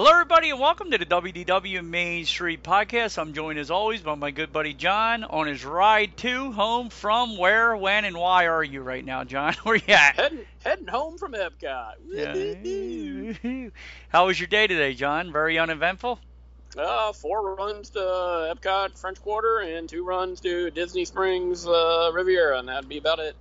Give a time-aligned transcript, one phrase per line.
[0.00, 3.18] Hello, everybody, and welcome to the WDW Main Street Podcast.
[3.18, 7.36] I'm joined as always by my good buddy John on his ride to home from
[7.36, 9.52] where, when, and why are you right now, John?
[9.62, 10.16] Where are you at?
[10.16, 11.96] Heading, heading home from Epcot.
[12.08, 13.70] Yeah.
[14.08, 15.32] How was your day today, John?
[15.32, 16.18] Very uneventful.
[16.78, 22.58] Uh, four runs to Epcot French Quarter and two runs to Disney Springs uh, Riviera,
[22.58, 23.36] and that'd be about it.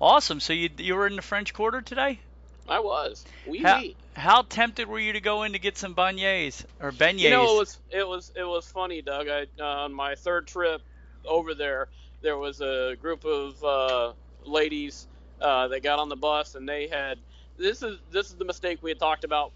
[0.00, 0.38] Awesome.
[0.38, 2.20] So you you were in the French Quarter today?
[2.68, 3.24] I was.
[3.48, 3.96] Wee How, wee.
[4.14, 7.20] How tempted were you to go in to get some beignets or beignets?
[7.20, 9.26] You know, it was it was it was funny, Doug.
[9.28, 10.82] I on my third trip
[11.26, 11.88] over there,
[12.20, 14.12] there was a group of uh,
[14.44, 15.06] ladies
[15.40, 17.18] uh, that got on the bus, and they had
[17.58, 19.52] this is this is the mistake we had talked about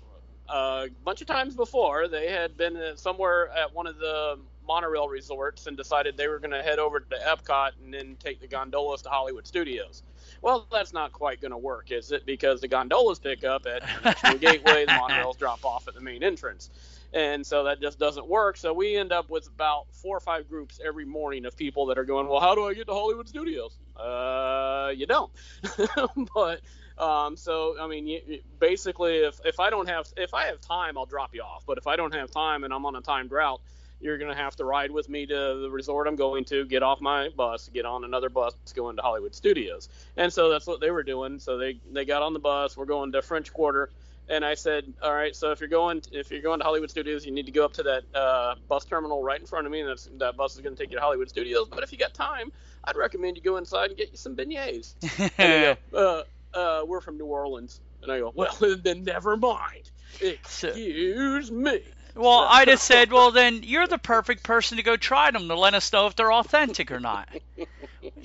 [0.49, 2.09] uh, a bunch of times before.
[2.09, 6.39] They had been uh, somewhere at one of the monorail resorts and decided they were
[6.39, 10.03] going to head over to Epcot and then take the gondolas to Hollywood Studios.
[10.43, 12.27] Well, that's not quite going to work, is it?
[12.27, 16.23] Because the gondolas pick up at International Gateway, the monorails drop off at the main
[16.23, 16.71] entrance.
[17.13, 18.57] And so that just doesn't work.
[18.57, 21.99] So we end up with about four or five groups every morning of people that
[21.99, 23.79] are going, Well, how do I get to Hollywood Studios?
[23.97, 25.31] Uh, you don't.
[26.35, 26.61] but
[26.99, 28.21] um, so I mean,
[28.59, 31.65] basically, if if I don't have if I have time, I'll drop you off.
[31.67, 33.61] But if I don't have time and I'm on a timed route,
[34.01, 37.01] you're gonna have to ride with me to the resort I'm going to, get off
[37.01, 39.89] my bus, get on another bus going to Hollywood Studios.
[40.17, 41.39] And so that's what they were doing.
[41.39, 42.77] So they they got on the bus.
[42.77, 43.91] We're going to French Quarter.
[44.29, 47.25] And I said, all right, so if you're going if you're going to Hollywood Studios,
[47.25, 49.81] you need to go up to that uh, bus terminal right in front of me,
[49.81, 51.69] and that's, that bus is going to take you to Hollywood Studios.
[51.69, 52.51] But if you got time,
[52.83, 54.95] I'd recommend you go inside and get you some beignets.
[55.39, 56.25] And they go,
[56.55, 57.81] uh, uh, we're from New Orleans.
[58.03, 59.91] And I go, well, then never mind.
[60.21, 61.83] Excuse me.
[62.16, 65.54] Well, I just said, well, then you're the perfect person to go try them to
[65.54, 67.28] let us know if they're authentic or not.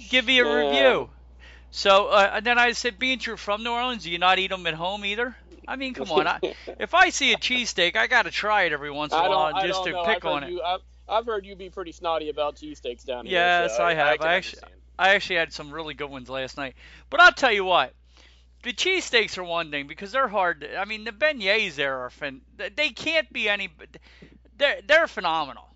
[0.10, 0.66] Give me a Yeah.
[0.66, 1.10] review.
[1.72, 4.50] So, uh, and then I said, being you're from New Orleans, do you not eat
[4.50, 5.36] them at home either?
[5.68, 6.28] I mean, come on.
[6.28, 6.40] I,
[6.80, 9.62] if I see a cheesesteak, I got to try it every once in a while
[9.62, 10.04] just to know.
[10.04, 10.50] pick I've on it.
[10.52, 13.36] You, I've, I've heard you be pretty snotty about cheesesteaks down here.
[13.36, 14.20] Yes, so I have.
[14.20, 14.62] can I actually-
[15.00, 16.76] I actually had some really good ones last night.
[17.10, 17.94] But I'll tell you what,
[18.64, 20.62] the cheesesteaks are one thing because they're hard.
[20.62, 22.42] To, I mean, the beignets there are fin.
[22.58, 23.70] They can't be any.
[24.58, 25.68] They're they're phenomenal.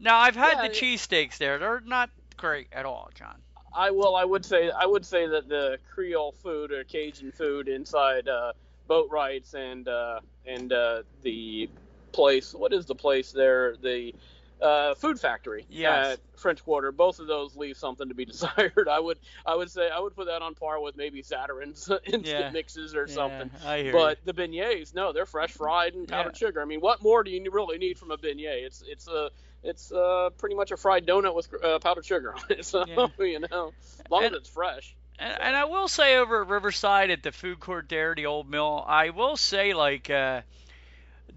[0.00, 1.58] Now I've had Yeah, the cheesesteaks there.
[1.58, 3.42] They're not great at all, John.
[3.74, 4.14] I will.
[4.16, 4.70] I would say.
[4.70, 8.52] I would say that the Creole food or Cajun food inside uh,
[8.88, 11.70] Boatwright's and uh, and uh, the
[12.12, 12.54] place.
[12.54, 13.76] What is the place there?
[13.76, 14.14] The
[14.62, 16.14] uh, food factory Yes.
[16.14, 16.92] at French Quarter.
[16.92, 18.88] Both of those leave something to be desired.
[18.90, 19.18] I would.
[19.44, 19.90] I would say.
[19.90, 22.50] I would put that on par with maybe Zatarain's instant Yeah.
[22.50, 23.50] mixes or Yeah, something.
[23.92, 26.46] But the beignets, no, they're fresh fried and powdered Yeah.
[26.48, 26.62] sugar.
[26.62, 28.64] I mean, what more do you really need from a beignet?
[28.64, 29.30] It's it's a
[29.64, 32.64] it's uh, pretty much a fried donut with uh, powdered sugar on it.
[32.64, 32.84] So
[33.18, 34.94] you know, as long And- as it's fresh.
[35.18, 38.48] And, and I will say over at Riverside at the food court there, the old
[38.48, 40.40] mill, I will say like uh,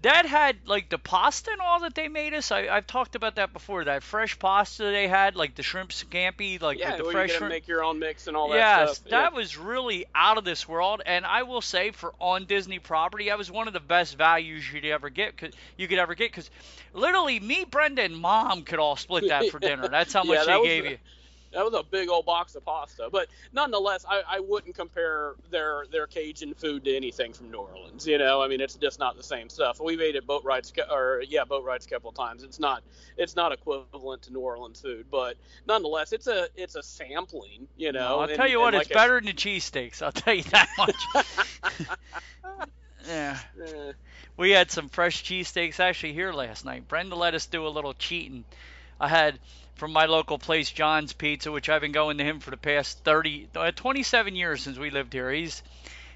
[0.02, 2.52] that had like the pasta and all that they made us.
[2.52, 3.84] I, I've talked about that before.
[3.84, 7.50] That fresh pasta they had, like the shrimp scampi, like yeah, with the fresh shrimp.
[7.50, 9.10] make your own mix and all that yes, stuff.
[9.10, 11.02] that was really out of this world.
[11.04, 14.70] And I will say, for on Disney property, that was one of the best values
[14.72, 15.36] you'd ever get.
[15.36, 16.50] Cause you could ever get, because
[16.92, 19.88] literally me, Brenda, and Mom could all split that for dinner.
[19.88, 20.98] That's how Yeah, much that they gave the- you.
[21.52, 23.08] That was a big old box of pasta.
[23.10, 28.06] But nonetheless, I, I wouldn't compare their their Cajun food to anything from New Orleans.
[28.06, 29.80] You know, I mean, it's just not the same stuff.
[29.80, 32.42] We've ate at Boatwright's or yeah, Boatwright's a couple of times.
[32.42, 32.82] It's not
[33.16, 37.68] it's not equivalent to New Orleans food, but nonetheless, it's a it's a sampling.
[37.76, 40.02] You know, No, I'll and- tell you what, like it's I- better than the cheesesteaks.
[40.02, 41.26] I'll tell you that much.
[43.08, 43.38] yeah.
[43.64, 43.92] Eh,
[44.36, 46.88] We had some fresh cheesesteaks actually here last night.
[46.88, 48.44] Brenda let us do a little cheating.
[49.00, 49.38] I had
[49.76, 52.98] from my local place, John's Pizza, which I've been going to him for the past
[53.04, 55.30] 30, uh, 27 years since we lived here.
[55.30, 55.62] He's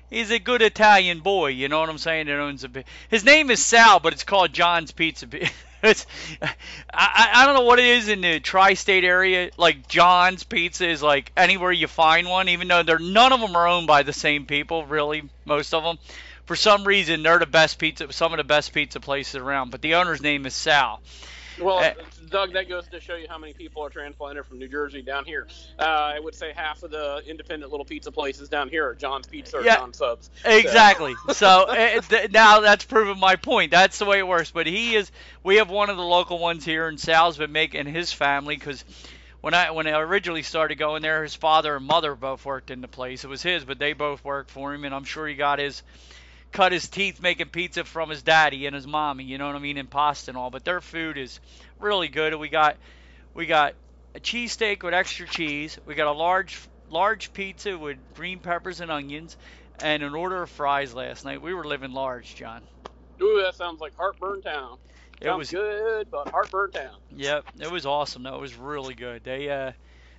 [0.08, 2.26] he's a good Italian boy, you know what I'm saying?
[2.26, 2.70] That owns a
[3.08, 5.26] His name is Sal, but it's called John's Pizza.
[5.82, 6.06] It's,
[6.42, 6.52] I,
[6.92, 9.48] I I don't know what it is in the tri-state area.
[9.56, 13.56] Like John's Pizza is like anywhere you find one, even though they're none of them
[13.56, 14.84] are owned by the same people.
[14.84, 15.96] Really, most of them.
[16.44, 19.70] For some reason, they're the best pizza, some of the best pizza places around.
[19.70, 21.00] But the owner's name is Sal.
[21.60, 21.94] Well, Eh.
[22.28, 25.24] Doug, that goes to show you how many people are transplanted from New Jersey down
[25.24, 25.46] here.
[25.78, 29.26] Uh, I would say half of the independent little pizza places down here are John's
[29.26, 29.76] Pizza or Yeah.
[29.76, 30.30] John Subs.
[30.44, 31.14] Exactly.
[31.32, 33.70] So uh, th- now that's proven my point.
[33.70, 34.50] That's the way it works.
[34.50, 35.10] But he is.
[35.42, 38.84] We have one of the local ones here, and Sal's been making his family because
[39.40, 42.80] when I when I originally started going there, his father and mother both worked in
[42.80, 43.24] the place.
[43.24, 45.82] It was his, but they both worked for him, and I'm sure he got his
[46.52, 49.24] cut his teeth making pizza from his daddy and his mommy.
[49.24, 50.50] You know what I mean, and pasta and all.
[50.50, 51.40] But their food is
[51.78, 52.34] really good.
[52.34, 52.76] We got
[53.34, 53.74] we got
[54.14, 55.78] a cheesesteak with extra cheese.
[55.84, 59.36] We got a large large pizza with green peppers and onions,
[59.80, 61.40] and an order of fries last night.
[61.42, 62.62] We were living large, John.
[63.22, 64.78] Ooh, that sounds like Heartburn Town.
[65.20, 66.96] It Sounds was good, but Heartburn Town.
[67.10, 68.22] yep, it was awesome.
[68.22, 69.22] That was really good.
[69.22, 69.72] They uh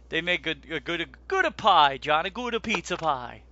[0.10, 3.44] they make good a good a good a pie, John, a good a pizza pie.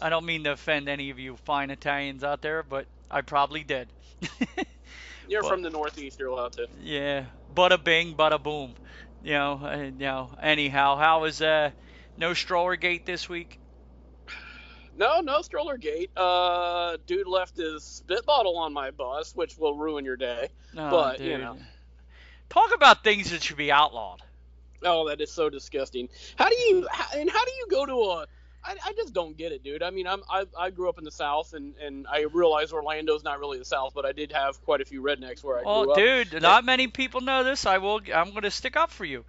[0.00, 3.64] I don't mean to offend any of you fine Italians out there, but I probably
[3.64, 3.88] did.
[5.28, 6.66] You're Well- from the Northeast, you're allowed to.
[6.82, 8.74] Yeah, but bada bing, bada boom.
[9.22, 10.30] You know, uh, you know.
[10.40, 11.70] Anyhow, how was uh
[12.16, 13.58] no stroller gate this week?
[14.96, 16.10] No, no stroller gate.
[16.16, 20.48] Uh, dude left his spit bottle on my bus, which will ruin your day.
[20.74, 21.40] No, But, you dude.
[21.40, 21.56] know.
[22.48, 24.22] Talk about things that should be outlawed.
[24.82, 26.08] Oh, that is so disgusting.
[26.36, 28.26] How do you how, and how do you go to a?
[28.64, 29.82] I, I just don't get it, dude.
[29.82, 33.22] I mean, I'm I, I grew up in the South, and and I realize Orlando's
[33.24, 35.70] not really the South, but I did have quite a few rednecks where I grew
[35.70, 35.86] up.
[35.88, 37.66] Well, dude, not many people know this.
[37.66, 38.00] I will.
[38.14, 39.24] I'm going to stick up for you.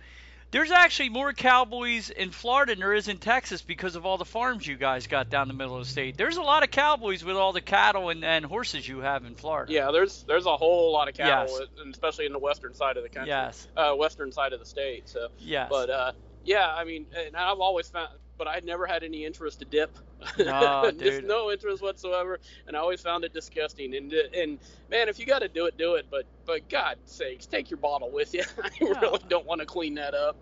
[0.52, 4.26] There's actually more cowboys in Florida than there is in Texas because of all the
[4.26, 6.18] farms you guys got down the middle of the state.
[6.18, 9.36] There's a lot of cowboys with all the cattle and, and horses you have in
[9.36, 9.72] Florida.
[9.72, 11.70] Yeah, there's there's a whole lot of cattle, Yes.
[11.92, 13.30] especially in the western side of the country.
[13.30, 13.68] Yes.
[13.78, 15.08] Uh, western side of the state.
[15.08, 15.68] So, Yes.
[15.70, 16.12] but uh,
[16.46, 19.96] yeah, I mean, and I've always found, but I never had any interest to dip.
[20.40, 23.94] No, Just no interest whatsoever, and I always found it disgusting.
[23.96, 24.58] And and
[24.90, 26.08] man, if you got to do it, do it.
[26.10, 28.44] But but God sakes, take your bottle with you.
[28.64, 28.70] I
[29.00, 30.36] really don't want to clean that up.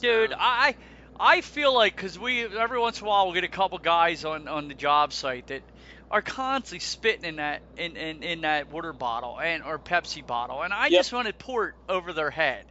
[0.00, 0.74] Dude, So- I
[1.18, 4.24] I feel like because we every once in a while we'll get a couple guys
[4.26, 5.62] on on the job site that
[6.10, 10.62] are constantly spitting in that in, in, in that water bottle and or Pepsi bottle,
[10.62, 10.98] and I Yep.
[11.00, 12.64] just want to pour it over their head.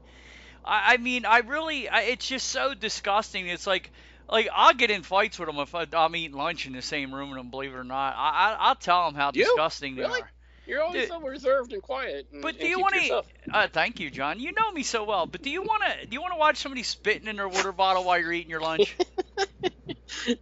[0.66, 3.48] I, I mean, I really, I, it's just so disgusting.
[3.48, 3.92] It's like.
[4.30, 7.14] Like I'll get in fights with them if I, I'm eating lunch in the same
[7.14, 7.50] room with them.
[7.50, 9.44] Believe it or not, I, I I'll tell them how You?
[9.46, 10.22] disgusting they Really?
[10.22, 10.32] are.
[10.66, 11.10] You're always Dude.
[11.10, 12.28] so reserved and quiet.
[12.34, 13.24] And, But do you want to?
[13.54, 14.38] Uh, thank you, John.
[14.42, 15.26] You know me so well.
[15.26, 16.06] But do you want to?
[16.06, 18.60] Do you want to watch somebody spitting in their water bottle while you're eating your
[18.62, 18.98] lunch?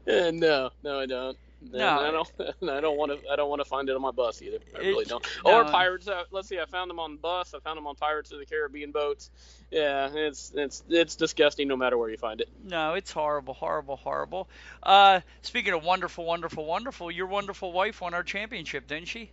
[0.07, 1.37] No, no, I don't.
[1.71, 1.99] No.
[1.99, 2.31] I don't.
[2.69, 3.29] I don't want to.
[3.29, 4.59] I don't want to find it on my bus either.
[4.75, 5.25] I It- really don't.
[5.45, 5.51] no.
[5.61, 6.07] Or pirates.
[6.07, 6.59] Uh, let's see.
[6.59, 7.53] I found them on the bus.
[7.53, 9.29] I found them on Pirates of the Caribbean boats.
[9.71, 12.49] Yeah, it's it's it's disgusting no matter where you find it.
[12.63, 14.47] No, it's horrible, horrible, horrible.
[14.83, 19.31] Uh, speaking of wonderful, wonderful, wonderful, your wonderful wife won our championship, didn't she?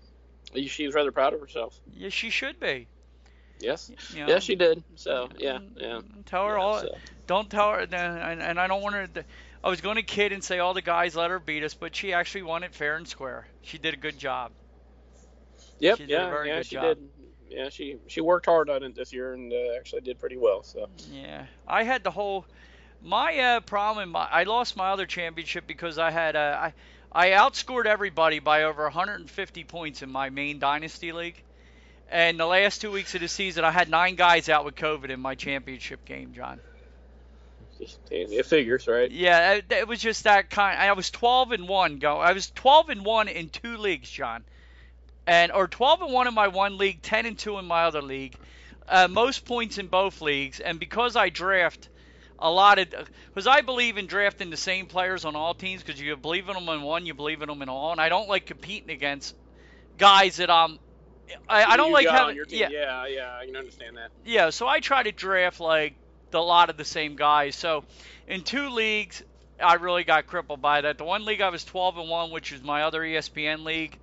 [0.67, 1.79] She's rather proud of herself.
[1.95, 2.87] Yes, she should be.
[3.61, 3.91] Yes.
[4.13, 4.83] You know, Yeah, she did.
[4.97, 6.01] So yeah, yeah.
[6.27, 6.81] Tell her Yeah, all.
[6.81, 6.89] so.
[7.29, 7.79] Don't tell her.
[7.81, 9.07] And, and I don't want her.
[9.07, 9.25] To,
[9.65, 11.95] I was going to kid and say all the guys let her beat us, but
[11.95, 13.47] she actually won it fair and square.
[13.63, 14.51] She did a good job.
[15.79, 15.99] Yep.
[15.99, 16.31] She did a yeah.
[16.31, 16.57] very yeah.
[16.57, 16.85] good she job.
[16.85, 17.09] did.
[17.49, 17.69] Yeah.
[17.69, 20.63] She she worked hard on it this year and uh, actually did pretty well.
[20.63, 20.89] So.
[21.11, 22.47] Yeah, I had the whole.
[23.05, 26.75] My uh, problem, my, I lost my other championship because I had uh, I
[27.11, 31.41] I outscored everybody by over 150 points in my main dynasty league.
[32.11, 35.11] And the last two weeks of the season, I had nine guys out with COVID
[35.11, 36.61] in my championship game, John.
[38.11, 39.11] It figures, right?
[39.11, 40.79] Yeah, it, it was just that kind.
[40.79, 42.19] I was 12 and one go.
[42.19, 44.45] I was 12 and one in two leagues, John,
[45.27, 48.03] and or 12 and one in my one league, 10 and two in my other
[48.03, 48.37] league.
[48.89, 51.89] Uh, most points in both leagues, and because I draft
[52.39, 52.89] a lot of,
[53.29, 56.55] because I believe in drafting the same players on all teams, because you believe in
[56.55, 59.35] them in one, you believe in them in all, and I don't like competing against
[59.99, 60.79] guys that um.
[61.49, 62.67] I, I don't you like having on your team.
[62.71, 64.11] yeah yeah, yeah, I can understand that.
[64.25, 65.95] yeah, so I try to draft like
[66.33, 67.55] the lot of the same guys.
[67.55, 67.85] So
[68.27, 69.23] in two leagues,
[69.63, 70.99] I really got crippled by that.
[70.99, 73.97] The one league I was 12 and one, which is my other ESPN league.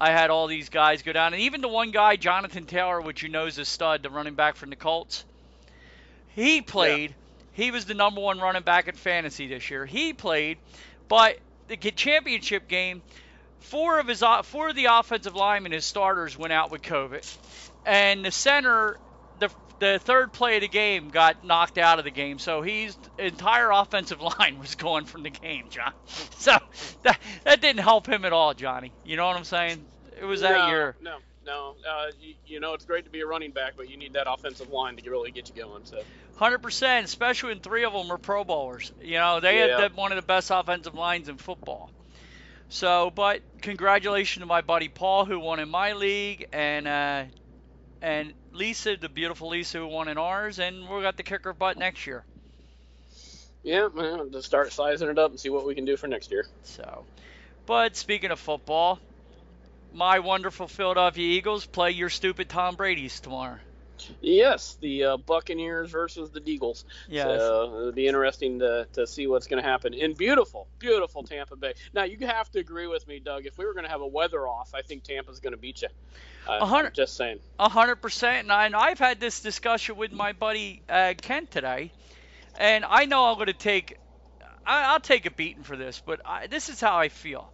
[0.00, 3.22] I had all these guys go down, and even the one guy, Jonathan Taylor, which
[3.22, 5.24] you know is a stud, the running back from the Colts.
[6.28, 7.10] He played.
[7.10, 7.16] Yeah.
[7.64, 9.84] He was the number one running back in fantasy this year.
[9.84, 10.58] He played,
[11.08, 13.02] but the championship game,
[13.58, 17.36] four of his four of the offensive linemen, his starters, went out with COVID,
[17.84, 18.98] and the center
[19.78, 23.70] the third play of the game got knocked out of the game, so his entire
[23.70, 25.92] offensive line was going from the game, John.
[26.38, 26.56] So
[27.02, 28.92] that that didn't help him at all, Johnny.
[29.04, 29.84] You know what I'm saying?
[30.20, 30.96] It was that no, year.
[31.02, 31.74] No, no.
[31.88, 34.30] Uh, you, you, know, it's great to be a running back, but you need that
[34.30, 35.84] offensive line to really get you going.
[35.84, 36.00] So.
[36.36, 38.92] Hundred percent, especially when three of them are Pro Bowlers.
[39.02, 39.80] You know, they yeah.
[39.80, 41.90] had one of the best offensive lines in football.
[42.68, 47.24] So, but congratulations to my buddy Paul who won in my league, and uh,
[48.02, 51.76] and Lisa, the beautiful Lisa who won in ours, and we got the kicker butt
[51.76, 52.24] next year.
[53.62, 56.30] Yeah, man, to start sizing it up and see what we can do for next
[56.30, 56.46] year.
[56.62, 57.04] So,
[57.66, 59.00] but speaking of football,
[59.92, 63.58] my wonderful Philadelphia Eagles play your stupid Tom Brady's tomorrow.
[64.20, 66.84] Yes, the uh, Buccaneers versus the Deagles.
[67.08, 67.26] Yes.
[67.26, 71.56] So it'll be interesting to, to see what's going to happen in beautiful, beautiful Tampa
[71.56, 71.74] Bay.
[71.92, 73.46] Now, you have to agree with me, Doug.
[73.46, 75.82] If we were going to have a weather off, I think Tampa's going to beat
[75.82, 75.88] you.
[76.46, 77.40] Uh, just saying.
[77.58, 78.44] A hundred percent.
[78.44, 81.92] And, I, and I've had this discussion with my buddy uh, Kent today,
[82.58, 83.98] and I know I'm going to take.
[84.66, 87.50] I, will take a beating for this, but I, this is how I feel.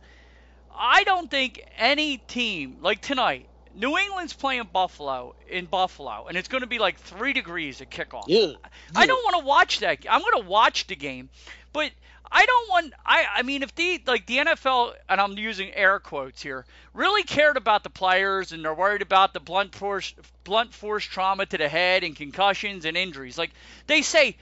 [0.76, 6.48] I don't think any team like tonight New England's playing Buffalo in Buffalo, and it's
[6.48, 8.24] going to be like three degrees at kickoff.
[8.28, 8.46] Yeah.
[8.46, 8.56] yeah.
[8.94, 10.04] I don't want to watch that.
[10.08, 11.28] I'm going to watch the game,
[11.72, 11.90] but
[12.30, 12.94] I don't want.
[13.04, 17.22] I I mean, if the like the NFL, and I'm using air quotes here, really
[17.22, 20.14] cared about the players, and they're worried about the blunt force
[20.44, 23.50] blunt force trauma to the head and concussions and injuries, like
[23.86, 24.36] they say,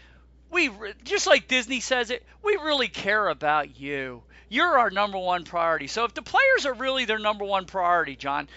[0.51, 0.71] we
[1.05, 4.23] just like Disney says it, we really care about you.
[4.49, 5.87] You're our number one priority.
[5.87, 8.49] So if the players are really their number one priority, John,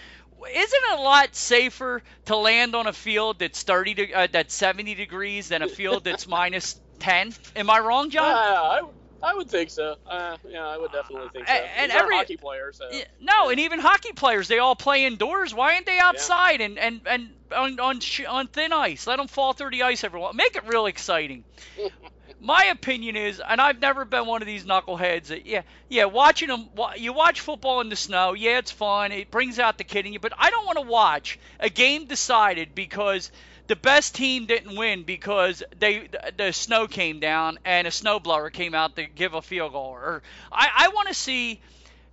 [0.44, 4.54] isn't it a lot safer to land on a field that's 30 to, uh, that's
[4.54, 7.34] 70 degrees than a field that's minus 10?
[7.56, 8.24] Am I wrong, John?
[8.24, 8.82] Uh, I,
[9.22, 9.96] I would think so.
[10.06, 11.54] Uh, yeah, I would definitely think so.
[11.54, 12.78] And every hockey players.
[12.78, 12.90] So.
[13.20, 15.54] No, and even hockey players, they all play indoors.
[15.54, 16.66] Why aren't they outside yeah.
[16.66, 19.06] and and and on on on thin ice?
[19.06, 20.36] Let them fall through the ice every once.
[20.36, 21.44] Make it real exciting.
[22.46, 26.48] my opinion is, and I've never been one of these knuckleheads that, yeah, yeah, watching
[26.48, 30.06] them, you watch football in the snow, yeah, it's fun, it brings out the kid
[30.06, 33.32] in you, but I don't want to watch a game decided because
[33.66, 38.74] the best team didn't win because they the snow came down and a snowblower came
[38.74, 39.90] out to give a field goal.
[39.90, 40.22] Or
[40.52, 41.60] I, I want to see.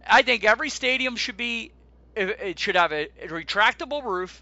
[0.05, 1.71] I think every stadium should be
[2.15, 4.41] it should have a retractable roof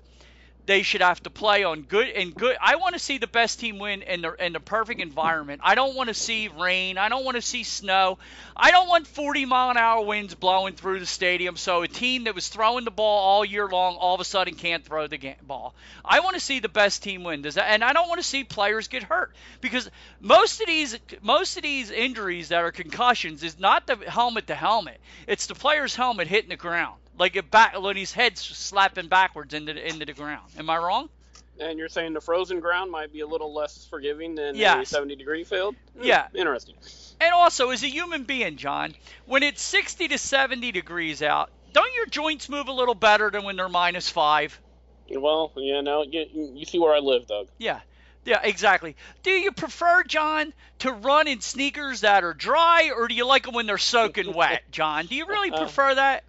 [0.66, 2.56] they should have to play on good and good.
[2.62, 5.62] I want to see the best team win in the in the perfect environment.
[5.64, 6.98] I don't want to see rain.
[6.98, 8.20] I don't want to see snow.
[8.56, 11.58] I don't want 40 mile an hour winds blowing through the stadium.
[11.58, 14.56] So a team that was throwing the ball all year long all of a sudden
[14.56, 15.74] can't throw the ball.
[16.06, 17.42] I want to see the best team win.
[17.42, 17.70] Does that?
[17.70, 19.90] And I don't want to see players get hurt because
[20.20, 24.56] most of these most of these injuries that are concussions is not the helmet to
[24.56, 25.00] helmet.
[25.28, 29.54] It's the player's helmet hitting the ground like a back when his head's slapping backwards
[29.54, 30.52] into into the ground.
[30.58, 31.10] Am I wrong?
[31.60, 34.88] And you're saying the frozen ground might be a little less forgiving than yes.
[34.88, 35.76] a 70 degree field?
[35.96, 36.28] Hmm, yeah.
[36.34, 36.76] Interesting.
[37.20, 38.96] And also, as a human being, John,
[39.28, 43.44] when it's 60 to 70 degrees out, don't your joints move a little better than
[43.44, 44.60] when they're minus five?
[45.10, 47.48] Well, you know, you, you see where I live, Doug.
[47.60, 47.82] Yeah.
[48.24, 48.96] Yeah, exactly.
[49.24, 53.44] Do you prefer, John, to run in sneakers that are dry, or do you like
[53.44, 55.08] them when they're soaking wet, John?
[55.08, 56.24] Do you really prefer that?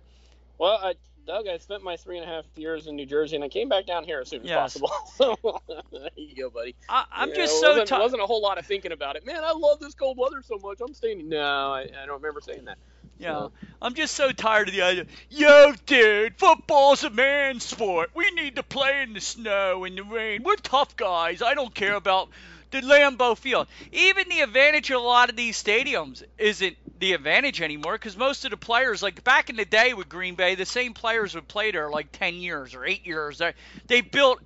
[0.58, 0.94] Well, I,
[1.26, 3.68] Doug, I spent my three and a half years in New Jersey, and I came
[3.68, 4.78] back down here as soon as yes.
[4.78, 5.62] possible.
[5.92, 6.74] there you go, buddy.
[6.88, 9.24] I, am just so wasn't, wasn't a whole lot of thinking about it.
[9.24, 10.80] Man, I love this cold weather so much.
[10.80, 11.28] I'm staying.
[11.28, 12.78] No, I, I don't remember saying that.
[13.18, 13.52] Yeah, so.
[13.80, 15.06] I'm just so tired of the idea.
[15.30, 18.10] Yo, dude, football's a man's sport.
[18.14, 20.42] We need to play in the snow and the rain.
[20.42, 21.40] We're tough guys.
[21.40, 22.30] I don't care about
[22.72, 23.68] the Lambeau Field.
[23.92, 28.44] Even the advantage of a lot of these stadiums isn't the advantage anymore because most
[28.44, 31.46] of the players, like back in the day with Green Bay, the same players would
[31.46, 33.40] play there like 10 years or 8 years.
[33.86, 34.40] They, built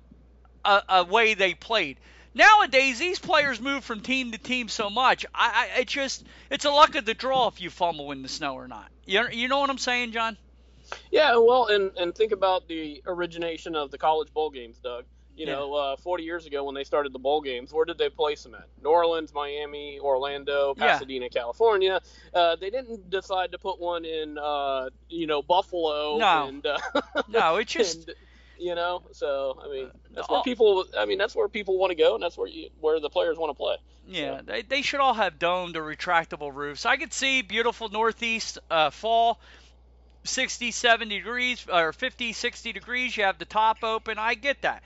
[0.63, 1.97] a, a way they played.
[2.33, 5.25] Nowadays, these players move from team to team so much.
[5.33, 8.53] I, I just it's a luck of the draw if you fumble in the snow
[8.53, 8.89] or not.
[9.05, 10.37] You you know what I'm saying, John?
[11.09, 15.05] Yeah, well, and and think about the origination of the college bowl games, Doug.
[15.37, 15.53] You yeah.
[15.53, 18.41] know, uh, 40 years ago when they started the bowl games, where did they place
[18.41, 18.67] them at?
[18.83, 21.41] New Orleans, Miami, Orlando, Pasadena, yeah.
[21.41, 22.01] California.
[22.33, 26.17] Uh, they didn't decide to put one in, uh, you know, Buffalo.
[26.17, 26.79] No, and, uh,
[27.27, 28.07] no, it just.
[28.07, 28.17] And,
[28.59, 30.85] You know, so I mean, that's Uh, where people.
[30.97, 33.37] I mean, that's where people want to go, and that's where you, where the players
[33.37, 33.75] want to play.
[34.07, 36.83] Yeah, they, they should all have domed or retractable roofs.
[36.83, 39.39] I could see beautiful northeast uh, fall,
[40.23, 43.15] 60, 70 degrees or 50, 60 degrees.
[43.15, 44.17] You have the top open.
[44.17, 44.81] I get that.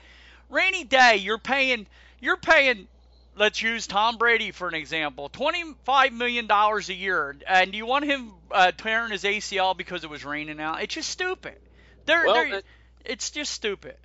[0.52, 1.86] Rainy day, you're paying
[2.20, 2.86] you're paying.
[3.34, 5.30] Let's use Tom Brady for an example.
[5.30, 10.10] Twenty-five million dollars a year, and you want him uh, tearing his ACL because it
[10.10, 10.82] was raining out?
[10.82, 11.56] It's just stupid.
[12.04, 12.64] They're, Well, they're, it-
[13.06, 13.96] it's just stupid.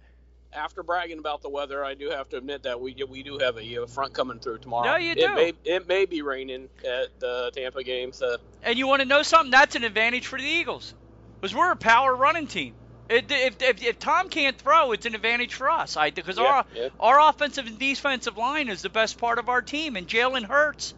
[0.53, 3.57] After bragging about the weather, I do have to admit that we we do have
[3.57, 4.91] a, uh front coming through tomorrow.
[4.91, 5.35] No, you It do.
[5.35, 9.21] may it may be raining at the Tampa game, so And you want to know
[9.23, 9.51] something?
[9.51, 10.93] That's an advantage for the Eagles,
[11.41, 12.73] because we're a power running team.
[13.09, 15.95] It, if, if, if Tom can't throw, it's an advantage for us.
[15.97, 16.89] I because Yeah, our yeah.
[16.99, 20.93] our offensive and defensive line is the best part of our team, and Jalen Hurts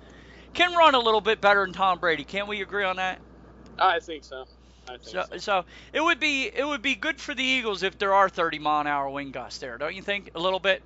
[0.53, 2.25] can run a little bit better than Tom Brady.
[2.25, 3.21] Can't we agree on that?
[3.77, 4.45] I think so.
[4.87, 5.37] I think So, so.
[5.37, 8.59] so it would be it would be good for the Eagles if there are 30
[8.59, 10.29] mile an hour wind gusts there, don't you think?
[10.35, 10.83] A little bit.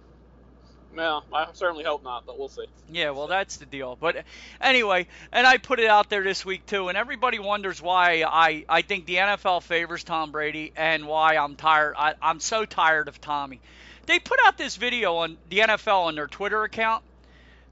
[0.95, 2.65] Well, I certainly hope not, but we'll see.
[2.91, 3.97] Yeah, well, that's the deal.
[3.99, 4.25] But
[4.61, 8.65] anyway, and I put it out there this week too, and everybody wonders why I,
[8.69, 11.95] I think the NFL favors Tom Brady and why I'm tired.
[11.97, 13.59] I, I'm so tired of Tommy.
[14.05, 17.03] They put out this video on the NFL on their Twitter account.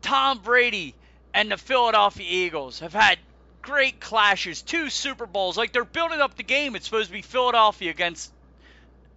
[0.01, 0.95] Tom Brady
[1.33, 3.19] and the Philadelphia Eagles have had
[3.61, 5.57] great clashes, two Super Bowls.
[5.57, 6.75] Like they're building up the game.
[6.75, 8.31] It's supposed to be Philadelphia against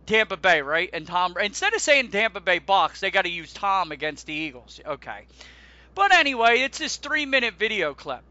[0.07, 0.91] Tampa Bay, right?
[0.93, 4.35] And Tom instead of saying Tampa Bay Bucks, they got to use Tom against the
[4.35, 4.81] Eagles.
[4.85, 5.25] Okay.
[5.95, 8.23] But anyway, it's this 3-minute video clip.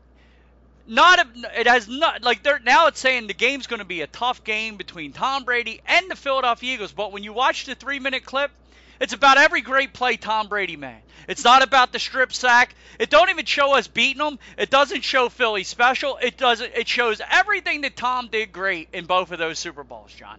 [0.86, 4.01] Not a, it has not like they're now it's saying the game's going to be
[4.01, 7.75] a tough game between Tom Brady and the Philadelphia Eagles, but when you watch the
[7.75, 8.51] 3-minute clip,
[9.00, 11.01] it's about every great play Tom Brady made.
[11.27, 12.75] It's not about the strip sack.
[13.00, 14.39] It don't even show us beating them.
[14.58, 16.18] It doesn't show Philly special.
[16.22, 16.74] It doesn't.
[16.75, 20.38] It shows everything that Tom did great in both of those Super Bowls, John.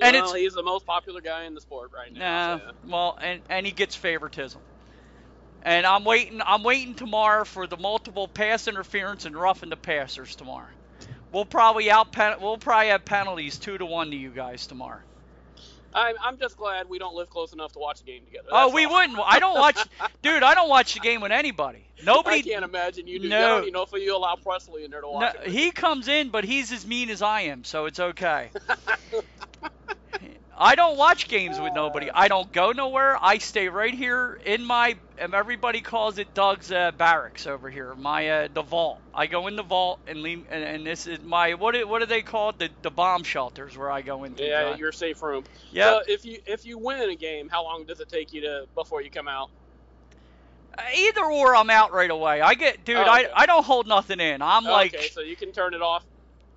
[0.00, 2.56] And well, he's the most popular guy in the sport right now.
[2.56, 2.72] Nah, so.
[2.86, 4.60] well, and and he gets favoritism.
[5.62, 6.40] And I'm waiting.
[6.44, 10.68] I'm waiting tomorrow for the multiple pass interference and roughing the passers tomorrow.
[11.32, 12.16] We'll probably out.
[12.40, 15.00] We'll probably have penalties two to one to you guys tomorrow.
[15.94, 18.48] I'm, I'm just glad we don't live close enough to watch a game together.
[18.52, 19.18] Oh, we wouldn't.
[19.24, 19.78] I don't watch,
[20.22, 20.42] dude.
[20.42, 21.84] I don't watch the game with anybody.
[22.04, 22.38] Nobody.
[22.38, 23.28] I can't imagine you do.
[23.28, 23.36] No.
[23.36, 25.48] I don't even know if you allow Presley in there to No, watch it.
[25.48, 28.50] he comes in, but he's as mean as I am, so it's okay.
[30.60, 32.10] I don't watch games with nobody.
[32.12, 33.16] I don't go nowhere.
[33.20, 34.96] I stay right here in my.
[35.16, 37.94] Everybody calls it Doug's uh, barracks over here.
[37.94, 38.98] My uh, the vault.
[39.14, 41.74] I go in the vault and leave, and, and this is my what?
[41.74, 42.58] do- What do they call it?
[42.58, 44.42] The the bomb shelters where I go into.
[44.44, 44.78] yeah, John.
[44.78, 45.44] your safe room.
[45.70, 45.90] Yeah.
[45.90, 48.66] So if you if you win a game, how long does it take you to
[48.74, 49.50] before you come out?
[50.76, 52.40] Uh, Either or, I'm out right away.
[52.40, 52.96] I get, dude.
[52.96, 53.10] Oh, okay.
[53.10, 54.42] I I don't hold nothing in.
[54.42, 56.04] I'm like, okay, so you can turn it off.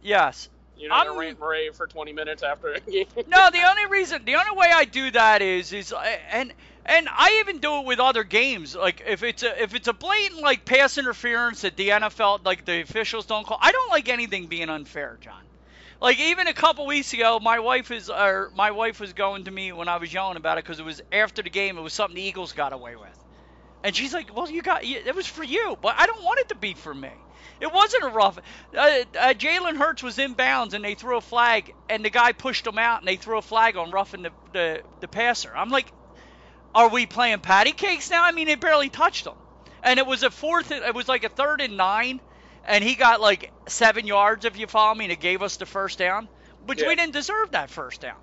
[0.02, 0.50] yes.
[0.82, 3.06] You're not I'm- rant and rave for 20 minutes after a game.
[3.28, 5.94] no, the only reason, the only way I do that is, is
[6.32, 6.52] and
[6.86, 8.76] and I even do it with other games.
[8.76, 12.65] Like if it's a if it's a blatant like pass interference that the NFL like
[12.65, 13.60] the officials don't call.
[13.62, 15.44] I don't like anything being unfair, John.
[16.02, 19.52] Like even a couple weeks ago, my wife is or my wife was going to
[19.52, 21.78] me when I was yelling about it because it was after the game.
[21.78, 23.24] It was something the Eagles got away with,
[23.84, 26.50] and she's like, "Well, you got it was for you, but I don't want it
[26.50, 27.12] to be for me."
[27.62, 28.39] It wasn't a rough.
[28.76, 32.32] Uh, uh, Jalen Hurts was in bounds and they threw a flag, and the guy
[32.32, 35.52] pushed him out, and they threw a flag on roughing the, the the passer.
[35.56, 35.91] I'm like,
[36.74, 38.24] are we playing patty cakes now?
[38.24, 39.36] I mean, it barely touched him,
[39.84, 40.71] and it was a fourth.
[40.71, 42.19] It was like a third and nine,
[42.65, 45.67] and he got like seven yards, if you follow me, and it gave us the
[45.67, 46.28] first down,
[46.65, 46.88] which Yeah.
[46.88, 48.17] we didn't deserve that first down.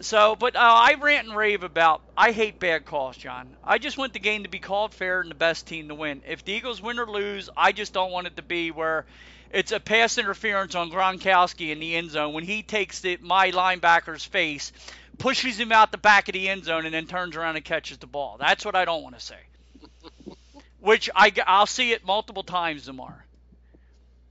[0.00, 2.02] So, but uh, I rant and rave about.
[2.16, 3.48] I hate bad calls, John.
[3.64, 6.22] I just want the game to be called fair and the best team to win.
[6.26, 9.06] If the Eagles win or lose, I just don't want it to be where
[9.50, 13.50] it's a pass interference on Gronkowski in the end zone when he takes the, my
[13.50, 14.72] linebacker's face,
[15.18, 17.98] pushes him out the back of the end zone, and then turns around and catches
[17.98, 18.36] the ball.
[18.38, 20.32] That's what I don't want to see.
[20.80, 23.14] Which I I'll see it multiple times tomorrow.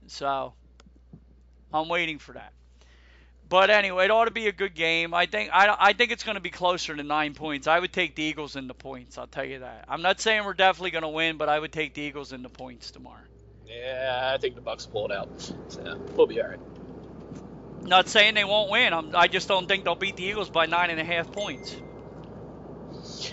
[0.06, 0.54] So
[1.74, 2.52] I'm waiting for that.
[3.48, 5.14] But anyway, it ought to be a good game.
[5.14, 7.66] I think I, I think it's going to be closer to nine points.
[7.66, 9.16] I would take the Eagles in the points.
[9.16, 9.86] I'll tell you that.
[9.88, 12.42] I'm not saying we're definitely going to win, but I would take the Eagles in
[12.42, 13.22] the points tomorrow.
[13.66, 15.28] Yeah, I think the Bucks pull it out.
[15.68, 16.58] So we'll be all right.
[17.82, 18.92] Not saying they won't win.
[18.92, 21.76] I'm, I just don't think they'll beat the Eagles by nine and a half points.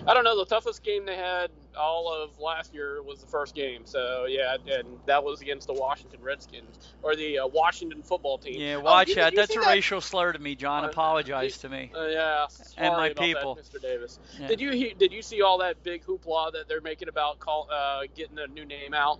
[0.08, 0.38] I don't know.
[0.38, 3.81] The toughest game they had all of last year was the first game.
[3.85, 8.59] So yeah, and that was against the Washington Redskins or the uh, Washington football team.
[8.59, 9.33] Yeah, Oh, watch you- that.
[9.33, 9.67] you That's a that?
[9.67, 10.83] racial slur to me, John.
[10.85, 11.91] Uh, Apologize to me.
[11.95, 12.45] Uh, yeah,
[12.77, 13.55] And my people.
[13.55, 13.81] that, Mr.
[13.81, 14.19] Davis.
[14.39, 14.47] Yeah.
[14.47, 18.01] Did you did you see all that big hoopla that they're making about call uh,
[18.15, 19.19] getting a new name out?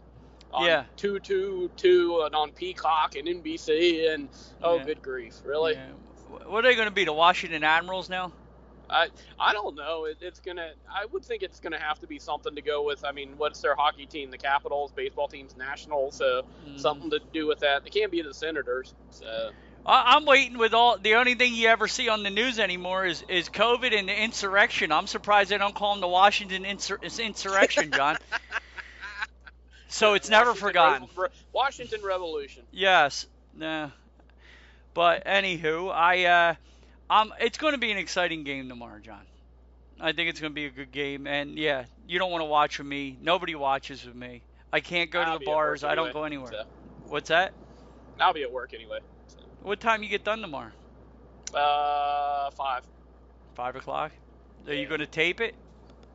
[0.54, 0.86] On Yeah.
[0.96, 4.30] Two two two and on Peacock and NBC and
[4.64, 4.84] oh Yeah.
[4.86, 5.74] good grief, really?
[5.74, 5.88] Yeah.
[6.48, 7.06] What are they going to be?
[7.06, 8.32] The Washington Admirals now?
[8.90, 9.08] I
[9.40, 10.06] I don't know.
[10.06, 10.72] It, it's gonna.
[10.90, 13.04] I would think it's gonna have to be something to go with.
[13.06, 14.32] I mean, what's their hockey team?
[14.32, 14.92] The Capitals.
[14.92, 16.16] Baseball team's Nationals.
[16.16, 16.80] So Mm.
[16.80, 17.84] something to do with that.
[17.84, 18.94] They can't be the Senators.
[19.12, 19.52] So
[19.86, 20.98] I- I'm waiting with all.
[20.98, 24.16] The only thing you ever see on the news anymore is is COVID and the
[24.24, 24.92] insurrection.
[24.92, 28.18] I'm surprised they don't call them the Washington insur- insurrection, John.
[29.88, 31.08] so it's never Washington forgotten.
[31.16, 32.64] Revo- Washington Revolution.
[32.72, 33.28] Yes.
[33.56, 33.90] Nah.
[34.94, 36.56] But anywho, I uh,
[37.10, 39.22] um, it's going to be an exciting game tomorrow, John.
[40.00, 42.46] I think it's going to be a good game, and yeah, you don't want to
[42.46, 43.18] watch with me.
[43.22, 44.42] Nobody watches with me.
[44.74, 45.84] I can't go I'll to the bars.
[45.84, 46.52] I don't go anywhere.
[46.52, 46.64] so.
[47.08, 47.54] What's that?
[48.20, 49.00] I'll be at work anyway.
[49.28, 49.38] So.
[49.62, 50.72] What time you get done tomorrow?
[51.54, 52.84] Uh, five.
[53.54, 54.12] Five o'clock.
[54.68, 55.56] Are you going to tape it?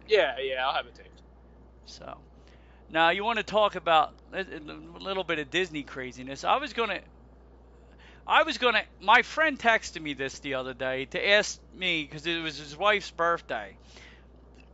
[0.08, 1.22] Yeah, yeah, I'll have it taped.
[1.86, 2.18] So,
[2.90, 4.44] now you want to talk about a,
[4.98, 6.44] little bit of Disney craziness.
[6.44, 7.00] I was gonna,
[8.26, 8.82] I was gonna.
[9.00, 12.76] My friend texted me this the other day to ask me because it was his
[12.76, 13.76] wife's birthday.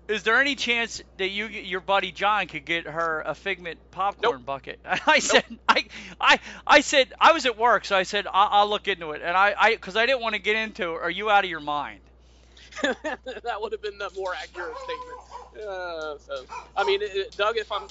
[0.09, 4.43] Is there any chance that you, your buddy John, could get her a Figment popcorn
[4.43, 4.79] bucket?
[5.07, 5.85] I said, I,
[6.21, 9.23] I, I said I was at work, so I said I'll, I'll look into it,
[9.25, 10.89] and I, I, because I didn't want to get into.
[10.91, 12.01] Are you out of your mind?
[12.83, 15.69] that would have been the more accurate statement.
[15.69, 16.45] Uh, so,
[16.77, 17.89] I mean, it, it- Doug, if I'm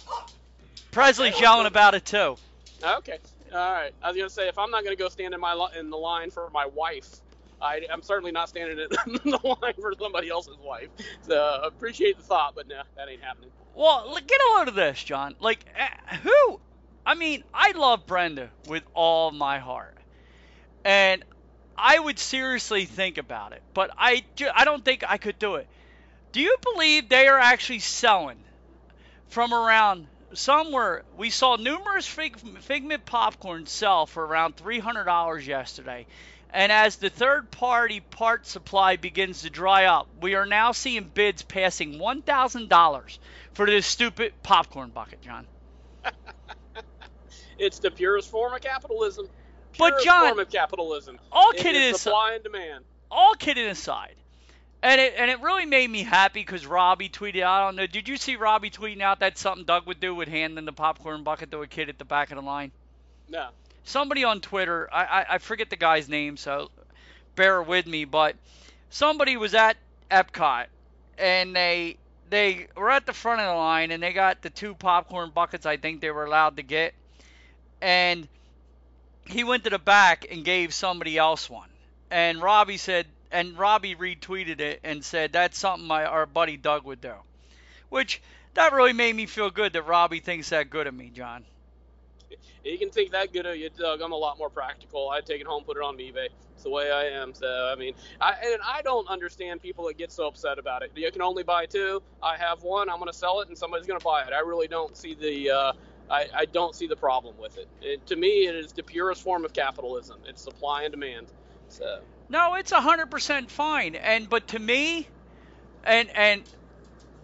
[0.91, 2.37] Presley's yelling about it too.
[2.81, 3.17] okay,
[3.53, 3.91] all right.
[4.01, 6.31] I was gonna say if I'm not gonna go stand in my in the line
[6.31, 7.21] for my wife,
[7.61, 8.87] I, I'm certainly not standing in
[9.31, 10.89] the line for somebody else's wife.
[11.21, 13.49] So appreciate the thought, but no, that ain't happening.
[13.73, 15.35] Well, get a load of this, John.
[15.39, 16.59] Like, eh, who?
[17.05, 19.97] I mean, I love Brenda with all my heart,
[20.83, 21.23] and
[21.77, 24.23] I would seriously think about it, but I,
[24.55, 25.67] I don't think I could do it.
[26.31, 28.37] Do you believe they are actually selling
[29.29, 31.03] from around somewhere?
[31.17, 36.05] We saw numerous fig, Figment popcorn sell for around three hundred dollars yesterday.
[36.51, 41.03] And as the third party part supply begins to dry up, we are now seeing
[41.13, 43.17] bids passing $1,000
[43.53, 45.47] for this stupid popcorn bucket, John.
[47.57, 49.27] It's the purest form of capitalism.
[49.77, 51.19] But, Purest John, form of capitalism.
[51.31, 52.85] all kidding aside- supply and demand.
[53.11, 54.15] All kidding aside,
[54.83, 57.43] and it and it really made me happy because Robbie tweeted.
[57.43, 57.87] I don't know.
[57.87, 61.23] Did you see Robbie tweeting out that something Doug would do with handing the popcorn
[61.23, 62.71] bucket to a kid at the back of the line?
[63.27, 63.49] No.
[63.83, 66.69] somebody on Twitter, I, I, I forget the guy's name, so
[67.35, 68.35] bear with me, but
[68.89, 69.77] somebody was at
[70.11, 70.67] Epcot
[71.17, 71.97] and they
[72.29, 75.65] they were at the front of the line and they got the two popcorn buckets
[75.65, 76.93] I think they were allowed to get,
[77.81, 78.27] and
[79.25, 81.69] he went to the back and gave somebody else one,
[82.11, 86.85] and Robbie said, and Robbie retweeted it and said that's something my our buddy Doug
[86.85, 87.13] would do,
[87.89, 88.21] which
[88.53, 91.43] that really made me feel good that Robbie thinks that good of me, John.
[92.63, 94.01] You can think that good of you, Doug.
[94.01, 95.09] I'm a lot more practical.
[95.09, 96.29] I'd take it home, put it on eBay.
[96.53, 97.33] It's the way I am.
[97.33, 100.91] So I mean, I and I don't understand people that get so upset about it.
[100.95, 102.01] You can only buy two.
[102.23, 102.89] I have one.
[102.89, 104.31] I'm going to sell it, and somebody's going to buy it.
[104.33, 105.51] I really don't see the.
[105.51, 105.73] Uh,
[106.09, 107.67] I, I don't see the problem with it.
[107.81, 108.05] it.
[108.07, 110.19] To me, it is the purest form of capitalism.
[110.25, 111.27] It's supply and demand.
[111.67, 113.95] So No, it's a hundred percent fine.
[113.95, 115.07] And but to me,
[115.83, 116.43] and and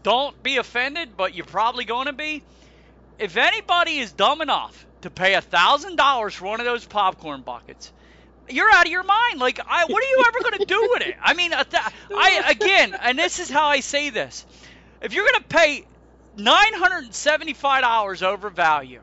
[0.03, 2.43] don't be offended, but you're probably going to be.
[3.19, 7.41] If anybody is dumb enough to pay a thousand dollars for one of those popcorn
[7.41, 7.91] buckets,
[8.49, 9.39] you're out of your mind.
[9.39, 11.15] Like, I what are you ever going to do with it?
[11.21, 14.45] I mean, I again, and this is how I say this:
[15.01, 15.85] if you're going to pay
[16.37, 19.01] nine hundred and seventy-five dollars over value.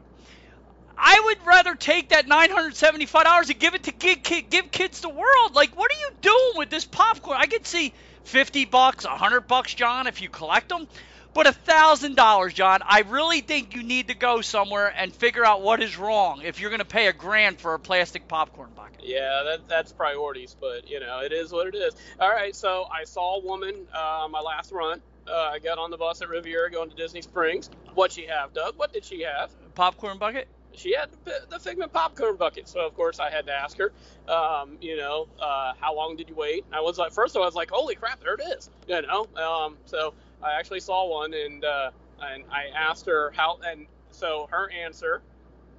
[1.01, 4.71] I would rather take that nine hundred seventy-five dollars and give it to give, give
[4.71, 5.55] kids the world.
[5.55, 7.39] Like, what are you doing with this popcorn?
[7.41, 7.93] I could see
[8.25, 10.89] fifty bucks, a hundred bucks, John, if you collect them.
[11.35, 15.45] But a thousand dollars, John, I really think you need to go somewhere and figure
[15.45, 18.71] out what is wrong if you're going to pay a grand for a plastic popcorn
[18.75, 19.01] bucket.
[19.05, 20.57] yeah, that that's priorities.
[20.59, 21.95] But you know, it is what it is.
[22.19, 22.57] All right.
[22.57, 25.01] So I saw a woman uh, on my last run.
[25.29, 27.69] Uh, I got on the bus at Riviera going to Disney Springs.
[27.95, 28.77] What she have, Doug?
[28.79, 29.51] What did she have?
[29.75, 30.49] Popcorn bucket?
[30.79, 32.69] She had the, the Figment popcorn bucket.
[32.69, 33.93] So of course I had to ask her,
[34.33, 36.65] um, you know, uh, how long did you wait?
[36.67, 38.71] And I was like, first of all, I was like, holy crap, there it is,
[38.87, 39.27] you know.
[39.37, 44.49] Um, so I actually saw one, and uh, and I asked her how, and so
[44.51, 45.23] her answer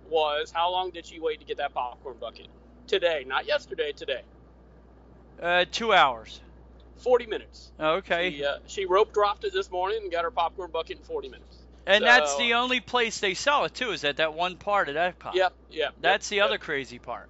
[0.09, 2.47] was, how long did she wait to get that popcorn bucket?
[2.87, 4.21] Today, not yesterday, today.
[5.41, 6.41] Uh, two hours.
[6.97, 7.71] 40 minutes.
[7.79, 8.31] Okay.
[8.31, 11.29] She, uh, she rope dropped it this morning and got her popcorn bucket in 40
[11.29, 11.58] minutes.
[11.85, 13.91] And that's the only place they sell it too.
[13.91, 15.33] Is at that one part at Epcot?
[15.33, 15.93] Yep, yep.
[15.99, 17.29] That's the yep, other crazy part.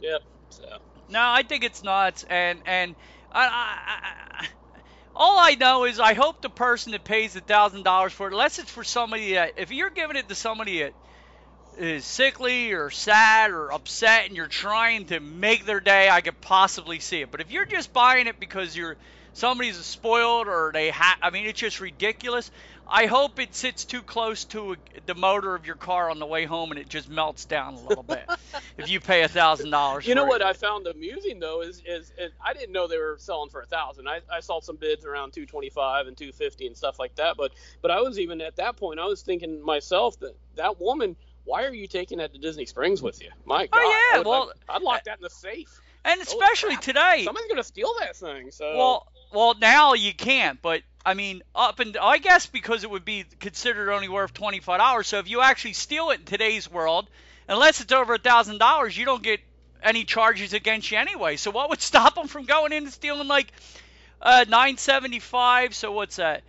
[0.00, 0.22] Yep.
[0.50, 0.78] So.
[1.08, 2.94] No, I think it's nuts, and and
[3.32, 4.46] I, I, I,
[5.16, 8.32] all I know is I hope the person that pays a thousand dollars for it,
[8.32, 10.92] unless it's for somebody that if you're giving it to somebody that
[11.78, 16.40] is sickly or sad or upset and you're trying to make their day, I could
[16.40, 17.30] possibly see it.
[17.30, 18.96] But if you're just buying it because you're
[19.32, 22.50] somebody's spoiled or they ha I mean, it's just ridiculous.
[22.90, 26.26] I hope it sits too close to a, the motor of your car on the
[26.26, 28.24] way home and it just melts down a little bit.
[28.78, 30.06] if you pay a thousand dollars.
[30.06, 30.28] You know it.
[30.28, 33.60] what I found amusing though is, is is I didn't know they were selling for
[33.60, 34.08] a thousand.
[34.08, 37.36] I, I saw some bids around 225 and 250 and stuff like that.
[37.36, 41.16] But but I was even at that point I was thinking myself that that woman.
[41.44, 43.30] Why are you taking that to Disney Springs with you?
[43.46, 43.80] My oh, God.
[43.82, 45.80] Oh yeah, would, well I'd, I'd lock that in the safe.
[46.04, 47.22] And especially today.
[47.24, 48.50] Somebody's gonna steal that thing.
[48.50, 48.76] So.
[48.76, 53.06] Well, well now you can't, but I mean, up and I guess because it would
[53.06, 55.06] be considered only worth twenty five dollars.
[55.08, 57.08] So if you actually steal it in today's world,
[57.48, 59.40] unless it's over a thousand dollars, you don't get
[59.82, 61.36] any charges against you anyway.
[61.36, 63.50] So what would stop them from going in and stealing like
[64.20, 65.74] uh, nine seventy five?
[65.74, 66.42] So what's that?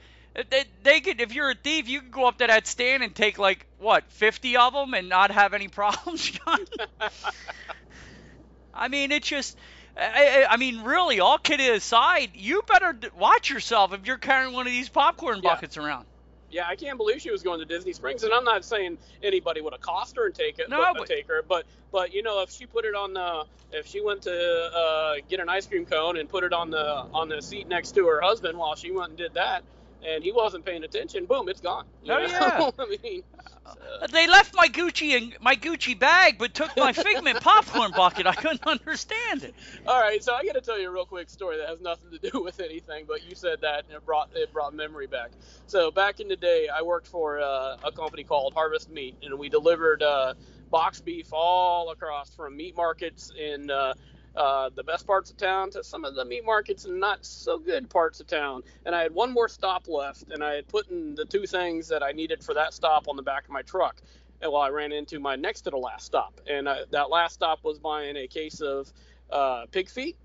[0.50, 3.16] They, they could, if you're a thief, you could go up to that stand and
[3.16, 6.60] take like what, fifty of them and not have any problems, John.
[8.74, 9.58] I mean, it's just.
[10.00, 14.66] I, I, mean, really, all kidding aside, you better watch yourself if you're carrying one
[14.66, 15.84] of these popcorn buckets yeah.
[15.84, 16.06] around.
[16.52, 19.62] Yeah, I can't believe she was going to Disney Springs, and I'm not saying anybody
[19.62, 21.44] would accost her and take it, no, but, take her.
[21.48, 25.16] But but you know, if she put it on the, if she went to uh,
[25.30, 26.84] get an ice cream cone and put it on the
[27.14, 29.64] on the seat next to her husband while she went and did that,
[30.06, 31.86] and he wasn't paying attention, boom, it's gone.
[32.04, 32.26] You oh know?
[32.28, 32.70] yeah.
[32.80, 33.24] I mean,
[33.66, 38.26] uh, they left my Gucci and my Gucci bag, but took my Figment popcorn bucket.
[38.26, 39.56] I couldn't understand it.
[39.86, 42.12] All right, so I got to tell you a real quick story that has nothing
[42.12, 45.32] to do with anything, but you said that and it brought it brought memory back.
[45.68, 49.38] So back in the day, I worked for uh, a company called Harvest Meat, and
[49.38, 50.34] we delivered uh,
[50.70, 53.94] box beef all across from meat markets in uh,
[54.36, 57.58] uh, the best parts of town to some of the meat markets and not so
[57.58, 58.64] good parts of town.
[58.86, 61.88] And I had one more stop left, and I had put in the two things
[61.90, 64.02] that I needed for that stop on the back of my truck.
[64.42, 67.34] And well, I ran into my next to the last stop, and I, that last
[67.34, 68.92] stop was buying a case of
[69.30, 70.16] uh, pig feet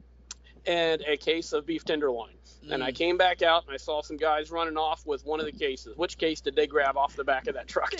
[0.66, 2.32] and a case of beef tenderloin.
[2.64, 2.72] Mm.
[2.72, 2.94] And I mm.
[2.94, 5.96] came back out and I saw some guys running off with one of the cases.
[5.96, 7.92] Which case did they grab off the back of that truck?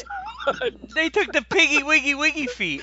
[0.94, 2.82] they took the piggy wiggy wiggy feet.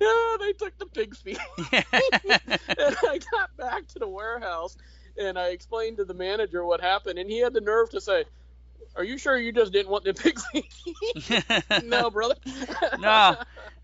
[0.00, 1.38] Yeah, they took the pig's feet.
[1.72, 4.76] and I got back to the warehouse
[5.18, 8.24] and I explained to the manager what happened, and he had the nerve to say,
[8.96, 12.34] "Are you sure you just didn't want the pig's feet?" no, brother.
[12.98, 13.36] no,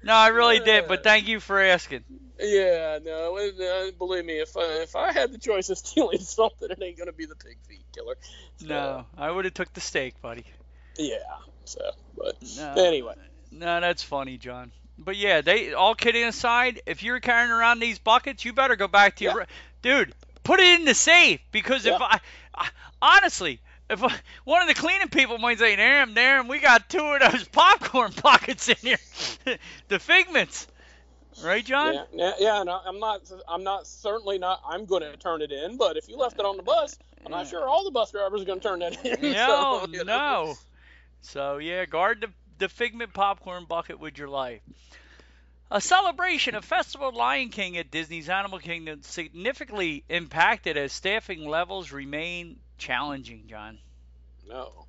[0.02, 0.88] no, I really did.
[0.88, 2.04] But thank you for asking.
[2.38, 6.68] Yeah, no, uh, believe me, if uh, if I had the choice of stealing something,
[6.70, 8.16] it ain't gonna be the pig feet killer.
[8.56, 10.44] So, no, I would have took the steak, buddy.
[10.98, 11.16] Yeah.
[11.64, 11.80] So,
[12.16, 13.14] but no, anyway.
[13.50, 14.72] No, that's funny, John.
[14.98, 18.88] But yeah, they all kidding aside, if you're carrying around these buckets, you better go
[18.88, 19.46] back to your
[19.82, 20.14] dude.
[20.44, 21.96] Put it in the safe because yeah.
[21.96, 22.20] if I,
[22.54, 22.68] I
[23.00, 26.98] honestly, if I, one of the cleaning people might say, "Damn, damn, we got two
[26.98, 28.98] of those popcorn buckets in here,
[29.88, 30.66] the figments."
[31.42, 31.94] Right, John?
[31.94, 32.62] Yeah, yeah, yeah.
[32.62, 33.22] No, I'm not.
[33.48, 33.86] I'm not.
[33.86, 34.60] Certainly not.
[34.66, 35.76] I'm going to turn it in.
[35.76, 38.42] But if you left it on the bus, I'm not sure all the bus drivers
[38.42, 39.32] are going to turn that in.
[39.32, 40.44] No, so, you know.
[40.44, 40.54] no.
[41.22, 44.60] So yeah, guard the the Figment popcorn bucket with your life.
[45.70, 51.92] A celebration of Festival Lion King at Disney's Animal Kingdom significantly impacted as staffing levels
[51.92, 53.78] remain challenging, John.
[54.46, 54.84] No.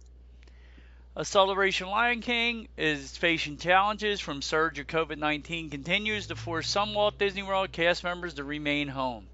[1.15, 6.93] A celebration Lion King is facing challenges from surge of COVID-19 continues to force some
[6.93, 9.27] Walt Disney World cast members to remain home.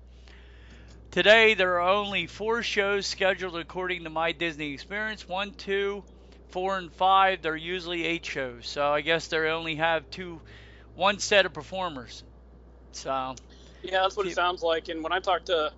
[1.11, 5.27] Today there are only four shows scheduled according to my Disney experience.
[5.27, 6.03] One, two,
[6.49, 8.67] four and five, they're usually eight shows.
[8.67, 10.41] So I guess they only have two,
[10.95, 12.23] one set of performers.
[12.91, 13.35] So.
[13.81, 14.89] Yeah, that's what it sounds like.
[14.89, 15.71] And when I talked to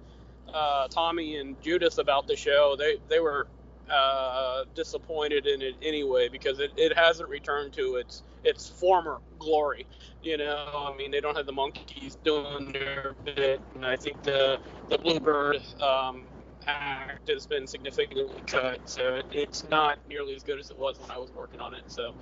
[0.54, 3.48] uh, Tommy and Judith about the show, they they were
[3.92, 9.86] uh, disappointed in it anyway because it, it hasn't returned to its its former glory.
[10.24, 14.24] You know, I mean, they don't have the monkeys doing their bit, and I think
[14.24, 16.24] the the bluebird um,
[16.68, 21.12] act has been significantly cut, so it's not nearly as good as it was when
[21.12, 21.84] I was working on it.
[21.88, 22.14] So,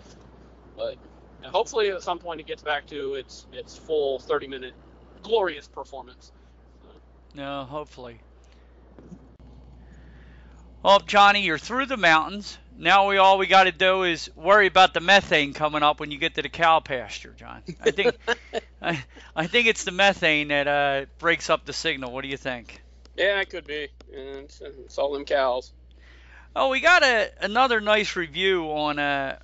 [0.78, 0.95] but
[1.43, 4.73] hopefully at some point it gets back to its its full 30 minute
[5.23, 6.32] glorious performance.
[7.34, 8.19] No, hopefully.
[10.82, 12.58] Well, Johnny, you're through the mountains.
[12.78, 16.12] Now we all we got to do is worry about the methane coming up when
[16.12, 17.62] you get to the cow pasture, John.
[17.82, 18.15] I think
[18.82, 19.04] I,
[19.36, 22.13] I think it's the methane that uh, breaks up the signal.
[22.13, 22.82] What do you think?
[23.19, 23.89] Yeah, it could be.
[24.15, 25.73] And it's all them cows.
[26.55, 29.38] Oh, we got a another nice review on uh,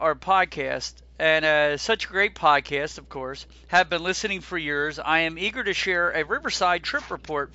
[0.00, 3.46] our podcast, and uh, such a great podcast, of course.
[3.68, 4.98] Have been listening for years.
[4.98, 7.52] I am eager to share a Riverside trip report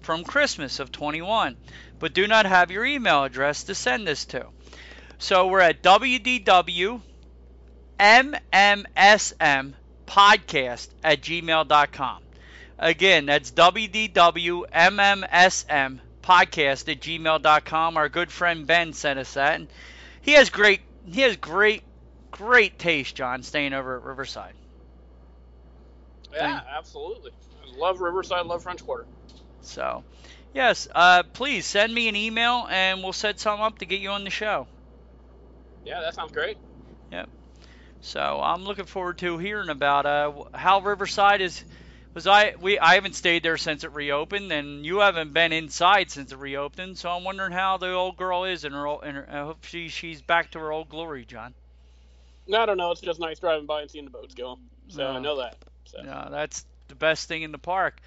[0.00, 1.58] from Christmas of 21,
[1.98, 4.46] but do not have your email address to send this to.
[5.18, 7.02] So we're at wdw
[10.06, 12.22] podcast at gmail.com.
[12.82, 17.96] Again, that's WDWMMSM podcast at gmail.com.
[17.96, 19.54] Our good friend Ben sent us that.
[19.54, 19.68] And
[20.20, 21.84] he has great he has great
[22.32, 24.54] great taste, John, staying over at Riverside.
[26.32, 27.30] Yeah, absolutely.
[27.62, 29.06] I love Riverside, love French Quarter.
[29.60, 30.02] So,
[30.52, 34.10] yes, uh, please send me an email and we'll set something up to get you
[34.10, 34.66] on the show.
[35.84, 36.58] Yeah, that sounds great.
[37.12, 37.28] Yep.
[38.00, 41.64] So I'm looking forward to hearing about uh, how Riverside is.
[42.14, 46.10] Was I we I haven't stayed there since it reopened, and you haven't been inside
[46.10, 46.98] since it reopened.
[46.98, 49.64] So I'm wondering how the old girl is, and her, old, and her I hope
[49.64, 51.54] she she's back to her old glory, John.
[52.52, 52.90] I don't know.
[52.90, 54.58] It's just nice driving by and seeing the boats go.
[54.88, 55.56] So I know that.
[55.84, 56.02] So.
[56.02, 57.98] No, that's the best thing in the park.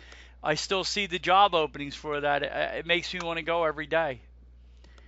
[0.44, 2.44] I still see the job openings for that.
[2.44, 4.22] It, it makes me want to go every day.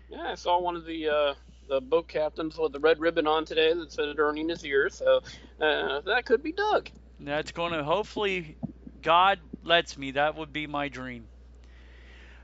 [0.10, 1.34] Yeah, I saw one of the uh,
[1.70, 4.90] the boat captains with the red ribbon on today that said earning his ear.
[4.90, 5.22] So
[5.62, 6.90] uh, that could be Doug.
[7.20, 8.58] That's going to hopefully
[9.08, 10.12] God lets me.
[10.12, 11.30] That would be my dream.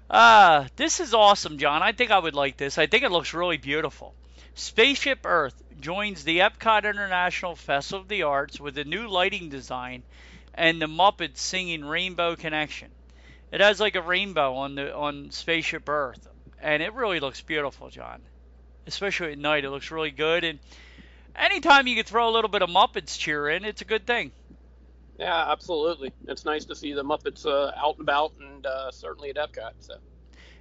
[0.09, 1.83] Ah, uh, this is awesome, John.
[1.83, 2.77] I think I would like this.
[2.77, 4.15] I think it looks really beautiful.
[4.55, 10.03] Spaceship Earth joins the Epcot International Festival of the Arts with a new lighting design
[10.53, 12.91] and the Muppets singing Rainbow Connection.
[13.51, 16.29] It has like a rainbow on the on Spaceship Earth,
[16.61, 18.21] and it really looks beautiful, John.
[18.87, 20.45] Especially at night, it looks really good.
[20.45, 20.59] And
[21.35, 24.31] anytime you can throw a little bit of Muppets cheer in, it's a good thing.
[25.17, 26.11] Yeah, absolutely.
[26.27, 29.73] It's nice to see the Muppets uh, out and about, and uh, certainly at Epcot.
[29.79, 29.93] So.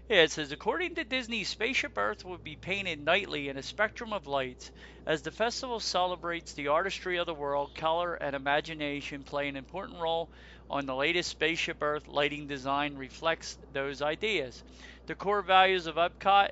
[0.08, 4.12] Yeah, it says according to Disney, Spaceship Earth will be painted nightly in a spectrum
[4.12, 4.70] of lights
[5.06, 7.74] as the festival celebrates the artistry of the world.
[7.74, 10.28] Color and imagination play an important role
[10.68, 14.62] on the latest Spaceship Earth lighting design reflects those ideas.
[15.06, 16.50] The core values of Epcot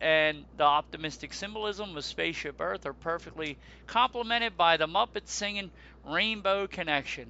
[0.00, 5.70] and the optimistic symbolism of Spaceship Earth are perfectly complemented by the Muppets singing
[6.06, 7.28] Rainbow Connection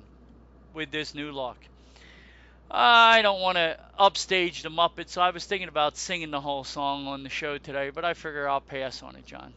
[0.73, 1.57] with this new look.
[2.71, 6.65] I don't want to upstage the Muppets, so I was thinking about singing the whole
[6.65, 9.53] song on the show today, but I figure I'll pass on it, John.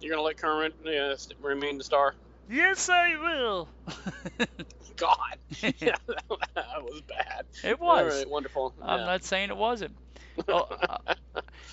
[0.00, 2.14] You're gonna let Kermit uh, remain the star?
[2.48, 3.68] Yes, I will.
[4.96, 7.44] God, yeah, that was bad.
[7.64, 8.74] It was right, wonderful.
[8.82, 9.06] I'm yeah.
[9.06, 9.96] not saying it wasn't.
[10.48, 10.62] uh,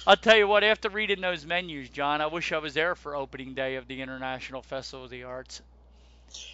[0.06, 0.64] I'll tell you what.
[0.64, 4.02] After reading those menus, John, I wish I was there for opening day of the
[4.02, 5.62] International Festival of the Arts.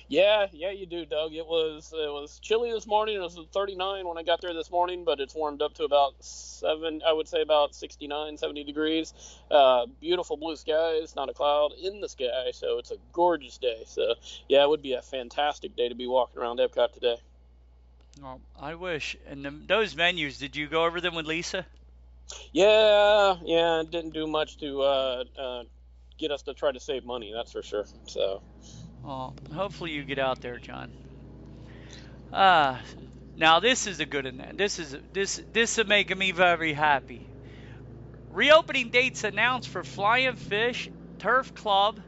[0.08, 1.34] Yeah, yeah, you do, Doug.
[1.34, 3.16] It was it was chilly this morning.
[3.16, 6.14] It was 39 when I got there this morning, but it's warmed up to about
[6.20, 7.02] seven.
[7.08, 9.14] I would say about 69, 70 degrees.
[9.50, 13.84] Uh, beautiful blue skies, not a cloud in the sky, so it's a gorgeous day.
[13.86, 14.16] So
[14.48, 17.18] yeah, it would be a fantastic day to be walking around Epcot today.
[18.22, 19.18] Well, I wish.
[19.28, 21.66] And the, those menus, did you go over them with Lisa?
[22.52, 25.64] Yeah, yeah, didn't do much to uh, uh,
[26.20, 27.32] get us to try to save money.
[27.34, 27.86] That's for sure.
[28.06, 28.42] So.
[29.04, 30.92] Well, hopefully you get out there, John.
[32.32, 32.82] Ah, uh,
[33.36, 34.56] now this is a good one.
[34.56, 37.28] This is this this is making me very happy.
[38.32, 40.90] Reopening dates announced for Flying Fish,
[41.20, 42.00] Turf Club,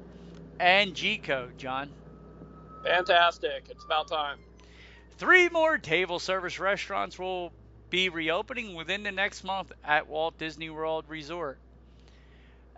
[0.59, 1.91] and Jiko, John.
[2.83, 3.67] Fantastic!
[3.69, 4.39] It's about time.
[5.17, 7.51] Three more table service restaurants will
[7.89, 11.59] be reopening within the next month at Walt Disney World Resort.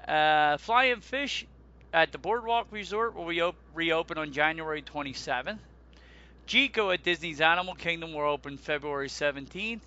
[0.08, 1.46] Uh, Flying Fish
[2.02, 5.58] at the Boardwalk Resort will re- reopen on January 27th.
[6.48, 9.82] Jiko at Disney's Animal Kingdom will open February 17th,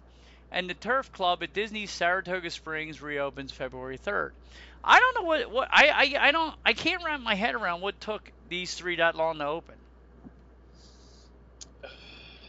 [0.51, 4.33] and the Turf Club at Disney's Saratoga Springs reopens February 3rd.
[4.83, 7.83] I don't know what what I, I I don't I can't wrap my head around
[7.83, 9.75] what took these three that long to open.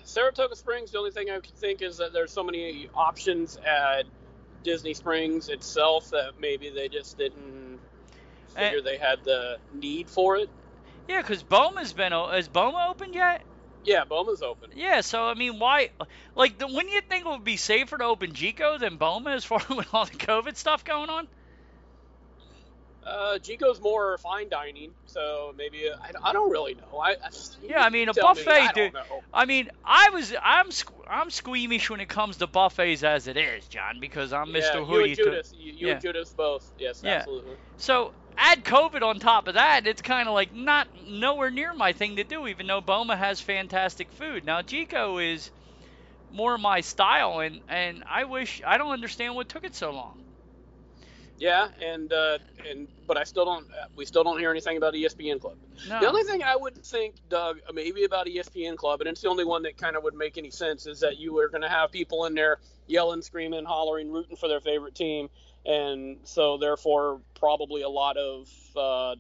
[0.05, 0.91] Saratoga Springs.
[0.91, 4.05] The only thing I can think is that there's so many options at
[4.63, 7.70] Disney Springs itself that maybe they just didn't
[8.51, 10.49] figure and, they had the need for it.
[11.07, 13.43] Yeah, because Boma's been is Boma open yet?
[13.83, 14.71] Yeah, Boma's open.
[14.75, 15.89] Yeah, so I mean, why?
[16.35, 19.43] Like, the, when you think it would be safer to open Jiko than Boma as
[19.43, 21.27] far with all the COVID stuff going on?
[23.05, 26.99] Uh, Jiko's more fine dining, so maybe uh, I, I don't really know.
[26.99, 27.29] I, I
[27.63, 28.93] yeah, I mean a buffet, me, I dude.
[29.33, 30.67] I mean, I was I'm
[31.09, 34.85] I'm squeamish when it comes to buffets as it is, John, because I'm yeah, Mr.
[34.85, 35.09] Hoodie.
[35.09, 35.93] You and Judas, you, you yeah.
[35.93, 36.71] and Judas both.
[36.77, 37.15] Yes, yeah.
[37.15, 37.55] absolutely.
[37.77, 41.93] So add COVID on top of that, it's kind of like not nowhere near my
[41.93, 42.47] thing to do.
[42.47, 45.51] Even though Boma has fantastic food, now Jiko is
[46.31, 50.21] more my style, and and I wish I don't understand what took it so long.
[51.41, 52.37] Yeah, and uh,
[52.69, 53.65] and but I still don't.
[53.95, 55.57] We still don't hear anything about ESPN Club.
[55.89, 55.99] No.
[55.99, 59.43] The only thing I would think, Doug, maybe about ESPN Club, and it's the only
[59.43, 61.91] one that kind of would make any sense, is that you are going to have
[61.91, 65.29] people in there yelling, screaming, hollering, rooting for their favorite team,
[65.65, 69.15] and so therefore probably a lot of uh,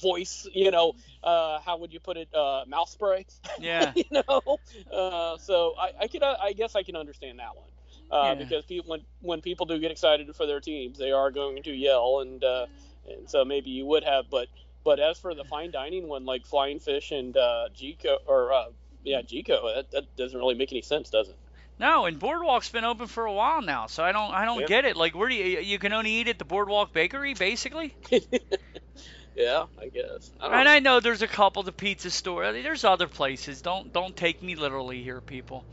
[0.00, 3.26] voice, you know, uh, how would you put it, uh, mouth spray?
[3.58, 3.92] Yeah.
[3.96, 4.58] you know,
[4.92, 7.68] uh, so I, I could, I guess I can understand that one.
[8.10, 8.34] Uh, Yeah.
[8.34, 11.72] Because people, when when people do get excited for their teams, they are going to
[11.72, 12.66] yell, and uh,
[13.08, 14.48] and so maybe you would have, but
[14.82, 18.64] but as for the fine dining one, like Flying Fish and uh, Jiko, or uh,
[19.04, 21.36] yeah, Jiko, that, that doesn't really make any sense, does it?
[21.80, 24.66] No, and Boardwalk's been open for a while now, so I don't I don't Yeah.
[24.66, 24.96] get it.
[24.96, 27.96] Like, where do you you can only eat at the Boardwalk Bakery, basically?
[29.34, 30.32] yeah, I guess.
[30.40, 30.68] I don't And know.
[30.68, 32.44] I know there's a couple, of the pizza store.
[32.44, 33.62] I mean, There's other places.
[33.62, 35.66] Don't don't take me literally here, people.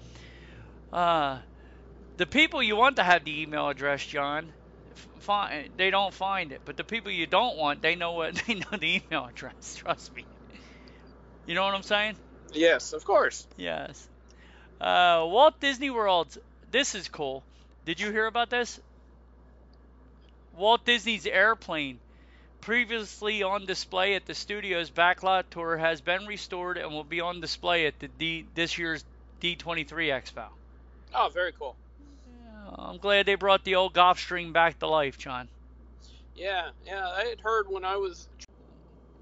[0.92, 1.42] Uh,
[2.18, 4.54] the people you want to have the email address, John,
[5.20, 6.62] find they don't find it.
[6.66, 9.76] But the people you don't want, they know what they know the email address.
[9.76, 10.28] Trust me.
[11.46, 12.18] You know what I'm saying?
[12.54, 13.48] Yes, of course.
[13.58, 14.10] Yes.
[14.80, 16.38] Uh, Walt Disney World.
[16.72, 17.44] This is cool.
[17.86, 18.80] Did you hear about this?
[20.56, 22.00] Walt Disney's airplane,
[22.62, 27.42] previously on display at the studio's backlot tour, has been restored and will be on
[27.42, 29.06] display at the D, this year's
[29.42, 30.46] D23 Expo.
[31.14, 31.76] Oh, very cool.
[32.76, 35.48] I'm glad they brought the old Gulfstream back to life, John.
[36.36, 37.08] Yeah, yeah.
[37.08, 38.28] I had heard when I was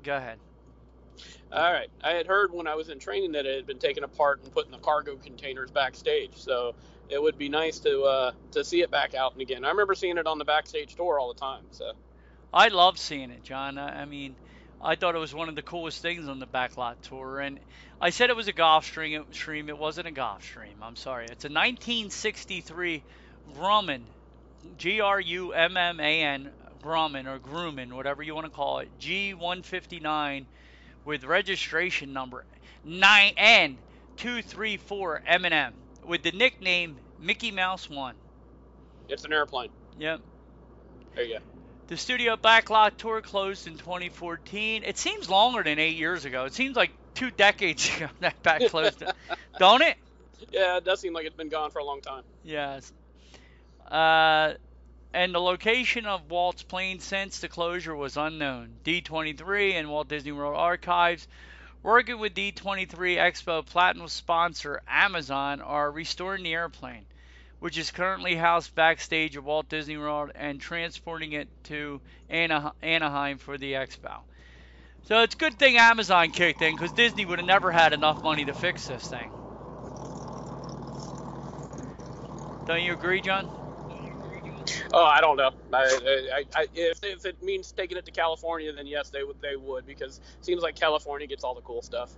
[0.04, 0.38] Go ahead.
[1.52, 1.90] All right.
[2.04, 4.52] I had heard when I was in training that it had been taken apart and
[4.52, 6.34] put in the cargo containers backstage.
[6.36, 6.76] So
[7.10, 9.64] it would be nice to uh, to see it back out and again.
[9.64, 11.64] I remember seeing it on the backstage door all the time.
[11.72, 11.92] So
[12.54, 13.78] I love seeing it, John.
[13.78, 14.36] I mean,
[14.82, 17.60] I thought it was one of the coolest things on the backlot tour, and
[18.02, 19.22] I said it was a Gulfstream.
[19.22, 19.70] It, stream.
[19.70, 20.82] It wasn't a Gulfstream.
[20.82, 21.26] I'm sorry.
[21.26, 23.04] It's a 1963
[23.58, 24.02] Grumman,
[24.78, 26.50] G-R-U-M-M-A-N,
[26.84, 30.46] Grumman or Grumman, whatever you want to call it, G159
[31.06, 32.46] with registration number
[32.88, 35.74] 9N234 M&M
[36.06, 38.16] with the nickname Mickey Mouse One.
[39.08, 39.70] it's an airplane.
[40.00, 40.22] Yep.
[41.16, 41.44] There you go.
[41.88, 44.84] The studio backlot tour closed in 2014.
[44.84, 46.46] It seems longer than eight years ago.
[46.46, 49.04] It seems like two decades ago that back closed,
[49.60, 49.96] don't it?
[50.52, 52.24] Yeah, it does seem like it's been gone for a long time.
[52.44, 52.92] Yes.
[53.90, 54.54] Uh,
[55.16, 58.82] and the location of Walt's plane since the closure was unknown.
[58.84, 61.28] D23 and Walt Disney World Archives,
[61.82, 67.08] working with D23 Expo Platinum sponsor Amazon, are restoring the airplane,
[67.60, 73.38] which is currently housed backstage at Walt Disney World, and transporting it to Ana- Anaheim
[73.38, 74.26] for the Expo.
[75.04, 78.22] So it's a good thing Amazon kicked in because Disney would have never had enough
[78.22, 79.32] money to fix this thing.
[82.66, 83.50] Don't you agree, John?
[84.94, 85.52] Oh, I don't know.
[85.74, 89.42] I, I, I, if, if it means taking it to California, then yes, they would.
[89.42, 92.12] They would because it seems like California gets all the cool stuff.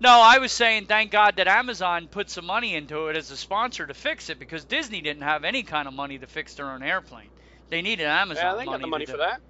[0.00, 3.36] No, I was saying thank God that Amazon put some money into it as a
[3.36, 6.70] sponsor to fix it because Disney didn't have any kind of money to fix their
[6.70, 7.28] own airplane.
[7.70, 8.70] They needed Amazon yeah, they money.
[8.70, 9.40] got the money for that.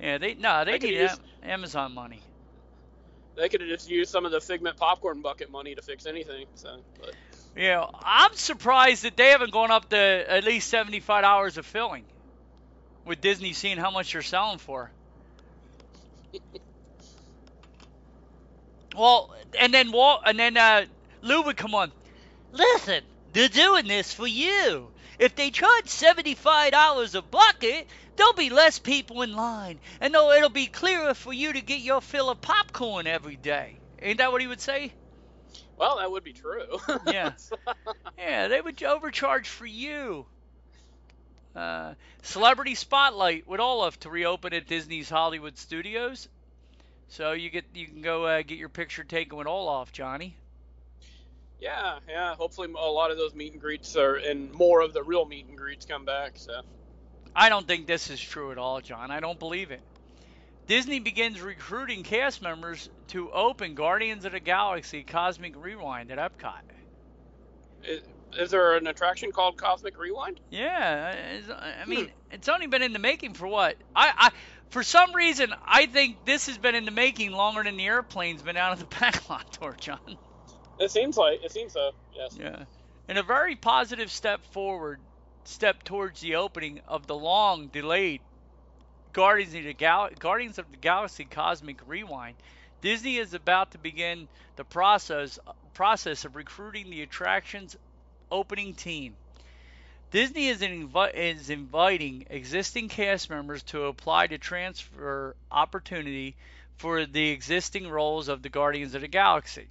[0.00, 2.20] Yeah, they no, they, They needed used- Amazon money.
[3.36, 6.46] They could have just used some of the Figment popcorn bucket money to fix anything.
[6.54, 7.14] So, but,
[7.60, 12.04] Yeah, I'm surprised that they haven't gone up to at least 75 hours of filling.
[13.04, 14.90] With Disney seeing how much they're selling for.
[18.96, 20.86] well, and then Walt, and then uh,
[21.20, 21.92] Lou would come on.
[22.50, 23.02] Listen,
[23.34, 24.90] they're doing this for you.
[25.18, 27.86] If they charge $75 a bucket,
[28.16, 32.00] there'll be less people in line, and it'll be clearer for you to get your
[32.00, 33.76] fill of popcorn every day.
[34.00, 34.94] Ain't that what he would say?
[35.80, 36.78] Well, that would be true.
[37.06, 37.32] Yeah.
[38.18, 40.26] Yeah, they would overcharge for you.
[41.56, 46.28] Uh, Celebrity Spotlight with Olaf to reopen at Disney's Hollywood Studios.
[47.08, 50.38] So you get you can go uh, get your picture taken with Olaf, Johnny.
[51.60, 52.34] yeah, yeah.
[52.36, 55.46] Hopefully, a lot of those meet and greets are, and more of the real meet
[55.46, 56.32] and greets come back.
[56.38, 56.60] So,
[57.34, 59.10] I don't think this is true at all, John.
[59.10, 59.82] I don't believe it.
[60.70, 66.60] Disney begins recruiting cast members to open Guardians of the Galaxy Cosmic Rewind at Epcot.
[67.82, 68.02] is,
[68.38, 70.38] is there an attraction called Cosmic Rewind?
[70.48, 71.16] Yeah,
[71.82, 72.10] I mean, hmm.
[72.30, 73.78] it's only been in the making for what?
[73.96, 74.30] I, I,
[74.68, 78.42] for some reason, I think this has been in the making longer than the airplane's
[78.42, 80.18] been out of the backlot tour, John.
[80.78, 81.90] It seems like it seems so.
[82.14, 82.36] Yes.
[82.38, 82.62] Yeah,
[83.08, 85.00] and a very positive step forward,
[85.42, 88.20] step towards the opening of the long-delayed
[89.12, 92.36] Guardians of the Gal- Guardians of the Galaxy Cosmic Rewind.
[92.80, 95.38] Disney is about to begin the process
[95.74, 97.76] process of recruiting the attraction's
[98.30, 99.14] opening team.
[100.10, 106.34] Disney is, invi- is inviting existing cast members to apply to transfer opportunity
[106.76, 109.68] for the existing roles of the Guardians of the Galaxy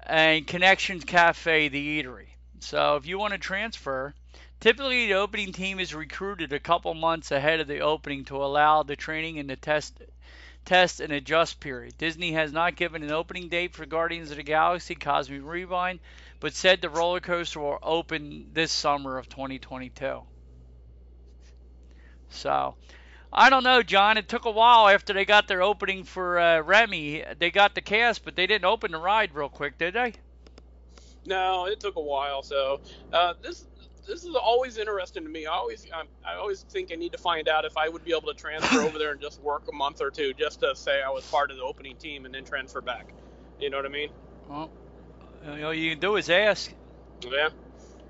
[0.00, 2.28] and Connections Cafe, the eatery.
[2.60, 4.14] So if you want to transfer,
[4.62, 8.84] typically the opening team is recruited a couple months ahead of the opening to allow
[8.84, 10.00] the training and the test
[10.64, 11.98] test, and adjust period.
[11.98, 15.98] Disney has not given an opening date for Guardians of the Galaxy Cosmic Rewind,
[16.38, 20.22] but said the roller coaster will open this summer of 2022.
[22.30, 22.76] So,
[23.32, 24.16] I don't know, John.
[24.16, 27.24] It took a while after they got their opening for uh, Remy.
[27.36, 30.12] They got the cast, but they didn't open the ride real quick, did they?
[31.26, 32.44] No, it took a while.
[32.44, 32.80] So
[33.12, 33.64] uh, this
[34.06, 35.46] this is always interesting to me.
[35.46, 38.12] I always I, I always think I need to find out if I would be
[38.12, 41.02] able to transfer over there and just work a month or two just to say
[41.02, 43.12] I was part of the opening team and then transfer back.
[43.60, 44.10] You know what I mean?
[44.48, 44.70] Well,
[45.64, 46.72] all you can do is ask.
[47.22, 47.48] Yeah.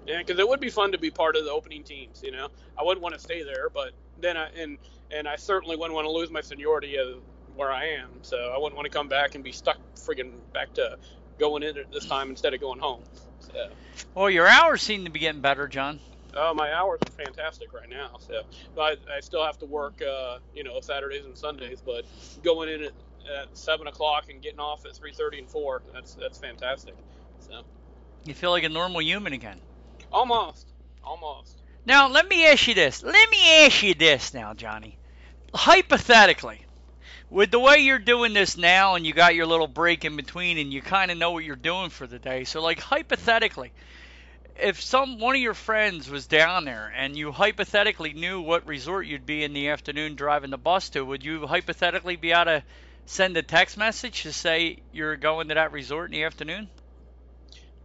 [0.06, 2.22] Yeah, because it would be fun to be part of the opening teams.
[2.24, 4.78] You know, I wouldn't want to stay there, but then I and
[5.10, 7.06] and I certainly wouldn't want to lose my seniority as
[7.54, 8.08] where I am.
[8.22, 10.96] So I wouldn't want to come back and be stuck friggin' back to
[11.42, 13.02] going in at this time instead of going home.
[13.40, 13.68] So.
[14.14, 15.98] Well, your hours seem to be getting better, John.
[16.36, 18.16] Oh, my hours are fantastic right now.
[18.20, 18.42] So
[18.80, 22.04] I, I still have to work, uh, you know, Saturdays and Sundays, but
[22.44, 22.92] going in at,
[23.40, 26.94] at seven o'clock and getting off at three thirty and four, that's that's fantastic.
[27.40, 27.62] So.
[28.24, 29.60] You feel like a normal human again.
[30.12, 30.68] Almost,
[31.02, 31.58] almost.
[31.84, 33.02] Now let me ask you this.
[33.02, 34.96] Let me ask you this now, Johnny.
[35.52, 36.64] Hypothetically,
[37.32, 40.58] with the way you're doing this now and you got your little break in between
[40.58, 43.72] and you kind of know what you're doing for the day so like hypothetically
[44.60, 49.06] if some one of your friends was down there and you hypothetically knew what resort
[49.06, 52.62] you'd be in the afternoon driving the bus to would you hypothetically be able to
[53.06, 56.68] send a text message to say you're going to that resort in the afternoon?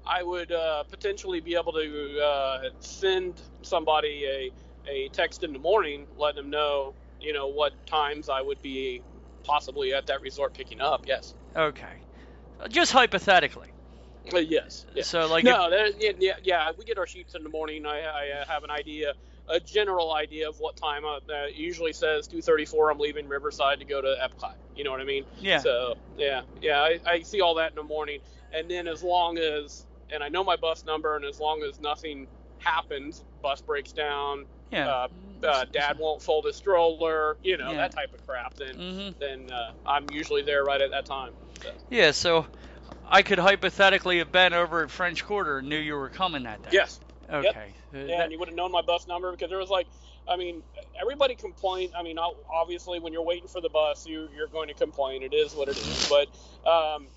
[0.05, 4.51] I would uh, potentially be able to uh, send somebody a,
[4.89, 9.01] a text in the morning letting them know you know what times i would be
[9.47, 11.05] possibly at that resort picking up.
[11.07, 11.33] Yes.
[11.55, 11.85] Okay.
[12.69, 13.69] Just hypothetically.
[14.33, 14.85] Uh, yes.
[14.93, 15.03] Yeah.
[15.03, 15.43] So like.
[15.43, 15.69] No.
[15.71, 16.71] If, yeah, yeah.
[16.77, 17.85] We get our sheets in the morning.
[17.85, 19.13] I, I uh, have an idea,
[19.47, 21.03] a general idea of what time.
[21.05, 21.19] Uh
[21.55, 22.91] usually says 2:34.
[22.91, 24.55] I'm leaving Riverside to go to Epcot.
[24.75, 25.25] You know what I mean?
[25.39, 25.59] Yeah.
[25.59, 26.81] So yeah, yeah.
[26.81, 28.19] I, I see all that in the morning,
[28.53, 31.79] and then as long as and I know my bus number, and as long as
[31.79, 32.27] nothing
[32.59, 34.89] happens, bus breaks down, yeah.
[34.89, 35.07] Uh,
[35.43, 37.77] uh, dad won't fold his stroller, you know, yeah.
[37.77, 39.19] that type of crap, then mm-hmm.
[39.19, 41.33] then uh, I'm usually there right at that time.
[41.61, 41.71] So.
[41.89, 42.45] Yeah, so
[43.09, 46.61] I could hypothetically have been over at French Quarter and knew you were coming that
[46.63, 46.69] day.
[46.73, 46.99] Yes.
[47.31, 47.73] Okay.
[47.93, 48.07] Yep.
[48.07, 49.87] Yeah, and you would have known my bus number because there was like,
[50.29, 50.61] I mean,
[50.99, 51.93] everybody complained.
[51.97, 55.23] I mean, obviously, when you're waiting for the bus, you you're going to complain.
[55.23, 56.09] It is what it is.
[56.09, 57.07] But um,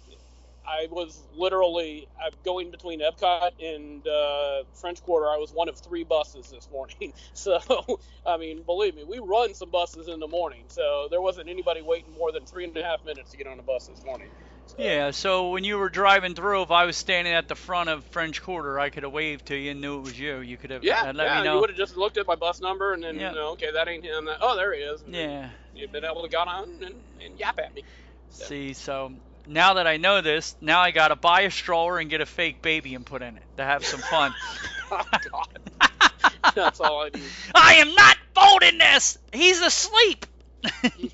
[0.66, 5.26] I was literally uh, going between Epcot and uh, French Quarter.
[5.26, 7.12] I was one of three buses this morning.
[7.32, 7.58] So,
[8.26, 10.64] I mean, believe me, we run some buses in the morning.
[10.68, 13.58] So there wasn't anybody waiting more than three and a half minutes to get on
[13.58, 14.28] a bus this morning.
[14.66, 14.76] So.
[14.78, 15.10] Yeah.
[15.10, 18.42] So when you were driving through, if I was standing at the front of French
[18.42, 20.40] Quarter, I could have waved to you and knew it was you.
[20.40, 20.84] You could have.
[20.84, 21.12] Yeah.
[21.12, 21.38] let yeah.
[21.38, 21.54] Me know.
[21.54, 23.88] You would have just looked at my bus number and then, you know, okay, that
[23.88, 24.26] ain't him.
[24.26, 25.02] That, oh, there he is.
[25.02, 25.50] And yeah.
[25.74, 26.94] You've been able to get on and,
[27.24, 27.84] and yap at me.
[28.28, 28.44] So.
[28.44, 29.12] See, so
[29.46, 32.62] now that I know this, now I gotta buy a stroller and get a fake
[32.62, 34.34] baby and put in it to have some fun.
[34.90, 35.58] oh God.
[36.54, 37.22] That's all I need.
[37.54, 39.18] I am not folding this.
[39.32, 40.26] He's asleep.
[40.64, 41.08] uh,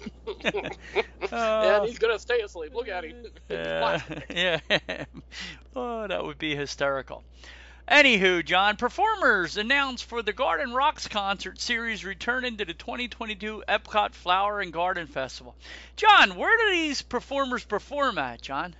[1.30, 2.74] yeah, he's gonna stay asleep.
[2.74, 3.26] Look at him.
[3.50, 4.00] Uh,
[4.30, 4.58] yeah.
[5.76, 7.22] oh, that would be hysterical.
[7.88, 14.12] Anywho, John, performers announced for the Garden Rocks concert series returning to the 2022 Epcot
[14.12, 15.54] Flower and Garden Festival.
[15.94, 18.74] John, where do these performers perform at, John?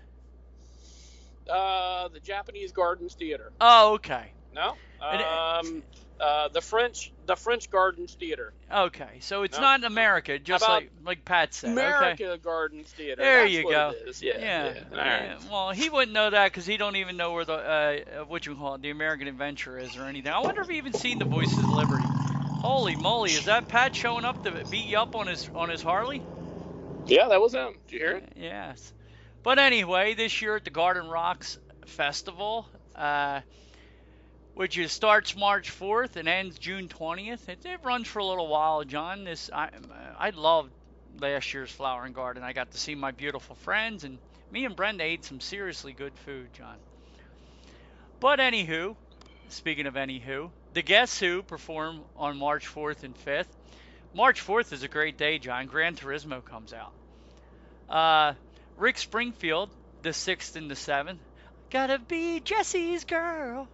[1.48, 3.52] Uh, the Japanese Gardens Theater.
[3.61, 4.32] Oh, okay.
[4.52, 4.76] No.
[5.00, 5.84] Um,
[6.21, 8.53] uh, the French, the French Gardens Theater.
[8.73, 9.62] Okay, so it's no.
[9.62, 11.73] not in America, just like like Pat said.
[11.73, 12.43] America okay.
[12.43, 13.21] Gardens Theater.
[13.21, 13.95] There That's you go.
[14.21, 14.39] Yeah, yeah.
[14.41, 14.85] yeah.
[14.93, 15.39] yeah.
[15.51, 18.55] Well, he wouldn't know that because he don't even know where the uh, what you
[18.55, 20.33] call it, the American Adventure is or anything.
[20.33, 22.05] I wonder if he even seen the Voices of Liberty.
[22.07, 25.83] Holy moly, is that Pat showing up to beat you up on his on his
[25.83, 26.23] Harley?
[27.07, 27.75] Yeah, that was him.
[27.87, 28.33] Did you hear it?
[28.37, 28.93] Yes.
[29.43, 32.67] But anyway, this year at the Garden Rocks Festival.
[32.97, 33.43] Uh,
[34.57, 37.46] which is starts March 4th and ends June 20th.
[37.50, 39.24] It, it runs for a little while, John.
[39.24, 39.68] This I
[40.18, 40.72] I loved
[41.20, 42.42] last year's Flower and Garden.
[42.42, 44.16] I got to see my beautiful friends, and
[44.50, 46.76] me and Brenda ate some seriously good food, John.
[48.18, 48.96] But anywho,
[49.50, 53.48] speaking of anywho, the Guess Who perform on March 4th and 5th.
[54.14, 55.66] March 4th is a great day, John.
[55.66, 56.92] Gran Turismo comes out.
[57.90, 58.32] Uh,
[58.78, 59.68] Rick Springfield,
[60.00, 61.18] the 6th and the 7th.
[61.68, 63.68] Gotta be Jesse's girl.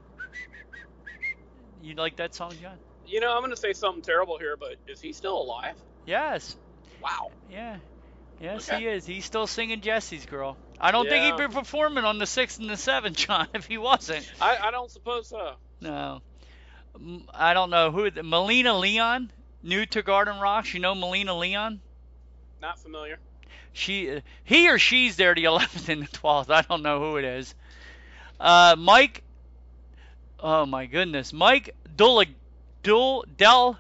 [1.83, 2.77] You like that song, John?
[3.07, 5.75] You know, I'm going to say something terrible here, but is he still alive?
[6.07, 6.57] Yes.
[7.03, 7.33] Wow.
[7.51, 7.77] Yeah.
[8.41, 8.81] Yes, okay.
[8.81, 9.05] he is.
[9.05, 10.57] He's still singing Jesse's Girl.
[10.81, 11.11] I don't yeah.
[11.11, 14.31] think he'd be performing on the 6th and the 7th, John, if he wasn't.
[14.41, 15.55] I, I don't suppose so.
[15.81, 16.23] No.
[17.35, 17.91] I don't know.
[17.91, 18.11] who.
[18.23, 19.31] Melina Leon,
[19.63, 20.73] new to Garden Rocks.
[20.75, 21.81] You know Melina Leon?
[22.61, 23.19] Not familiar.
[23.73, 26.51] She, he or she's there the 11th and the 12th.
[26.51, 27.55] I don't know who it is.
[28.39, 29.23] Uh, Mike.
[30.45, 32.25] Oh my goodness, Mike Dul
[32.83, 33.79] Dul Del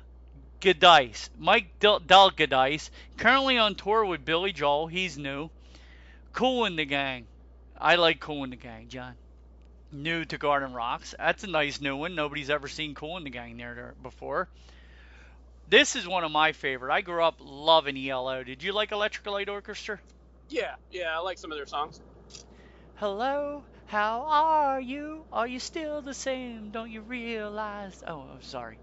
[0.60, 1.28] Guidice.
[1.36, 4.86] Mike Del, Del Guidice, currently on tour with Billy Joel.
[4.86, 5.50] He's new.
[6.32, 7.26] Kool and the Gang.
[7.76, 9.14] I like Kool and the Gang, John.
[9.90, 11.16] New to Garden Rocks.
[11.18, 12.14] That's a nice new one.
[12.14, 14.48] Nobody's ever seen Kool and the Gang there, there before.
[15.68, 16.92] This is one of my favorite.
[16.92, 18.44] I grew up loving ELO.
[18.44, 19.98] Did you like Electric Light Orchestra?
[20.48, 22.00] Yeah, yeah, I like some of their songs.
[22.94, 25.22] Hello, how are you?
[25.30, 26.70] Are you still the same?
[26.70, 28.02] Don't you realize?
[28.08, 28.78] Oh, I'm sorry.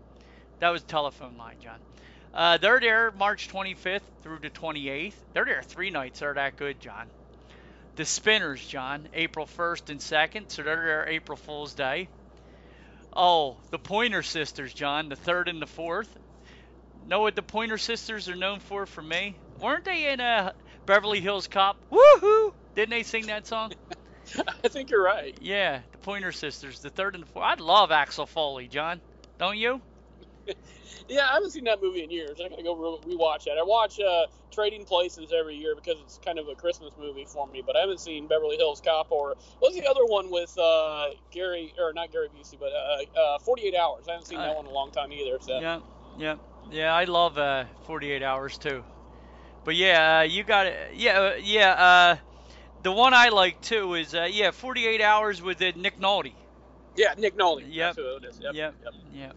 [0.59, 1.79] That was telephone line, John.
[2.31, 5.15] Uh, they're there March 25th through the 28th.
[5.33, 6.19] They're there three nights.
[6.19, 7.07] They're that good, John.
[7.95, 10.51] The Spinners, John, April 1st and 2nd.
[10.51, 12.07] So they're there April Fool's Day.
[13.11, 16.09] Oh, the Pointer Sisters, John, the 3rd and the 4th.
[17.07, 19.35] Know what the Pointer Sisters are known for for me?
[19.59, 20.53] Weren't they in a
[20.85, 21.77] Beverly Hills Cop?
[21.91, 22.53] Woohoo!
[22.75, 23.73] Didn't they sing that song?
[24.63, 25.37] I think you're right.
[25.41, 27.43] Yeah, the Pointer Sisters, the 3rd and the 4th.
[27.43, 29.01] I love Axel Foley, John.
[29.37, 29.81] Don't you?
[31.07, 32.39] Yeah, I haven't seen that movie in years.
[32.43, 33.57] I gotta go re- rewatch that.
[33.59, 37.47] I watch uh, Trading Places every year because it's kind of a Christmas movie for
[37.47, 37.63] me.
[37.65, 41.73] But I haven't seen Beverly Hills Cop or what's the other one with uh, Gary
[41.79, 44.05] or not Gary Busey, but uh, uh, 48 Hours.
[44.07, 45.39] I haven't seen that Uh, one in a long time either.
[45.39, 45.79] So Yeah,
[46.17, 46.35] yeah,
[46.69, 46.93] yeah.
[46.93, 48.83] I love uh, 48 Hours too.
[49.63, 50.95] But yeah, uh, you got it.
[50.95, 52.17] Yeah, uh, yeah.
[52.81, 56.33] The one I like too is uh, yeah, 48 Hours with uh, Nick Nolte.
[56.95, 57.65] yeah, Nick Nolte.
[57.67, 57.97] Yep.
[57.97, 58.53] Yep.
[58.53, 58.75] Yep.
[59.13, 59.35] Yep.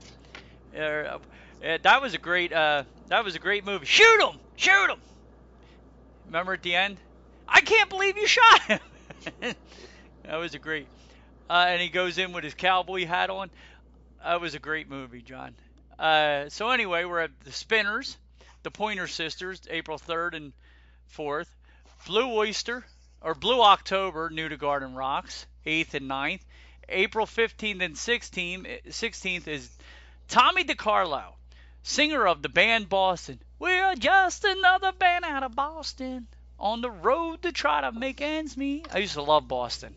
[0.75, 0.81] Yeah.
[0.81, 1.19] Uh,
[1.65, 2.53] uh, that was a great.
[2.53, 3.87] Uh, that was a great movie.
[3.87, 4.39] Shoot him!
[4.57, 5.01] Shoot him!
[6.27, 6.99] Remember at the end?
[7.49, 8.81] I can't believe you shot him.
[9.41, 10.87] that was a great.
[11.51, 13.51] Uh, and he goes in with his cowboy hat on.
[14.25, 15.55] That was a great movie, John.
[15.99, 18.17] Uh, so anyway, we're at the Spinners,
[18.63, 20.53] the Pointer Sisters, April 3rd and
[21.15, 21.49] 4th.
[22.07, 22.85] Blue Oyster
[23.23, 26.41] or Blue October, new to Garden Rocks, 8th and 9th.
[26.89, 29.71] April 15th and 16th, 16th is
[30.29, 31.35] Tommy DiCarlo,
[31.83, 33.39] singer of the band Boston.
[33.59, 36.27] We're just another band out of Boston
[36.59, 38.89] on the road to try to make ends meet.
[38.93, 39.95] I used to love Boston.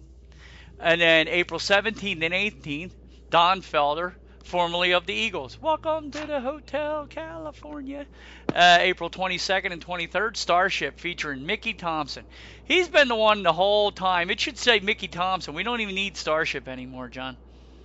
[0.80, 2.92] And then April 17th and 18th,
[3.30, 4.14] Don Felder,
[4.50, 5.60] formerly of the Eagles.
[5.60, 8.06] Welcome to the Hotel California.
[8.54, 12.24] Uh, April 22nd and 23rd, Starship featuring Mickey Thompson.
[12.66, 14.30] He's been the one the whole time.
[14.30, 15.56] It should say Mickey Thompson.
[15.56, 17.38] We don't even need Starship anymore, John.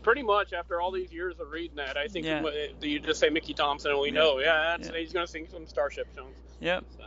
[0.02, 2.42] Pretty much after all these years of reading that, I think Yeah.
[2.42, 4.14] you, you just say Mickey Thompson and we Yeah.
[4.14, 4.38] know.
[4.38, 4.98] Yeah, that's, Yeah.
[5.00, 6.36] he's gonna sing some Starship songs.
[6.60, 6.84] Yep.
[6.98, 7.04] So.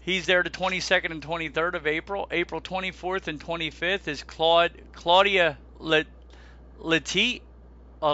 [0.00, 2.26] He's there the 22nd and 23rd of April.
[2.30, 6.06] April 24th and 25th is Claude Claudia Let
[6.78, 7.42] Letty
[8.02, 8.12] uh,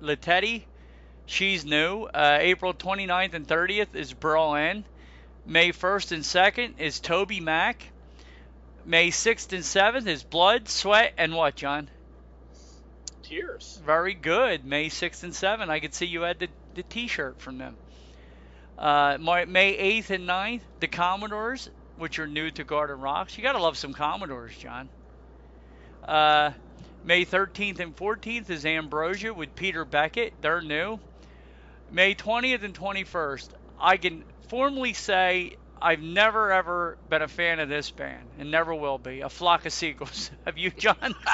[0.00, 0.66] Letty.
[1.26, 2.04] She's new.
[2.04, 4.84] Uh, April 29th and 30th is Berlin.
[5.44, 7.90] May 1st and 2nd is Toby Mac.
[8.84, 11.88] May 6th and 7th is Blood, Sweat, and what, John?
[13.22, 13.80] Tears.
[13.84, 14.64] Very good.
[14.64, 15.68] May 6th and 7th.
[15.68, 17.76] I could see you had the, the t-shirt from them.
[18.78, 23.36] Uh, May 8th and 9th, the Commodores, which are new to Garden Rocks.
[23.36, 24.88] You got to love some Commodores, John.
[26.06, 26.52] Uh,
[27.06, 30.34] May 13th and 14th is Ambrosia with Peter Beckett.
[30.42, 30.98] They're new.
[31.92, 33.48] May 20th and 21st,
[33.80, 38.74] I can formally say I've never ever been a fan of this band and never
[38.74, 39.20] will be.
[39.20, 40.32] A Flock of Seagulls.
[40.44, 41.14] Have you, John?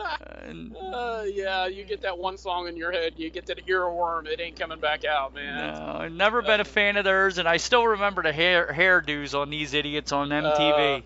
[0.00, 4.40] Uh, yeah, you get that one song in your head, you get that earworm, it
[4.40, 5.74] ain't coming back out, man.
[5.74, 9.38] No, I've never been a fan of theirs, and I still remember the hair hairdos
[9.38, 10.98] on these idiots on MTV.
[10.98, 11.02] Uh,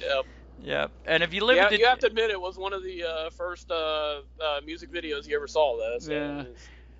[0.00, 0.26] Yep.
[0.62, 0.90] Yep.
[1.04, 3.04] And if you live Yeah, in you have to admit it was one of the
[3.04, 5.76] uh, first uh, uh, music videos you ever saw.
[5.78, 6.02] That.
[6.02, 6.44] So Yeah.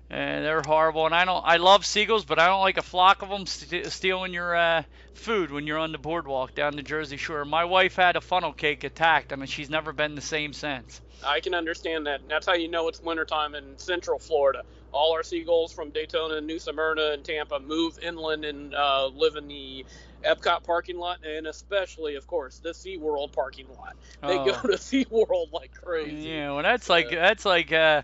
[0.09, 1.05] and they're horrible.
[1.05, 3.87] And I don't, I love seagulls, but I don't like a flock of them st-
[3.91, 4.83] stealing your uh,
[5.13, 7.45] food when you're on the boardwalk down the Jersey Shore.
[7.45, 9.31] My wife had a funnel cake attacked.
[9.31, 11.01] I mean, she's never been the same since.
[11.25, 12.21] I can understand that.
[12.27, 14.63] That's how you know it's wintertime in Central Florida.
[14.91, 19.35] All our seagulls from Daytona and New Smyrna and Tampa move inland and uh, live
[19.35, 19.85] in the
[20.23, 23.95] Epcot parking lot, and especially, of course, the SeaWorld parking lot.
[24.21, 24.45] They Oh.
[24.45, 26.29] go to SeaWorld like crazy.
[26.29, 28.03] Yeah, well, that's like that's like uh,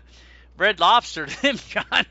[0.56, 2.06] Red Lobster to them, John.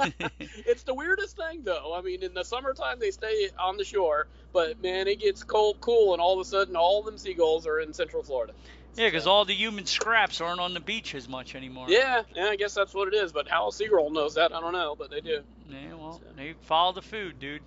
[0.66, 1.94] it's the weirdest thing, though.
[1.96, 5.78] I mean, in the summertime they stay on the shore, but man, it gets cold,
[5.80, 8.52] cool, and all of a sudden, all them seagulls are in Central Florida.
[8.94, 11.86] yeah, because all the human scraps aren't on the beach as much anymore.
[11.88, 13.32] Yeah, yeah, I guess that's what it is.
[13.32, 15.40] But how a seagull knows that, I don't know, but they do.
[15.68, 17.62] Yeah, well, they follow the food, dude.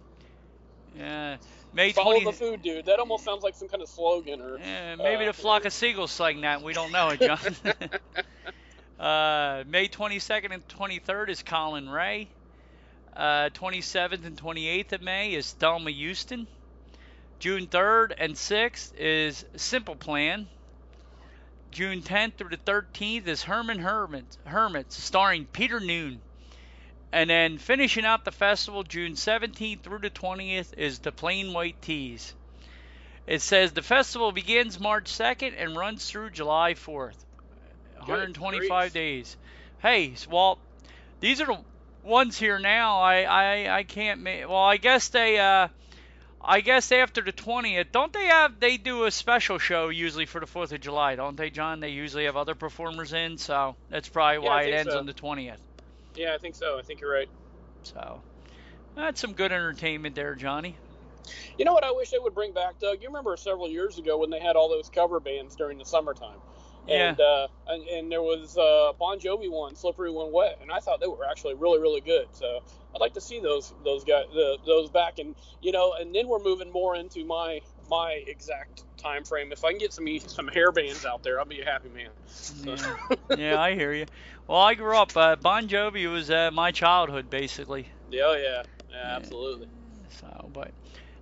[0.95, 1.37] Yeah,
[1.73, 2.25] May Follow 20.
[2.25, 2.85] the food, dude.
[2.85, 4.57] That almost sounds like some kind of slogan or.
[4.57, 6.61] Yeah, maybe uh, the flock of seagulls sang that.
[6.61, 7.39] We don't know it, John.
[8.99, 12.29] uh, May 22nd and 23rd is Collin Raye.
[13.15, 16.47] Uh, 27th and 28th of May is Thelma Houston.
[17.39, 20.47] June 3rd and 6th is Simple Plan.
[21.71, 26.21] June 10th through the 13th is Herman Hermits, Hermits starring Peter Noone.
[27.17, 31.81] And then finishing out the festival, June 17th through the 20th, is the Plain White
[31.81, 32.35] T's.
[33.25, 37.15] It says the festival begins March 2nd and runs through July 4th.
[37.95, 39.35] 125 days.
[39.79, 40.59] Hey, Walt,
[41.19, 41.57] these are the
[42.03, 42.99] ones here now.
[42.99, 44.47] I I, I can't make.
[44.47, 45.39] Well, I guess they.
[45.39, 45.69] Uh,
[46.39, 48.59] I guess after the 20th, don't they have?
[48.59, 51.79] They do a special show usually for the 4th of July, don't they, John?
[51.79, 54.99] They usually have other performers in, so that's probably why I it ends so.
[54.99, 55.57] on the 20th.
[56.17, 56.77] Yeah, I think so.
[56.77, 57.29] I think you're right.
[57.83, 58.21] So
[58.95, 60.77] that's some good entertainment there, Johnny.
[61.57, 62.97] You know what I wish they would bring back, Doug?
[63.01, 66.39] You remember several years ago when they had all those cover bands during the summertime,
[66.87, 67.09] Yeah.
[67.09, 70.79] and uh, and, and there was uh, Bon Jovi one, "Slippery When Wet," and I
[70.79, 72.27] thought they were actually really really good.
[72.31, 72.59] So
[72.95, 76.27] I'd like to see those those guys the, those back, and you know, and then
[76.27, 77.59] we're moving more into my
[77.89, 79.51] my exact time frame.
[79.51, 82.09] If I can get some some hair bands out there, I'll be a happy man.
[82.63, 84.05] Yeah, yeah, I hear you.
[84.47, 85.15] Well, I grew up.
[85.15, 87.87] Uh, bon Jovi was uh, my childhood, basically.
[88.09, 89.67] Yeah, oh, yeah, yeah, absolutely.
[90.19, 90.71] So, but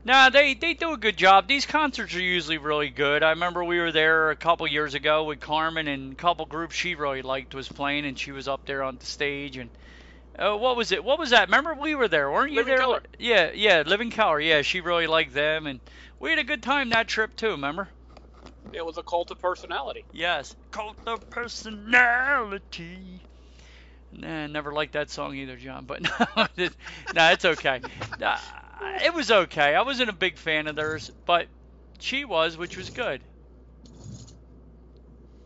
[0.06, 1.48] no, they they do a good job.
[1.48, 3.24] These concerts are usually really good.
[3.24, 6.76] I remember we were there a couple years ago with Carmen and a couple groups
[6.76, 9.70] she really liked was playing, and she was up there on the stage and.
[10.38, 11.02] Uh, what was it?
[11.02, 11.48] What was that?
[11.48, 12.84] Remember we were there, weren't you Living there?
[12.84, 13.02] Colour.
[13.18, 14.42] Yeah, yeah, Living Colour.
[14.42, 15.80] Yeah, she really liked them, and
[16.20, 17.52] we had a good time that trip too.
[17.52, 17.90] Remember?
[18.74, 20.06] It was a cult of personality.
[20.12, 20.56] Yes.
[20.72, 23.22] Cult of personality.
[24.12, 25.86] Nah, never liked that song either, John.
[25.86, 26.02] But
[26.38, 26.74] no, it,
[27.14, 27.82] no, it's okay.
[28.20, 28.38] Nah,
[29.04, 29.76] it was okay.
[29.76, 31.48] I wasn't a big fan of theirs, but
[32.00, 33.22] she was, which was good.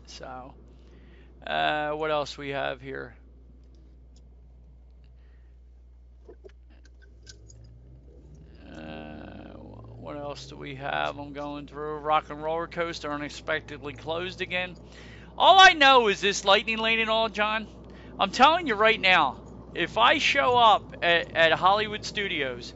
[0.06, 0.54] So,
[1.46, 3.16] uh, what else we have here?
[8.66, 9.54] Uh,
[10.10, 11.18] what else do we have?
[11.18, 11.98] I'm going through.
[11.98, 14.74] Rock and Roller Coaster unexpectedly closed again.
[15.38, 17.68] All I know is this Lightning Lane and all, John.
[18.18, 19.38] I'm telling you right now,
[19.72, 22.74] if I show up at, at Hollywood Studios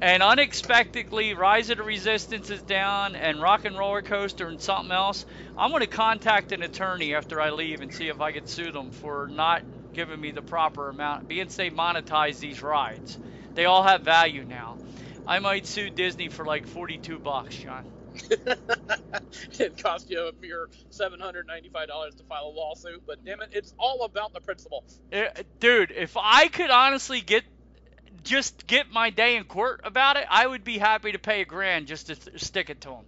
[0.00, 4.90] and unexpectedly Rise of the Resistance is down and Rock and Roller Coaster and something
[4.90, 5.24] else,
[5.56, 8.72] I'm going to contact an attorney after I leave and see if I can sue
[8.72, 9.62] them for not
[9.94, 13.18] giving me the proper amount, being they monetize these rides.
[13.54, 14.78] They all have value now.
[15.26, 17.84] I might sue Disney for like 42 bucks, John.
[19.58, 23.42] it cost you a mere seven hundred ninety-five dollars to file a lawsuit, but damn
[23.42, 24.84] it, it's all about the principle.
[25.12, 25.28] Eh,
[25.60, 27.44] dude, if I could honestly get
[28.22, 31.44] just get my day in court about it, I would be happy to pay a
[31.44, 33.06] grand just to th- stick it to them.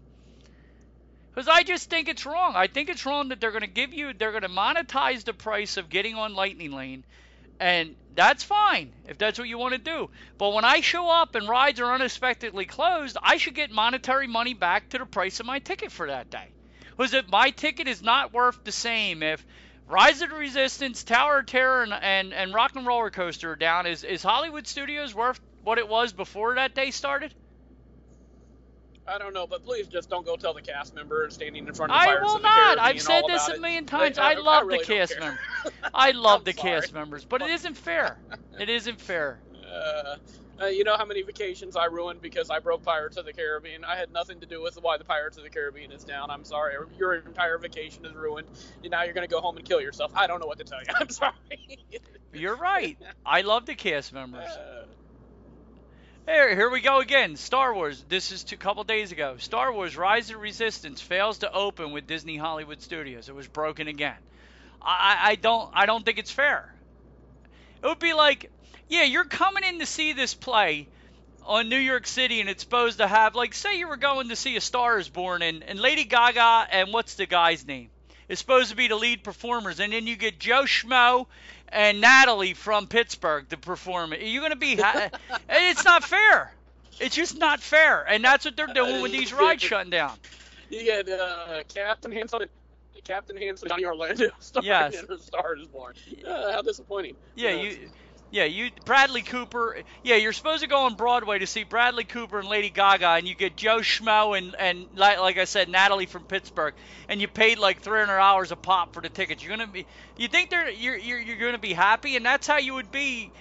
[1.35, 2.55] Because I just think it's wrong.
[2.57, 5.33] I think it's wrong that they're going to give you, they're going to monetize the
[5.33, 7.05] price of getting on Lightning Lane,
[7.61, 10.11] and that's fine if that's what you want to do.
[10.39, 14.55] But when I show up and rides are unexpectedly closed, I should get monetary money
[14.55, 16.49] back to the price of my ticket for that day.
[16.97, 19.45] Was it my ticket is not worth the same if
[19.87, 23.57] Rise of the Resistance, Tower of Terror, and, and, and Rock and Roller Coaster are
[23.57, 23.87] down?
[23.87, 27.33] Is is Hollywood Studios worth what it was before that day started?
[29.09, 31.93] I don't know, but please just don't go tell the cast member standing in front
[31.93, 32.79] of I Pirates will of the not.
[32.79, 34.19] I've said this a million times.
[34.19, 35.21] I I love really the cast care.
[35.21, 35.41] members.
[35.95, 36.73] I love the sorry.
[36.73, 38.21] cast members, but it isn't fair.
[38.59, 39.41] It isn't fair.
[39.73, 40.17] Uh,
[40.61, 43.85] uh, you know how many vacations I ruined because I broke Pirates of the Caribbean?
[43.85, 46.31] I had nothing to do with why the Pirates of the Caribbean is down.
[46.31, 46.75] I'm sorry.
[46.99, 48.49] Your entire vacation is ruined.
[48.83, 50.11] And now you're going to go home and kill yourself.
[50.17, 50.87] I don't know what to tell you.
[51.01, 51.33] I'm sorry.
[52.33, 52.99] You're right.
[53.25, 54.49] I love the cast members.
[54.49, 54.87] Uh,
[56.29, 57.37] Here, here we go again.
[57.37, 58.05] Star Wars.
[58.07, 59.37] This is a couple days ago.
[59.39, 63.31] Star Wars: Rise of Resistance fails to open with Disney Hollywood Studios.
[63.31, 64.19] It was broken again.
[64.83, 66.71] I, I don't, I don't think it's fair.
[67.83, 68.51] It would be like,
[68.91, 70.89] yeah, you're coming in to see this play
[71.47, 74.37] on New York City, and it's supposed to have, like, say you were going to
[74.37, 77.89] see A Star Is Born, and, and Lady Gaga, and what's the guy's name?
[78.29, 81.27] It's supposed to be the lead performers, and then you get Joe Schmo
[81.73, 84.23] and Natalie from Pittsburgh to perform it.
[84.23, 84.77] You're going to be.
[84.77, 85.11] Ha-
[85.49, 86.53] it's not fair.
[87.01, 90.17] It's just not fair, and that's what they're doing with these rides shutting down.
[90.71, 92.41] you get uh, Captain Hanson
[93.05, 95.03] Captain Hanson, Johnny Orlando, starring Yes.
[95.03, 95.95] in A Star Is Born.
[96.27, 97.15] Uh, how disappointing.
[97.37, 97.79] Yeah, Uh, you.
[98.31, 99.79] Yeah, you Bradley Cooper.
[100.03, 103.27] Yeah, you're supposed to go on Broadway to see Bradley Cooper and Lady Gaga, and
[103.27, 106.75] you get Joe Schmo and and like, like I said, Natalie from Pittsburgh,
[107.09, 109.43] and you paid like three hundred dollars a pop for the tickets.
[109.43, 109.87] You're gonna be.
[110.19, 113.33] You think they're you're you're, you're gonna be happy, and that's how you would be.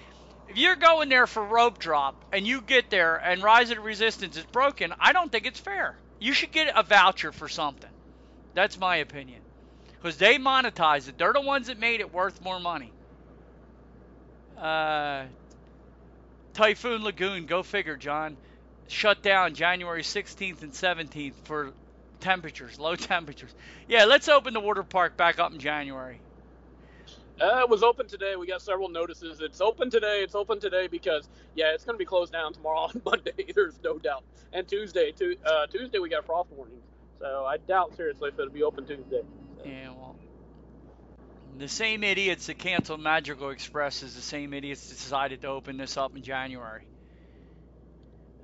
[0.48, 3.82] If you're going there for rope drop and you get there and Rise of the
[3.82, 5.98] Resistance is broken, I don't think it's fair.
[6.18, 7.90] You should get a voucher for something.
[8.54, 9.42] That's my opinion.
[9.92, 11.18] Because they monetize it.
[11.18, 12.94] They're the ones that made it worth more money.
[14.58, 15.26] Uh,
[16.54, 18.36] Typhoon Lagoon, go figure, John.
[18.88, 21.72] Shut down January 16th and 17th for
[22.20, 23.54] temperatures, low temperatures.
[23.86, 26.20] Yeah, let's open the water park back up in January.
[27.40, 28.34] Uh, it was open today.
[28.34, 29.40] We got several notices.
[29.40, 30.22] It's open today.
[30.24, 33.32] It's open today because yeah, it's going to be closed down tomorrow on Monday.
[33.54, 34.24] There's no doubt.
[34.52, 35.12] And Tuesday.
[35.46, 36.82] Uh, Tuesday we got frost warnings.
[37.20, 39.22] So I doubt seriously if it'll be open Tuesday.
[39.56, 39.64] So.
[39.64, 40.16] Yeah, well,
[41.58, 45.76] the same idiots that canceled Magical Express is the same idiots that decided to open
[45.76, 46.86] this up in January.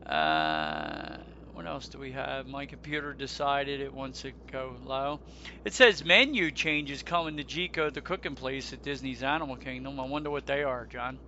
[0.04, 1.16] Uh,
[1.52, 2.46] what else do we have?
[2.46, 5.20] My computer decided it wants to go low.
[5.64, 9.98] It says menu changes coming to Jiko, the cooking place at Disney's Animal Kingdom.
[10.00, 11.18] I wonder what they are, John.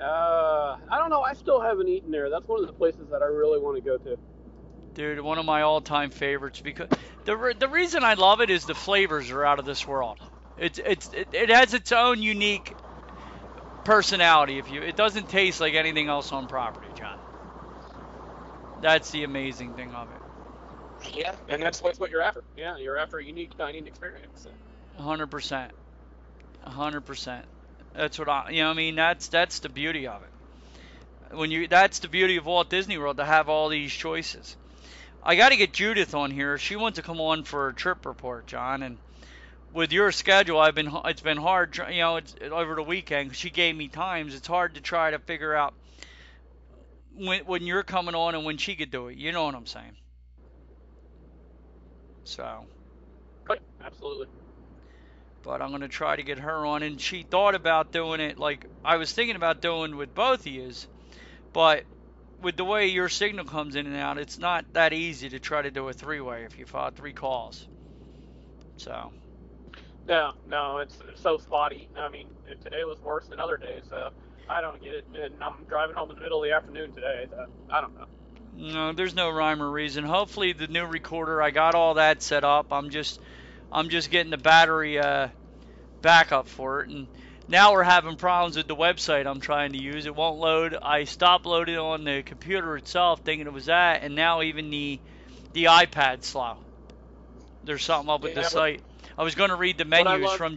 [0.00, 1.22] Uh, I don't know.
[1.22, 2.30] I still haven't eaten there.
[2.30, 4.16] That's one of the places that I really want to go to.
[4.94, 6.88] Dude, one of my all-time favorites because
[7.24, 10.18] the re- the reason I love it is the flavors are out of this world.
[10.60, 12.74] It's it's it, it has its own unique
[13.84, 14.58] personality.
[14.58, 17.18] If you, it doesn't taste like anything else on property, John.
[18.82, 21.16] That's the amazing thing of it.
[21.16, 22.42] Yeah, and that's what, what you're after.
[22.56, 24.46] Yeah, you're after a unique dining experience.
[24.98, 25.72] hundred percent,
[26.64, 27.44] hundred percent.
[27.94, 28.70] That's what I, you know.
[28.70, 31.36] I mean, that's that's the beauty of it.
[31.36, 34.56] When you, that's the beauty of Walt Disney World to have all these choices.
[35.22, 36.58] I got to get Judith on here.
[36.58, 38.98] She wants to come on for a trip report, John, and
[39.72, 43.36] with your schedule, I've been it's been hard, you know, it's over the weekend.
[43.36, 44.34] She gave me times.
[44.34, 45.74] It's hard to try to figure out
[47.12, 49.18] when when you're coming on and when she could do it.
[49.18, 49.96] You know what I'm saying?
[52.24, 52.68] So.
[53.80, 54.28] Absolutely.
[55.42, 58.64] But I'm gonna try to get her on, and she thought about doing it like
[58.84, 60.86] I was thinking about doing with both of yous,
[61.52, 61.84] but
[62.38, 65.62] with the way your signal comes in and out, it's not that easy to try
[65.62, 67.68] to do a three-way if you file three calls.
[68.76, 69.12] So.
[70.08, 71.88] No, no, it's, so spotty.
[71.96, 72.28] I mean,
[72.64, 74.08] today was worse than other days, so
[74.48, 75.06] I don't get it.
[75.14, 78.06] And I'm driving home in the middle of the afternoon today, so I don't know.
[78.56, 80.04] No, there's no rhyme or reason.
[80.04, 82.72] Hopefully, the new recorder, I got all that set up.
[82.72, 83.20] I'm just,
[83.70, 85.28] I'm just getting the battery uh,
[86.00, 87.06] backup for it, and
[87.46, 90.06] now we're having problems with the website I'm trying to use.
[90.06, 90.76] It won't load.
[90.80, 94.98] I stopped loading on the computer itself, thinking it was that, and now even the
[95.52, 96.56] the iPad slow.
[97.64, 98.82] There's something up with Yeah, the site.
[99.16, 100.56] I was going to read the menus love- from.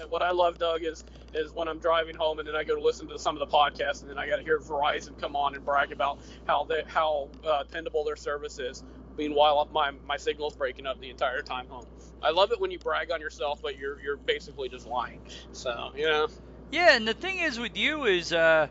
[0.00, 1.04] And what I love, Doug, is
[1.34, 3.56] is when I'm driving home and then I go to listen to some of the
[3.56, 6.82] podcasts and then I got to hear Verizon come on and brag about how they
[6.86, 8.82] how uh, dependable their service is.
[9.16, 11.86] Meanwhile, my my signal's breaking up the entire time home.
[12.22, 15.20] I love it when you brag on yourself, but you're you're basically just lying.
[15.52, 16.26] So you know,
[16.72, 18.68] Yeah, and the thing is with you is uh,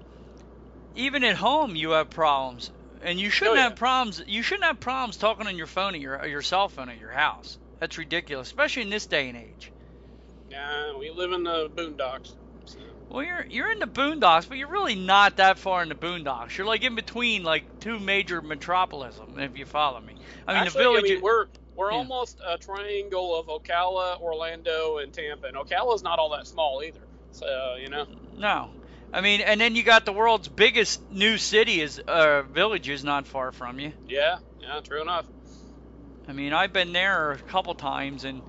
[0.96, 3.70] even at home you have problems, and you shouldn't Oh, yeah.
[3.70, 4.22] have problems.
[4.28, 7.00] You shouldn't have problems talking on your phone at your or your cell phone at
[7.00, 7.58] your house.
[7.84, 9.70] That's ridiculous, especially in this day and age.
[10.50, 12.32] yeah, we live in the boondocks.
[12.64, 12.80] So,
[13.10, 16.58] Well, you're you're in the boondocks, but you're really not that far in the boondocks.
[16.58, 20.16] You're like in between like two major metropolises, if you follow me.
[20.48, 21.12] I mean, Actually, the village.
[21.12, 21.98] I mean, we're we're Yeah.
[21.98, 25.48] almost a triangle of Ocala, Orlando, and Tampa.
[25.48, 27.06] And Ocala's not all that small either.
[27.34, 28.06] So you know.
[28.38, 28.70] no,
[29.12, 33.04] I mean, and then you got the world's biggest new city is uh, village is
[33.04, 33.92] not far from you.
[34.08, 35.26] Yeah, yeah, true enough.
[36.28, 38.44] I mean, I've been there a couple times, and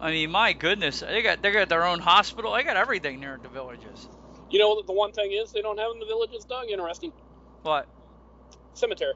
[0.00, 2.52] I mean, my goodness, they got they got their own hospital.
[2.52, 4.08] They got everything there at the villages.
[4.50, 6.66] You know the one thing is they don't have in the villages, Doug?
[6.70, 7.12] Interesting.
[7.62, 7.88] What?
[8.74, 9.14] Cemetery.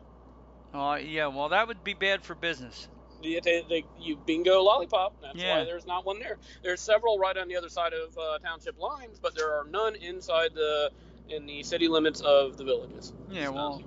[0.72, 1.26] Oh, yeah.
[1.26, 2.88] Well, that would be bad for business.
[3.22, 5.14] They, they, they, you bingo lollipop.
[5.20, 5.58] That's Yeah.
[5.58, 6.38] why there's not one there.
[6.62, 9.94] There's several right on the other side of uh, township lines, but there are none
[9.96, 10.90] inside the
[11.28, 13.12] in the city limits of the villages.
[13.30, 13.46] Yeah.
[13.46, 13.82] So, Well,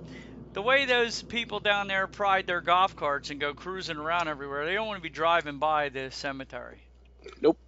[0.54, 4.64] the way those people down there pride their golf carts and go cruising around everywhere,
[4.64, 6.78] they don't want to be driving by the cemetery.
[7.42, 7.58] Nope.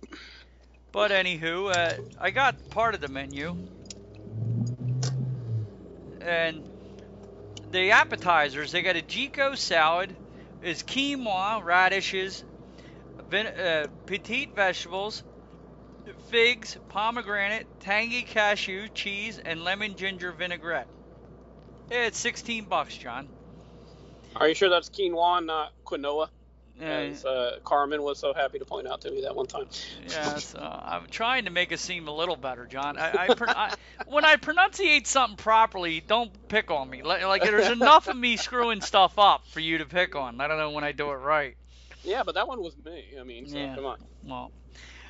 [0.93, 3.57] But anywho, uh, I got part of the menu,
[6.20, 6.62] and
[7.72, 8.70] the appetizers.
[8.72, 10.14] They got a Jiko salad,
[10.62, 12.45] is quinoa, radishes,
[13.28, 15.24] vin- uh, petite vegetables,
[16.28, 20.89] figs, pomegranate, tangy cashew, cheese, and lemon ginger vinaigrette.
[21.91, 23.28] It's 16 bucks, John.
[24.37, 26.28] Are you sure that's quinoa, not quinoa?
[26.78, 29.64] As uh, Carmen was so happy to point out to me that one time.
[30.07, 32.99] Yes, uh, I'm trying to make it seem a little better, John.
[32.99, 33.72] I, I, pro- I
[34.09, 37.03] when I pronunciate something properly, don't pick on me.
[37.03, 40.39] Like, there's enough of me screwing stuff up for you to pick on.
[40.41, 41.57] I don't know when I do it right.
[42.05, 43.05] Yeah, but that one was me.
[43.18, 43.74] I mean, so Yeah.
[43.74, 43.97] come on.
[44.22, 44.53] Well,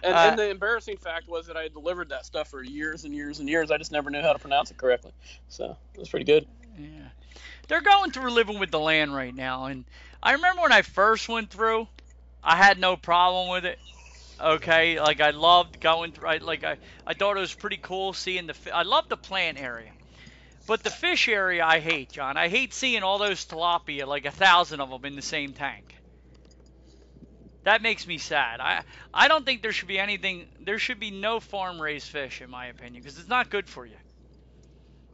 [0.04, 3.04] And, Uh, and the embarrassing fact was that I had delivered that stuff for years
[3.04, 3.72] and years and years.
[3.72, 5.12] I just never knew how to pronounce it correctly.
[5.48, 6.46] So it was pretty good.
[6.78, 7.08] Yeah,
[7.68, 9.84] they're going through living with the land right now, and
[10.22, 11.88] I remember when I first went through,
[12.42, 13.78] I had no problem with it.
[14.40, 16.28] Okay, like I loved going through.
[16.28, 18.56] I, like I, I thought it was pretty cool seeing the.
[18.72, 19.92] I love the plant area.
[20.66, 22.36] But the fish area I hate, John.
[22.36, 25.94] I hate seeing all those tilapia, like a thousand of them in the same tank.
[27.62, 28.60] That makes me sad.
[28.60, 28.82] I
[29.14, 30.46] I don't think there should be anything.
[30.60, 33.86] There should be no farm raised fish, in my opinion, because it's not good for
[33.86, 33.96] you.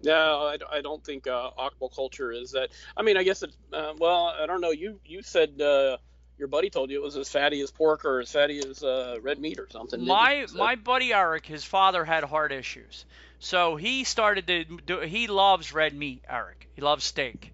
[0.03, 2.70] No, I, I don't think uh, aquaculture is that.
[2.96, 3.55] I mean, I guess it.
[3.72, 4.70] Uh, well, I don't know.
[4.70, 5.98] You you said uh,
[6.38, 9.18] your buddy told you it was as fatty as pork or as fatty as uh,
[9.22, 10.05] red meat or something.
[10.05, 10.59] My so.
[10.59, 13.05] my buddy Eric, his father had heart issues,
[13.38, 15.00] so he started to do.
[15.00, 16.24] He loves red meat.
[16.28, 17.53] Eric, he loves steak,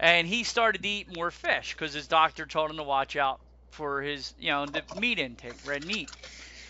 [0.00, 3.40] and he started to eat more fish because his doctor told him to watch out
[3.70, 6.10] for his you know the meat intake, red meat.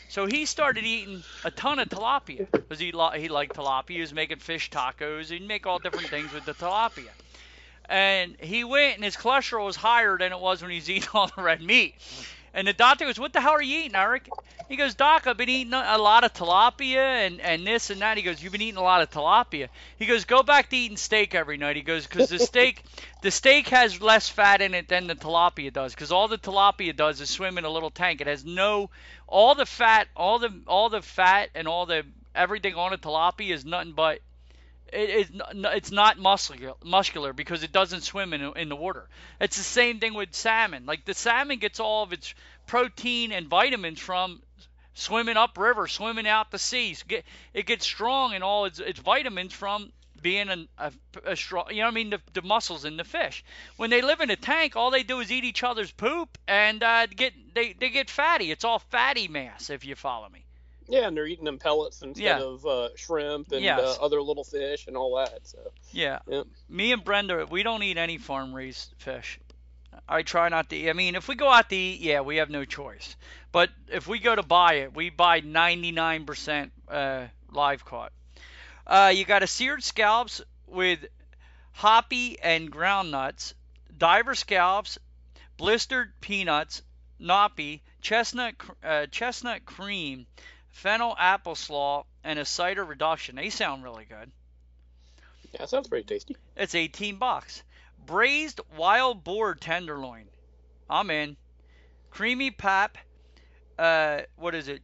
[0.08, 3.90] So he started eating a ton of tilapia because he lo- he liked tilapia.
[3.90, 5.30] He was making fish tacos.
[5.30, 7.10] He'd make all different things with the tilapia.
[7.86, 11.08] And he went and his cholesterol was higher than it was when he was eating
[11.14, 11.94] all the red meat.
[12.54, 14.32] And the doctor goes, "What the hell are you eating, Eric?"
[14.68, 18.16] He goes, "Doc, I've been eating a lot of tilapia and and this and that."
[18.16, 20.96] He goes, "You've been eating a lot of tilapia." He goes, "Go back to eating
[20.96, 22.84] steak every night." He goes, "Because the steak,
[23.22, 25.94] the steak has less fat in it than the tilapia does.
[25.94, 28.20] Because all the tilapia does is swim in a little tank.
[28.20, 28.88] It has no,
[29.26, 33.52] all the fat, all the all the fat and all the everything on a tilapia
[33.52, 34.20] is nothing but."
[34.94, 35.42] It, it,
[35.74, 39.08] it's not muscular, muscular because it doesn't swim in, in the water.
[39.40, 40.86] It's the same thing with salmon.
[40.86, 42.34] Like the salmon gets all of its
[42.66, 44.40] protein and vitamins from
[44.94, 47.02] swimming upriver, swimming out the seas.
[47.02, 49.92] Get, it gets strong and all its, its vitamins from
[50.22, 50.92] being a, a,
[51.24, 53.44] a strong, you know what I mean, the, the muscles in the fish.
[53.76, 56.82] When they live in a tank, all they do is eat each other's poop and
[56.82, 58.50] uh, get they, they get fatty.
[58.50, 60.43] It's all fatty mass, if you follow me.
[60.88, 62.40] Yeah, and they're eating them pellets instead Yeah.
[62.42, 63.80] of uh, shrimp and Yes.
[63.80, 65.46] uh, other little fish and all that.
[65.46, 65.58] So
[65.92, 66.18] Yeah.
[66.28, 66.42] yeah.
[66.68, 69.38] Me and Brenda, we don't eat any farm raised fish.
[70.08, 70.90] I try not to eat.
[70.90, 73.16] I mean, if we go out to eat, yeah, we have no choice.
[73.52, 78.12] But if we go to buy it, we buy 99% uh, live caught.
[78.86, 81.06] Uh, you got a seared scallops with
[81.72, 83.54] hoppy and ground nuts,
[83.96, 84.98] diver scallops,
[85.56, 86.82] blistered peanuts,
[87.20, 90.26] nappy, chestnut uh, chestnut cream,
[90.74, 93.36] fennel apple slaw, and a cider reduction.
[93.36, 94.30] They sound really good.
[95.52, 96.36] Yeah, sounds pretty tasty.
[96.56, 97.62] It's 18 bucks.
[98.04, 100.26] Braised wild boar tenderloin.
[100.90, 101.36] I'm in.
[102.10, 102.98] Creamy pap.
[103.78, 104.82] Uh, what is it?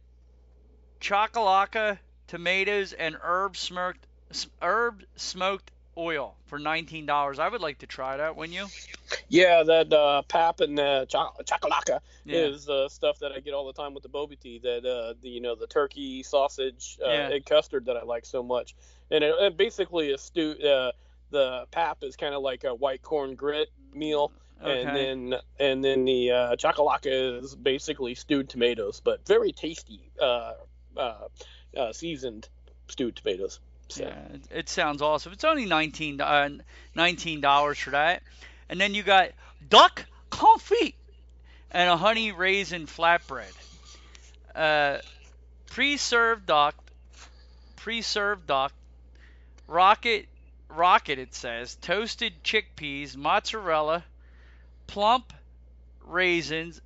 [1.01, 4.07] Chocolate, tomatoes, and herb smoked
[4.61, 7.39] herb smoked oil for $19.
[7.39, 8.67] I would like to try that, wouldn't you?
[9.29, 11.89] Yeah, that uh, pap and uh, chocolate
[12.25, 12.47] Yeah.
[12.47, 14.59] is uh, stuff that I get all the time with the boba tea.
[14.59, 17.29] That uh, the you know the turkey sausage uh, Yeah.
[17.31, 18.75] egg custard that I like so much,
[19.09, 20.55] and it, it basically is stew.
[20.59, 20.91] Uh,
[21.29, 24.31] the pap is kind of like a white corn grit meal,
[24.63, 30.53] and then and then the uh, chocolate is basically stewed tomatoes, but very tasty, uh,
[30.97, 31.27] uh,
[31.77, 32.49] uh, seasoned
[32.87, 33.59] stewed tomatoes.
[33.91, 34.03] So.
[34.05, 35.33] Yeah, it, sounds awesome.
[35.33, 36.49] It's only 19 uh,
[36.95, 38.23] $19 for that.
[38.69, 39.31] And then you got
[39.69, 40.93] duck confit
[41.71, 43.51] and a honey raisin flatbread.
[44.55, 44.99] Uh,
[45.67, 46.75] pre-served duck,
[47.77, 48.73] pre-served duck,
[49.67, 50.27] rocket,
[50.69, 54.03] rocket it says, toasted chickpeas, mozzarella,
[54.87, 55.33] plump
[56.05, 56.81] raisins,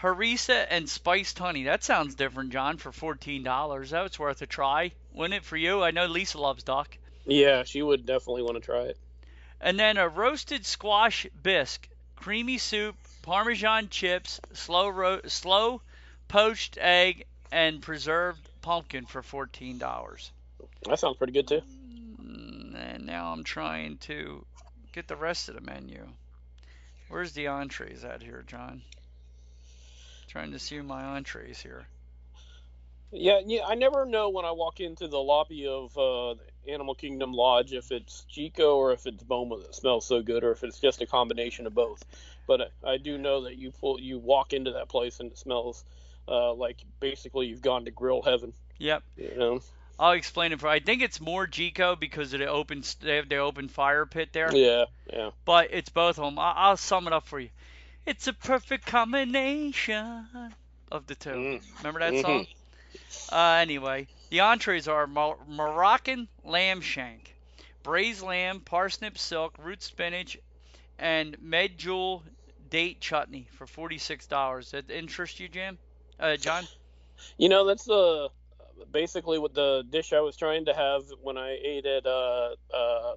[0.00, 1.64] harissa, and spiced honey.
[1.64, 3.90] That sounds different, John, for $14.
[3.90, 4.92] That's worth a try.
[5.14, 5.82] Wouldn't it for you?
[5.82, 6.98] I know Lisa loves duck.
[7.24, 8.98] Yeah, she would definitely want to try it.
[9.60, 15.80] And then a roasted squash bisque, creamy soup, parmesan chips, slow ro- slow
[16.28, 20.32] poached egg, and preserved pumpkin for fourteen dollars.
[20.86, 21.62] That sounds pretty good too.
[22.20, 24.44] Mm, and now I'm trying to
[24.92, 26.06] get the rest of the menu.
[27.08, 28.82] Where's the entrees at here, John?
[30.28, 31.86] Trying to see my entrees here.
[33.14, 33.60] Yeah, yeah.
[33.66, 36.34] I never know when I walk into the lobby of uh,
[36.68, 40.52] Animal Kingdom Lodge if it's Jiko or if it's Boma that smells so good, or
[40.52, 42.04] if it's just a combination of both.
[42.46, 45.38] But I, I do know that you pull, you walk into that place and it
[45.38, 45.84] smells
[46.28, 48.52] uh, like basically you've gone to grill heaven.
[48.78, 49.02] Yep.
[49.16, 49.60] You know?
[49.98, 50.66] I'll explain it for.
[50.68, 52.82] I think it's more Jiko because of the open.
[53.00, 54.54] They have the open fire pit there.
[54.54, 55.30] Yeah, yeah.
[55.44, 56.38] but it's both of them.
[56.38, 57.50] I- I'll sum it up for you.
[58.04, 60.26] It's a perfect combination
[60.90, 61.30] of the two.
[61.30, 61.62] Mm.
[61.78, 62.22] Remember that Mhm.
[62.22, 62.46] song?
[63.30, 67.34] Uh, anyway, the entrees are Mo- Moroccan lamb shank,
[67.82, 70.38] braised lamb, parsnip silk, root spinach,
[70.98, 72.22] and medjool
[72.70, 74.70] date chutney for forty-six dollars.
[74.72, 75.78] That interest you, Jim?
[76.18, 76.64] Uh, John?
[77.38, 78.28] You know, that's uh,
[78.92, 83.14] basically what the dish I was trying to have when I ate at uh, uh,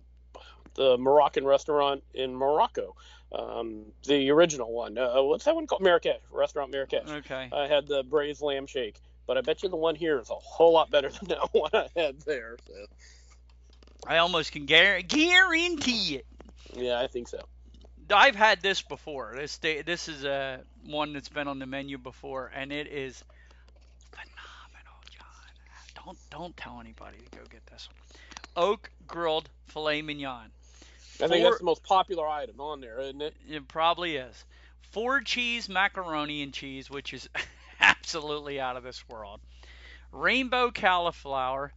[0.76, 2.96] the Moroccan restaurant in Morocco.
[3.32, 4.98] Um, the original one.
[4.98, 5.82] Uh, what's that one called?
[5.82, 6.22] Marrakesh.
[6.32, 7.10] Restaurant Marrakesh.
[7.10, 7.50] Okay.
[7.52, 10.36] I had the braised lamb shake, but I bet you the one here is a
[10.36, 12.58] whole lot better than that one I had there.
[12.66, 12.74] So.
[14.08, 16.26] I almost can guar- guarantee it.
[16.74, 17.40] Yeah, I think so.
[18.10, 19.34] I've had this before.
[19.36, 23.22] This this is a one that's been on the menu before, and it is
[24.12, 26.06] phenomenal, John.
[26.06, 28.70] Don't don't tell anybody to go get this one.
[28.70, 30.52] Oak grilled filet mignon.
[31.22, 33.36] I think that's the most popular item on there, isn't it?
[33.50, 34.46] It probably is.
[34.92, 37.28] Four cheese macaroni and cheese, which is
[38.08, 39.42] absolutely out of this world.
[40.14, 41.74] Rainbow cauliflower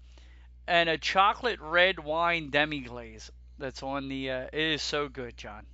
[0.69, 4.31] and a chocolate red wine demi glaze that's on the.
[4.31, 5.67] Uh, it is so good, John.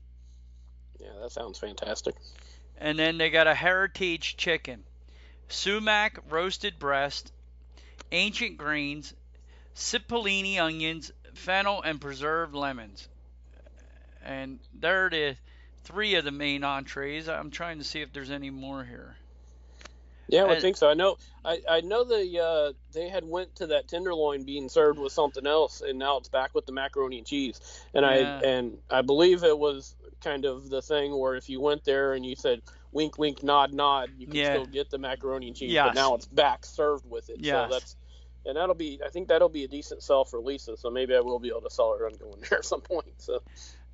[0.99, 2.15] Yeah, that sounds fantastic.
[2.79, 4.85] And then they got a heritage chicken,
[5.49, 7.33] sumac roasted breast,
[8.11, 9.13] ancient greens,
[9.75, 13.07] cipollini onions, fennel, and preserved lemons.
[14.25, 15.37] And there it is,
[15.85, 17.29] three of the main entrees.
[17.29, 19.17] I'm trying to see if there's any more here.
[20.29, 20.89] Yeah, I would think so.
[20.89, 21.17] I know.
[21.45, 25.47] I, I know the uh, they had went to that tenderloin being served with something
[25.47, 27.61] else, and now it's back with the macaroni and cheese.
[27.95, 28.41] And yeah.
[28.43, 32.15] I and I believe it was kind of the thing where if you went there
[32.15, 32.63] and you said
[32.93, 34.53] wink, wink, nod, nod, you can yeah.
[34.55, 35.71] still get the macaroni and cheese.
[35.71, 35.89] Yes.
[35.89, 37.37] But now it's back served with it.
[37.41, 37.69] Yes.
[37.69, 37.97] So that's
[38.47, 39.01] and that'll be.
[39.05, 40.77] I think that'll be a decent sell for Lisa.
[40.77, 43.13] So maybe I will be able to sell her on going there at some point.
[43.19, 43.43] So.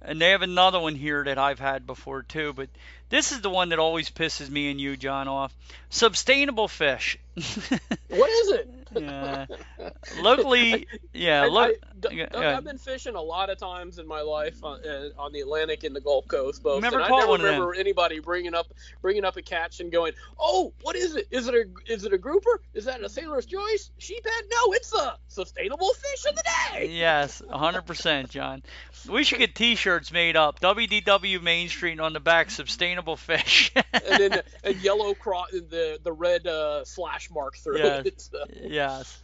[0.04, 2.68] And they have another one here that I've had before too, but
[3.08, 5.54] this is the one that always pisses me and you, John, off.
[5.90, 7.18] Sustainable fish.
[7.34, 8.81] what is it?
[8.96, 9.46] Yeah.
[10.22, 11.44] Locally, yeah.
[11.46, 11.70] Lo-
[12.10, 15.32] I, I, have been fishing a lot of times in my life on, uh, on
[15.32, 16.82] the Atlantic and the Gulf Coast, folks.
[16.82, 19.90] Never and caught I never one remember anybody bringing up bringing up a catch and
[19.92, 21.28] going, "Oh, what is it?
[21.30, 22.60] Is it a is it a grouper?
[22.74, 23.90] Is that a sailor's choice?
[23.98, 24.42] Sheephead?
[24.50, 28.62] No, it's a sustainable fish of the day." Yes, 100%, John.
[29.08, 30.60] We should get T-shirts made up.
[30.60, 33.72] WDW Main Street on the back, sustainable fish.
[33.74, 38.06] and then a yellow cross, the the red uh, slash mark through yes.
[38.06, 38.20] it.
[38.20, 38.44] So.
[38.82, 39.22] Yes.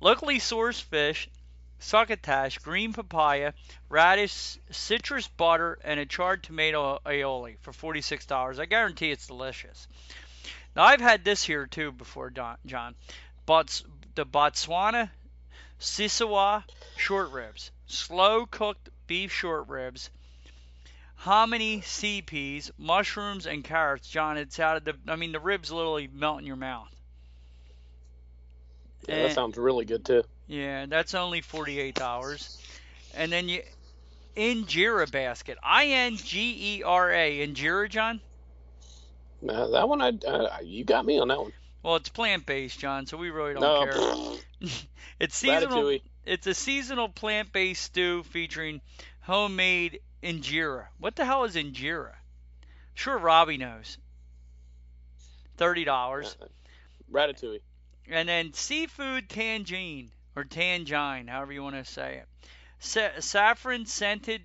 [0.00, 1.28] Locally sourced fish,
[1.80, 3.52] succotash, green papaya,
[3.88, 8.58] radish, citrus butter, and a charred tomato aioli for $46.
[8.58, 9.88] I guarantee it's delicious.
[10.76, 12.94] Now, I've had this here too before, John.
[13.46, 13.82] But
[14.14, 15.10] the Botswana
[15.80, 16.62] Seswaa
[16.96, 20.10] short ribs, slow cooked beef short ribs,
[21.16, 24.08] hominy sea peas, mushrooms, and carrots.
[24.08, 24.94] John, it's out of the.
[25.08, 26.94] I mean, the ribs literally melt in your mouth.
[29.08, 30.24] Yeah, and, that sounds really good too.
[30.46, 32.58] Yeah, that's only forty-eight dollars.
[33.14, 33.62] And then you
[34.36, 38.20] injera basket, I N G E R A, injera, John.
[39.48, 41.52] Uh, that one, I uh, you got me on that one.
[41.82, 43.86] Well, it's plant-based, John, so we really don't no.
[43.86, 44.70] care.
[45.20, 45.82] it's seasonal.
[45.82, 46.02] Ratatouille.
[46.26, 48.82] It's a seasonal plant-based stew featuring
[49.20, 50.86] homemade injera.
[50.98, 52.12] What the hell is injera?
[52.94, 53.96] Sure, Robbie knows.
[55.56, 56.36] Thirty dollars.
[56.40, 56.46] Uh,
[57.10, 57.60] ratatouille.
[58.10, 62.26] And then seafood tangine or tangine, however you want to say it.
[62.80, 64.42] Sa- saffron scented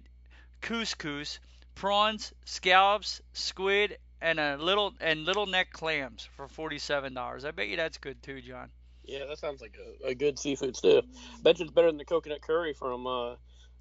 [0.61, 1.39] couscous,
[1.73, 7.45] prawns, scallops, squid, and a little and little neck clams for forty-seven dollars.
[7.45, 8.69] I bet you that's good too, John.
[9.03, 11.01] Yeah, that sounds like a, a good seafood stew.
[11.43, 13.35] Bet you it's better than the coconut curry from uh,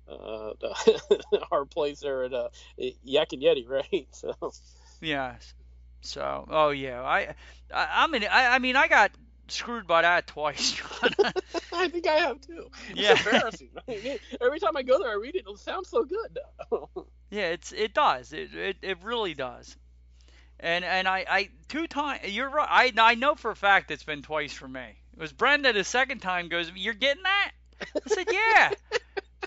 [0.09, 0.53] uh,
[1.51, 4.07] our place there at uh, Yak and Yeti, right?
[4.13, 4.35] So.
[5.01, 5.55] Yes.
[6.03, 7.35] So, oh yeah, I,
[7.73, 9.11] I, I mean, I, I mean, I got
[9.49, 11.11] screwed by that twice, John.
[11.73, 12.71] I think I have too.
[12.91, 13.17] It's yeah.
[13.17, 13.71] embarrassing.
[14.41, 15.45] Every time I go there, I read it.
[15.47, 16.39] It sounds so good.
[17.31, 18.33] yeah, it's it does.
[18.33, 19.77] It, it it really does.
[20.61, 22.29] And and I I two times.
[22.29, 22.69] You're right.
[22.71, 24.99] I I know for a fact it's been twice for me.
[25.13, 26.71] It was Brenda the second time goes.
[26.75, 27.53] You're getting that?
[27.81, 28.71] I said yeah.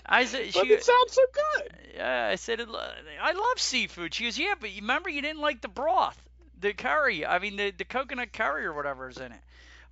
[0.06, 1.72] I said, but it sounds so good.
[1.96, 4.14] Yeah, I said, I love seafood.
[4.14, 6.18] She goes, yeah, but you remember you didn't like the broth,
[6.58, 7.26] the curry.
[7.26, 9.40] I mean, the the coconut curry or whatever is in it.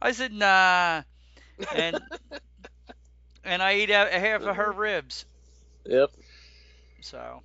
[0.00, 1.02] I said, nah,
[1.74, 2.00] and
[3.44, 5.24] and I ate a, half of her ribs.
[5.84, 6.10] Yep.
[7.00, 7.42] So,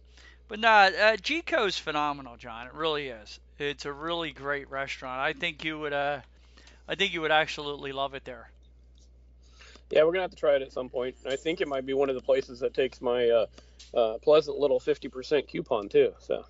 [0.48, 2.68] but nah, uh, Jiko's phenomenal, John.
[2.68, 3.40] It really is.
[3.60, 5.20] It's a really great restaurant.
[5.20, 6.22] I think you would, uh,
[6.88, 8.50] I think you would absolutely love it there.
[9.92, 11.16] Yeah, we're gonna have to try it at some point.
[11.26, 13.46] I think it might be one of the places that takes my uh,
[13.94, 16.14] uh, pleasant little 50% coupon too.
[16.20, 16.46] So.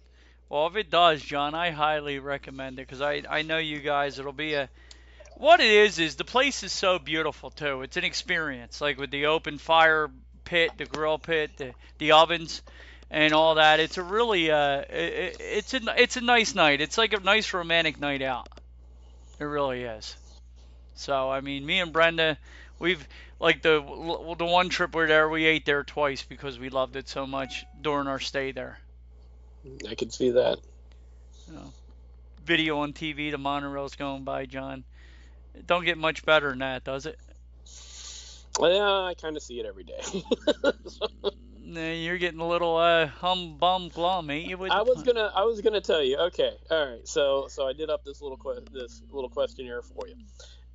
[0.48, 4.19] Well, if it does, John, I highly recommend it because I I know you guys.
[4.19, 4.69] It'll be a
[5.42, 7.82] what it is is the place is so beautiful too.
[7.82, 10.12] It's an experience, like with the open fire
[10.44, 12.62] pit, the grill pit, the the ovens,
[13.10, 13.80] and all that.
[13.80, 16.80] It's a really uh, it, it's a it's a nice night.
[16.80, 18.50] It's like a nice romantic night out.
[19.40, 20.16] It really is.
[20.94, 22.38] So I mean, me and Brenda,
[22.78, 23.06] we've
[23.40, 23.80] like the
[24.38, 27.26] the one trip we are there, we ate there twice because we loved it so
[27.26, 28.78] much during our stay there.
[29.90, 30.60] I can see that.
[31.48, 31.74] You know,
[32.46, 34.84] video on TV, the monorail's going by, John.
[35.56, 37.19] It don't get much better than that, does it?
[38.60, 40.02] Yeah, I kind of see it every day.
[41.64, 44.57] Nah, You're getting a little uh, hum bum glum, ain't you?
[44.69, 46.18] I was pun- gonna I was gonna tell you.
[46.18, 47.07] Okay, all right.
[47.07, 50.15] So so I did up this little que- this little questionnaire for you.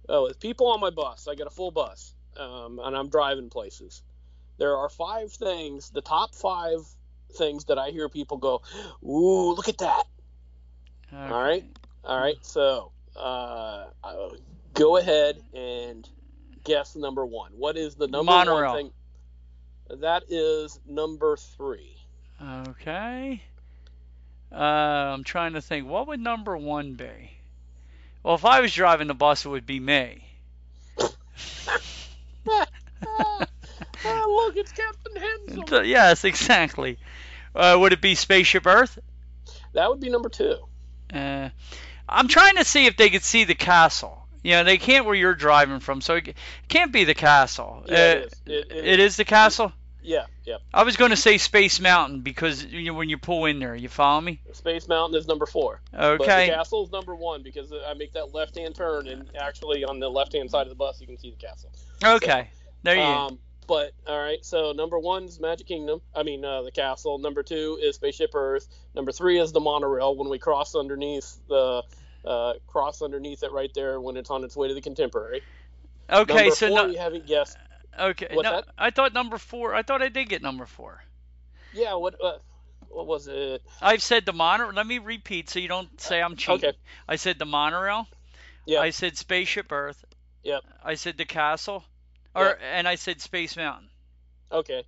[0.08, 3.50] Oh, with people on my bus, I got a full bus, um, and I'm driving
[3.50, 4.02] places.
[4.58, 6.78] There are five things, the top five
[7.36, 8.62] things that I hear people go,
[9.04, 10.04] "Ooh, look at that."
[11.12, 11.32] Okay.
[11.34, 11.64] All right,
[12.04, 12.36] all right.
[12.42, 14.28] So uh, uh,
[14.76, 16.08] go ahead and
[16.64, 17.52] guess number one.
[17.56, 18.72] What is the number Monorail.
[18.72, 18.82] one
[19.88, 20.00] thing?
[20.00, 21.96] That is number three.
[22.68, 23.42] Okay.
[24.52, 25.88] Uh, I'm trying to think.
[25.88, 27.30] What would number one be?
[28.22, 30.24] Well, if I was driving the bus, it would be me.
[32.48, 32.66] ah,
[34.26, 35.84] look, it's Captain Hensel.
[35.84, 36.98] Yes, exactly.
[37.54, 38.98] Uh, would it be Spaceship Earth?
[39.72, 40.56] That would be number two.
[41.12, 41.50] Uh,
[42.08, 44.25] I'm trying to see if they could see the castle.
[44.46, 46.36] You know, they can't where you're driving from, so it
[46.68, 47.82] can't be the castle.
[47.86, 48.32] Yeah, Uh, it is.
[48.46, 49.72] It, it, it is the castle.
[50.02, 50.58] Yeah, yeah.
[50.72, 53.74] I was going to say Space Mountain because you know, when you pull in there,
[53.74, 54.38] you follow me?
[54.52, 55.80] Space Mountain is number four.
[55.90, 56.46] But the Okay.
[56.46, 60.48] castle is number one because I make that left-hand turn, and actually on the left-hand
[60.48, 61.72] side of the bus you can see the castle.
[62.04, 62.48] Okay.
[62.84, 63.02] There you.
[63.02, 66.00] Um, but all right, so number one is Magic Kingdom.
[66.14, 67.18] I mean, uh, the castle.
[67.18, 68.68] Number two is Spaceship Earth.
[68.94, 70.14] Number three is the monorail.
[70.14, 71.82] When we cross underneath the
[72.26, 75.42] uh, cross underneath it right there when it's on its way to the Contemporary.
[76.10, 76.34] okay.
[76.34, 77.56] number So four, no, you haven't guessed.
[77.98, 78.28] okay.
[78.32, 78.66] what's no, that?
[78.76, 79.74] I thought number four.
[79.74, 81.02] I thought I did get number four.
[81.72, 82.38] Yeah, what uh,
[82.88, 83.62] what was it?
[83.82, 84.72] I've said the monorail.
[84.74, 86.68] Let me repeat so you don't say I'm cheating.
[86.70, 86.78] Okay.
[87.08, 88.06] I said the monorail.
[88.64, 88.80] Yeah.
[88.80, 90.04] I said Spaceship Earth.
[90.42, 90.62] Yep.
[90.84, 91.84] I said the castle.
[92.34, 92.58] Or Yep.
[92.72, 93.88] and I said Space Mountain.
[94.50, 94.84] Okay.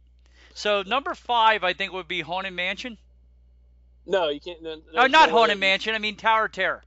[0.55, 2.99] So number five, I think would be Haunted Mansion.
[4.07, 4.63] No, you can't.
[4.63, 5.95] then- Oh, not no Haunted Mansion.
[5.95, 6.83] I mean Tower Terror.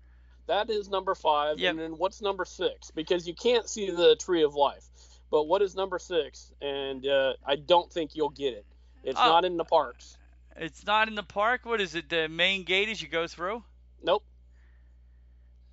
[0.47, 1.59] That is number five.
[1.59, 1.71] Yep.
[1.71, 2.91] And then what's number six?
[2.91, 4.85] Because you can't see the Tree of Life.
[5.29, 6.51] But what is number six?
[6.61, 8.65] And uh, I don't think you'll get it.
[9.03, 9.27] It's Oh.
[9.27, 10.17] not in the parks.
[10.57, 11.61] It's not in the park.
[11.65, 12.09] What is it?
[12.09, 13.63] The main gate as you go through.
[14.03, 14.23] Nope.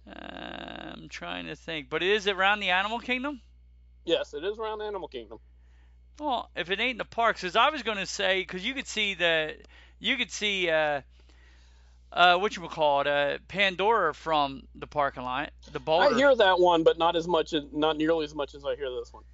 [0.09, 3.41] Uh, I'm trying to think, but is it around the Animal Kingdom.
[4.05, 5.39] Yes, it is around the Animal Kingdom.
[6.19, 8.75] Well, if it ain't in the parks, because I was going to say, because you
[8.75, 9.55] could see the,
[9.99, 11.03] you could see, uh,
[12.13, 16.15] uh, what you would call it, uh, Pandora from the parking lot, the boulder.
[16.15, 18.91] I hear that one, but not as much, not nearly as much as I hear
[18.91, 19.25] this one.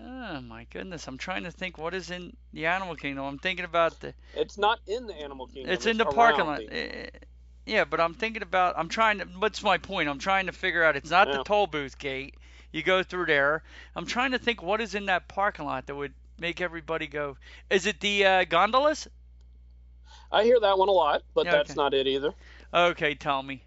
[0.00, 3.24] Oh my goodness, I'm trying to think what is in the Animal Kingdom.
[3.24, 5.72] I'm thinking about the, It's not in the Animal Kingdom.
[5.72, 6.58] it's in the parking lot.
[6.58, 6.72] the-
[7.06, 7.10] Eh,
[7.66, 10.08] Yeah, but I'm thinking about, I'm trying to, what's my point?
[10.08, 12.34] I'm trying to figure out, it's not the toll booth gate.
[12.72, 13.62] You go through there.
[13.96, 17.36] I'm trying to think what is in that parking lot that would make everybody go.
[17.70, 19.08] Is it the uh, gondolas?
[20.30, 22.32] I hear that one a lot, but Yeah, that's not it either.
[22.72, 23.62] Okay, tell me.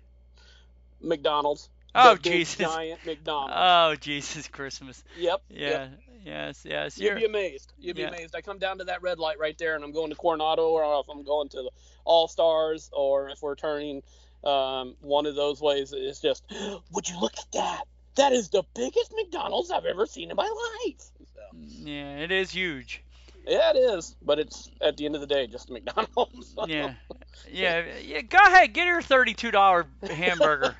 [1.01, 1.69] McDonald's.
[1.93, 2.55] Oh, Jesus.
[2.57, 3.53] Giant McDonald's.
[3.55, 5.03] Oh, Jesus Christmas.
[5.17, 5.41] yep.
[5.49, 5.69] Yeah.
[5.69, 5.91] Yep.
[6.23, 6.97] Yes, yes.
[6.97, 7.73] You'd You're, be amazed.
[7.79, 8.09] You'd be Yeah.
[8.09, 8.35] amazed.
[8.35, 10.99] I come down to that red light right there, and I'm going to Coronado, or
[10.99, 11.71] if I'm going to the
[12.05, 14.03] All Stars, or if we're turning
[14.43, 16.43] um, one of those ways, it's just,
[16.91, 17.83] would you look at that?
[18.15, 20.43] That is the biggest McDonald's I've ever seen in my
[20.85, 21.09] life.
[21.33, 23.03] So, yeah, it is huge.
[23.47, 26.55] Yeah, it is, but it's at the end of the day just a McDonald's.
[26.67, 26.93] Yeah.
[27.51, 28.21] Yeah, yeah.
[28.21, 30.75] Go ahead, get your thirty-two dollar hamburger.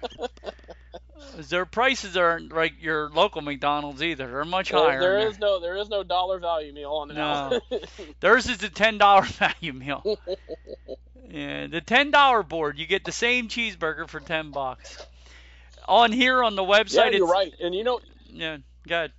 [1.50, 4.28] Their prices aren't like your local McDonald's either.
[4.28, 5.00] They're much There- higher.
[5.02, 7.08] there no there is no dollar value meal on.
[7.10, 7.60] No.
[8.20, 10.18] Theirs is a ten dollar value meal.
[11.30, 14.98] Yeah, the ten dollar board, you get the same cheeseburger for ten bucks.
[15.88, 17.54] On here on the website, yeah, you're right.
[17.60, 18.58] And you know, Yeah,
[18.88, 19.12] good.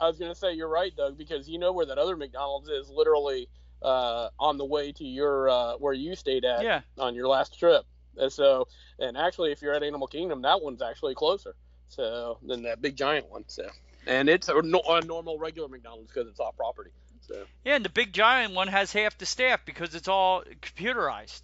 [0.00, 2.90] I was gonna say you're right, Doug, because you know where that other McDonald's is,
[2.90, 3.48] literally
[3.82, 7.58] uh, on the way to your uh, where you stayed at Yeah, on your last
[7.58, 7.84] trip.
[8.16, 8.68] And so,
[8.98, 11.54] and actually, if you're at Animal Kingdom, that one's actually closer.
[11.88, 13.44] So than that big giant one.
[13.46, 13.68] So,
[14.06, 16.90] and it's a, a normal regular McDonald's because it's off property.
[17.20, 21.42] So yeah, and the big giant one has half the staff because it's all computerized.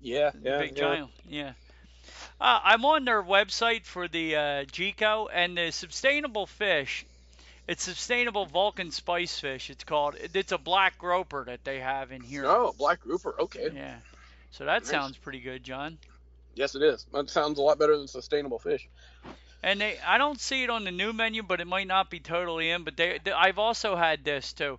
[0.00, 0.80] yeah, The yeah, big yeah.
[0.80, 1.52] giant, yeah.
[2.40, 7.06] Uh, I'm on their website for the uh, Jiko and the sustainable fish.
[7.68, 9.70] It's sustainable Vulcan spice fish.
[9.70, 10.16] It's called.
[10.34, 12.44] It's a black groper that they have in here.
[12.46, 13.34] Oh, black grouper.
[13.38, 13.70] Okay.
[13.72, 13.96] Yeah.
[14.50, 14.90] So that Nice.
[14.90, 15.98] sounds pretty good, John.
[16.54, 17.06] Yes, it is.
[17.12, 18.88] That sounds a lot better than sustainable fish.
[19.62, 22.18] And they, I don't see it on the new menu, but it might not be
[22.18, 22.82] totally in.
[22.82, 24.78] But they, they I've also had this too,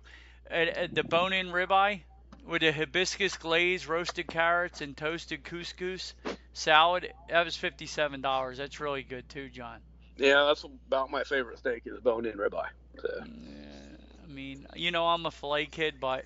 [0.50, 2.02] uh, the bone-in ribeye
[2.46, 6.12] with the hibiscus glaze, roasted carrots, and toasted couscous
[6.52, 7.10] salad.
[7.30, 8.58] That was fifty-seven dollars.
[8.58, 9.78] That's really good too, John.
[10.16, 12.68] Yeah, that's about my favorite steak is bone-in ribeye.
[13.00, 13.08] So.
[13.22, 16.24] I mean, you know, I'm a filet kid, but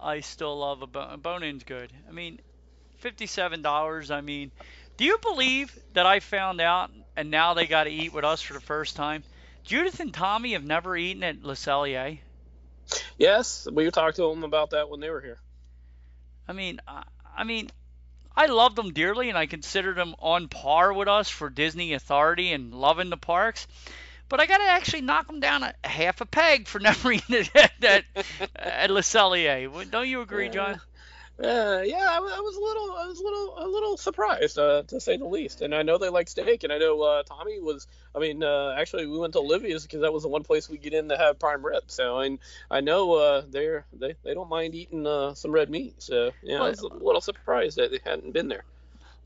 [0.00, 1.20] I still love a bone.
[1.20, 1.92] Bone-in's good.
[2.08, 2.40] I mean,
[2.98, 4.10] fifty-seven dollars.
[4.10, 4.50] I mean,
[4.96, 8.42] do you believe that I found out, and now they got to eat with us
[8.42, 9.22] for the first time,
[9.64, 12.18] Judith and Tommy have never eaten at Le Cellier.
[13.18, 15.38] Yes, we talked to them about that when they were here.
[16.46, 17.02] I mean, I,
[17.36, 17.68] I mean,
[18.36, 22.52] I love them dearly, and I consider them on par with us for Disney authority
[22.52, 23.66] and loving the parks.
[24.28, 27.36] But I got to actually knock them down a half a peg for never eating
[27.36, 28.04] it at, at,
[28.54, 29.90] at Le Cellier.
[29.90, 30.80] Don't you agree, John?
[31.38, 34.84] Uh, yeah, I, I, was a little, I was a little, a little surprised uh,
[34.84, 35.60] to say the least.
[35.60, 37.86] And I know they like steak, and I know uh, Tommy was.
[38.14, 40.78] I mean, uh, actually, we went to Olivia's because that was the one place we
[40.78, 41.84] get in to have prime rib.
[41.88, 42.38] So I,
[42.70, 45.96] I know uh, they're they they don't mind eating uh, some red meat.
[45.98, 48.64] So yeah, I was a little surprised that they hadn't been there.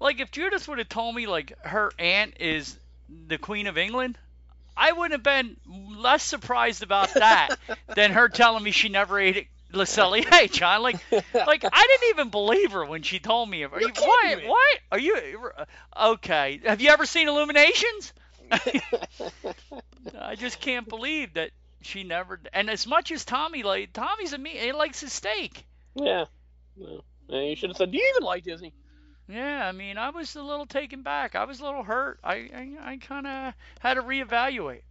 [0.00, 2.76] Like if Judith would have told me like her aunt is
[3.28, 4.18] the Queen of England,
[4.76, 5.56] I wouldn't have been
[5.96, 7.56] less surprised about that
[7.94, 10.82] than her telling me she never ate it hey John.
[10.82, 13.64] Like, like I didn't even believe her when she told me.
[13.64, 14.38] Are you, what?
[14.38, 14.48] Me.
[14.48, 14.78] What?
[14.92, 16.60] Are you uh, okay?
[16.64, 18.12] Have you ever seen Illuminations?
[20.18, 21.50] I just can't believe that
[21.82, 22.40] she never.
[22.52, 25.64] And as much as Tommy like Tommy's a me, he likes his steak.
[25.94, 26.24] Yeah.
[26.76, 28.72] Well, you should have said, "Do you even like Disney?"
[29.28, 31.36] Yeah, I mean, I was a little taken back.
[31.36, 32.18] I was a little hurt.
[32.24, 34.82] I I, I kind of had to reevaluate.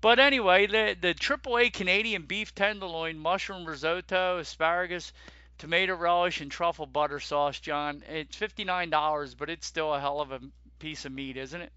[0.00, 5.12] But anyway, the the AAA Canadian beef tenderloin, mushroom risotto, asparagus,
[5.58, 8.02] tomato relish, and truffle butter sauce, John.
[8.08, 10.40] It's fifty nine dollars, but it's still a hell of a
[10.78, 11.72] piece of meat, isn't it?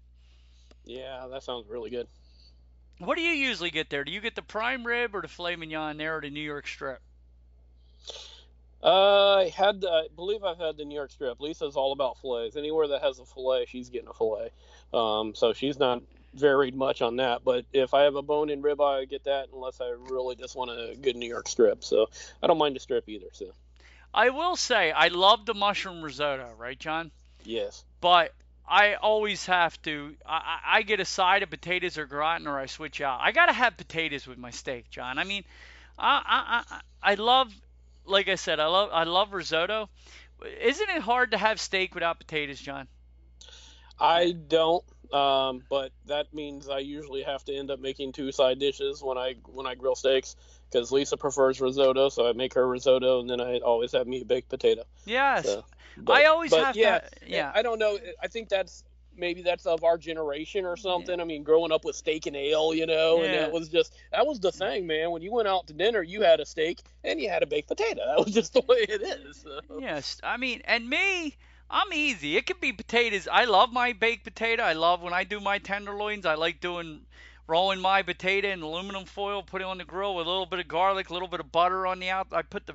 [0.84, 2.06] Yeah, that sounds really good.
[2.98, 4.04] What do you usually get there?
[4.04, 6.68] Do you get the prime rib or the filet mignon there, or the New York
[6.68, 7.00] strip?
[8.82, 11.40] Uh, I had, I believe I've had the New York strip.
[11.40, 12.56] Lisa's all about fillets.
[12.56, 14.50] Anywhere that has a fillet, she's getting a fillet.
[14.92, 16.02] Um, so she's not
[16.34, 17.44] varied much on that.
[17.44, 20.56] But if I have a bone in ribeye, I get that unless I really just
[20.56, 21.84] want a good New York strip.
[21.84, 22.08] So
[22.42, 23.28] I don't mind the strip either.
[23.32, 23.46] So
[24.14, 27.10] I will say I love the mushroom risotto, right, John?
[27.44, 27.84] Yes.
[28.00, 28.32] But
[28.68, 30.14] I always have to.
[30.26, 33.20] I, I get a side of potatoes or gratin, or I switch out.
[33.20, 35.18] I gotta have potatoes with my steak, John.
[35.18, 35.44] I mean,
[35.98, 37.52] I I I, I love,
[38.04, 39.88] like I said, I love I love risotto.
[40.60, 42.88] Isn't it hard to have steak without potatoes, John?
[43.98, 44.84] I don't.
[45.12, 49.18] Um, but that means I usually have to end up making two side dishes when
[49.18, 50.36] I when I grill steaks
[50.70, 54.22] because Lisa prefers risotto, so I make her risotto, and then I always have me
[54.22, 54.84] a baked potato.
[55.04, 55.64] Yes, so,
[55.98, 57.08] but, I always have yeah, to.
[57.26, 57.98] Yeah, I don't know.
[58.22, 58.84] I think that's
[59.16, 61.16] maybe that's of our generation or something.
[61.16, 61.22] Yeah.
[61.22, 63.24] I mean, growing up with steak and ale, you know, yeah.
[63.24, 65.10] and it was just that was the thing, man.
[65.10, 67.68] When you went out to dinner, you had a steak and you had a baked
[67.68, 68.00] potato.
[68.12, 69.38] That was just the way it is.
[69.38, 69.78] So.
[69.78, 71.36] Yes, I mean, and me.
[71.72, 72.36] I'm easy.
[72.36, 73.26] It could be potatoes.
[73.26, 74.62] I love my baked potato.
[74.62, 76.26] I love when I do my tenderloins.
[76.26, 77.06] I like doing
[77.48, 80.60] rolling my potato in aluminum foil, put it on the grill with a little bit
[80.60, 82.28] of garlic, a little bit of butter on the out.
[82.32, 82.74] I put the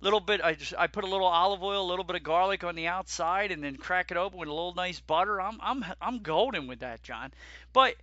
[0.00, 0.40] little bit.
[0.42, 2.86] I just I put a little olive oil, a little bit of garlic on the
[2.86, 5.40] outside, and then crack it open with a little nice butter.
[5.40, 7.32] I'm I'm I'm golden with that, John.
[7.74, 7.96] But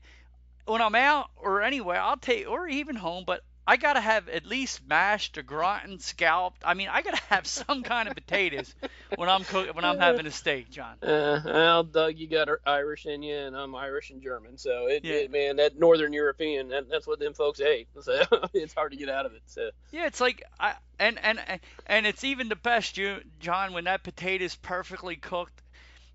[0.66, 3.24] when I'm out or anywhere, I'll take or even home.
[3.26, 6.62] But I gotta have at least mashed or gratin, scalped.
[6.64, 8.76] I mean, I gotta have some kind of potatoes
[9.16, 10.98] when I'm cook- when I'm having a steak, John.
[11.02, 15.04] Uh, well, Doug, you got Irish in you, and I'm Irish and German, so it,
[15.04, 15.14] yeah.
[15.14, 17.88] it man, that Northern European, that, that's what them folks ate.
[18.06, 18.22] So
[18.54, 19.42] it's hard to get out of it.
[19.48, 21.40] So yeah, it's like I and and
[21.88, 25.62] and it's even the best, you John, when that potato is perfectly cooked.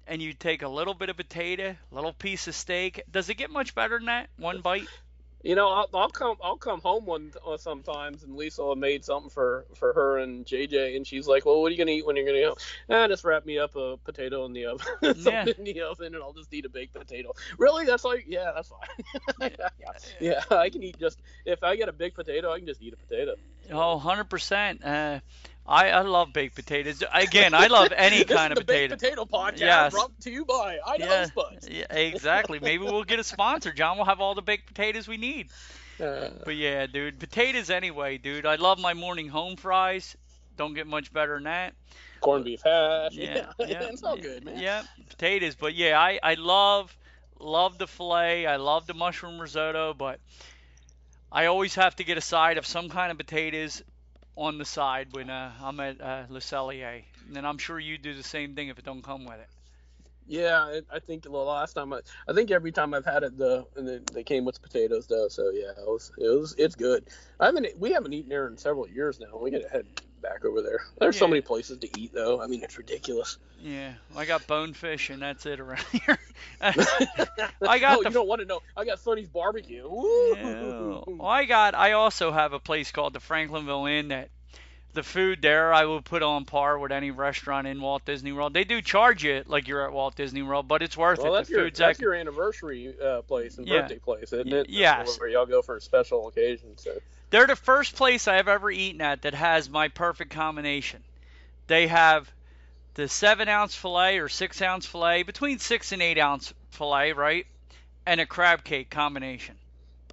[0.07, 3.03] And you take a little bit of potato, little piece of steak.
[3.09, 4.29] Does it get much better than that?
[4.39, 4.89] One bite?
[5.43, 9.05] You know, I'll, I'll, come I'll come home one uh, sometimes, and Lisa will made
[9.05, 12.05] something for for her and JJ, and she's like, "Well, what are you gonna eat
[12.05, 12.57] when you're gonna go?"
[12.91, 14.87] Ah, just wrap me up a potato in the oven,
[15.17, 15.47] yeah.
[15.47, 17.33] in the oven, and I'll just eat a baked potato.
[17.57, 17.87] Really?
[17.87, 19.51] That's like, yeah, that's fine.
[19.81, 19.93] yeah.
[20.21, 22.93] yeah, I can eat just if I get a big potato, I can just eat
[22.93, 23.35] a potato.
[23.71, 24.81] Oh, 100 uh, percent.
[25.71, 27.01] I, I love baked potatoes.
[27.15, 28.97] Again, I love any kind of potato.
[28.97, 29.25] the potato.
[29.25, 29.93] Baked potato podcast yes.
[29.93, 31.69] brought to you by Idaho yeah, Spuds.
[31.71, 32.59] Yeah, exactly.
[32.59, 33.73] Maybe we'll get a sponsor.
[33.73, 35.51] John will have all the baked potatoes we need.
[36.01, 38.47] Uh, but yeah, dude, potatoes anyway, dude.
[38.47, 40.17] I love my morning home fries.
[40.57, 41.75] Don't get much better than that.
[42.21, 43.13] Corned beef hash.
[43.13, 44.59] Yeah, yeah, yeah it's all good, man.
[44.59, 45.55] Yeah, potatoes.
[45.55, 46.97] But yeah, I I love
[47.39, 48.45] love the fillet.
[48.45, 50.19] I love the mushroom risotto, but
[51.31, 53.83] I always have to get a side of some kind of potatoes
[54.41, 57.03] on the side when uh, I'm at uh, Le Cellier.
[57.37, 59.49] And I'm sure you do the same thing if it don't come with it.
[60.31, 63.67] Yeah, I think the last time I, I think every time I've had it, the
[63.75, 65.27] and they came with potatoes though.
[65.27, 67.09] So yeah, it was it was it's good.
[67.41, 69.37] I haven't we haven't eaten there in several years now.
[69.37, 69.87] We gotta head
[70.23, 70.83] back over there.
[71.01, 71.21] There's yeah.
[71.21, 72.41] so many places to eat though.
[72.41, 73.39] I mean, it's ridiculous.
[73.61, 76.19] Yeah, I got bonefish and that's it around here.
[76.61, 77.99] I got.
[77.99, 78.61] oh, the, you don't want to know.
[78.77, 79.83] I got Sonny's barbecue.
[79.83, 81.01] Yeah.
[81.09, 81.75] Well, I got.
[81.75, 84.31] I also have a place called the Franklinville Inn that
[84.93, 88.55] the food there I would put on par with any restaurant in Walt Disney World.
[88.55, 91.39] They do charge you like you're at Walt Disney World, but it's worth Well, it.
[91.39, 93.83] that's The your food's that's ac- your anniversary uh, place and Yeah.
[93.83, 94.69] birthday place, isn't it?
[94.69, 95.19] Yes.
[95.21, 96.77] Where y'all go for a special occasion.
[96.77, 96.91] So.
[97.31, 101.03] They're the first place I have ever eaten at that has my perfect combination.
[101.69, 102.29] They have
[102.95, 107.47] the seven ounce fillet or six ounce fillet, between six and eight ounce fillet, right?
[108.07, 109.55] And a crab cake combination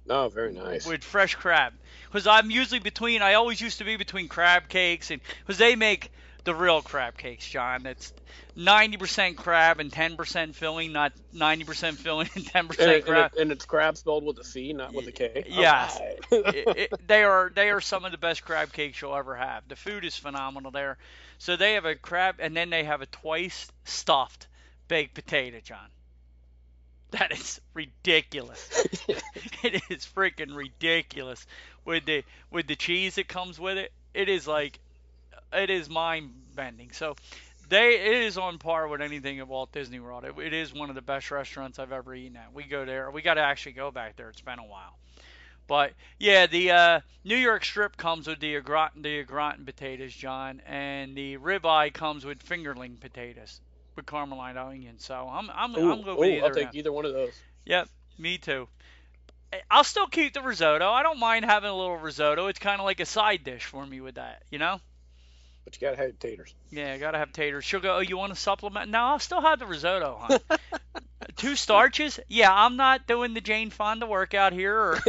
[0.08, 0.86] Oh, very nice.
[0.86, 1.72] with fresh crab.
[2.06, 5.76] Because I'm usually between, I always used to be between crab cakes, and because they
[5.76, 6.10] make
[6.44, 7.82] the real crab cakes, John.
[7.82, 8.12] That's
[8.56, 13.32] 90% crab and 10% filling, not 90% filling and 10% and, it, and, crab.
[13.34, 15.44] it, and it's crab spelled with a C, not with a K.
[15.46, 16.00] Yes.
[16.30, 19.68] It, it, they are they are some of the best crab cakes you'll ever have.
[19.68, 20.96] The food is phenomenal there.
[21.38, 24.48] So they have a crab, and then they have a twice stuffed
[24.88, 25.88] baked potato, John.
[27.12, 28.68] That is ridiculous.
[29.62, 31.46] it is freaking ridiculous
[31.86, 33.92] with the with the cheese that comes with it.
[34.12, 34.78] It is like
[35.50, 36.92] it is mind bending.
[36.92, 37.16] So
[37.70, 40.24] they it is on par with anything at Walt Disney World.
[40.24, 42.52] It, it is one of the best restaurants I've ever eaten at.
[42.52, 43.10] We go there.
[43.10, 44.28] We got to actually go back there.
[44.28, 44.98] It's been a while.
[45.66, 50.60] But yeah, the uh, New York strip comes with the gratin, the gratin potatoes, John,
[50.66, 53.62] and the ribeye comes with fingerling potatoes
[53.98, 55.04] with caramelized onions.
[55.04, 56.44] So I'm I'm Ooh, I'm going with either.
[56.46, 57.34] I'll take either one of those.
[57.66, 58.68] Yep, me too.
[59.70, 60.88] I'll still keep the risotto.
[60.90, 62.46] I don't mind having a little risotto.
[62.46, 64.80] It's kind of like a side dish for me with that, you know?
[65.64, 66.54] But you gotta have taters.
[66.70, 67.64] Yeah, I gotta have taters.
[67.64, 68.90] She'll go, oh, you want a supplement?
[68.90, 70.38] No, I'll still have the risotto, hon.
[71.38, 72.18] Two starches?
[72.26, 74.76] Yeah, I'm not doing the Jane Fonda workout here.
[74.76, 75.00] Or,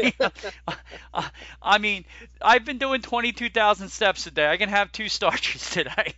[1.62, 2.06] I mean,
[2.40, 4.48] I've been doing 22,000 steps a day.
[4.48, 6.14] I can have two starches today.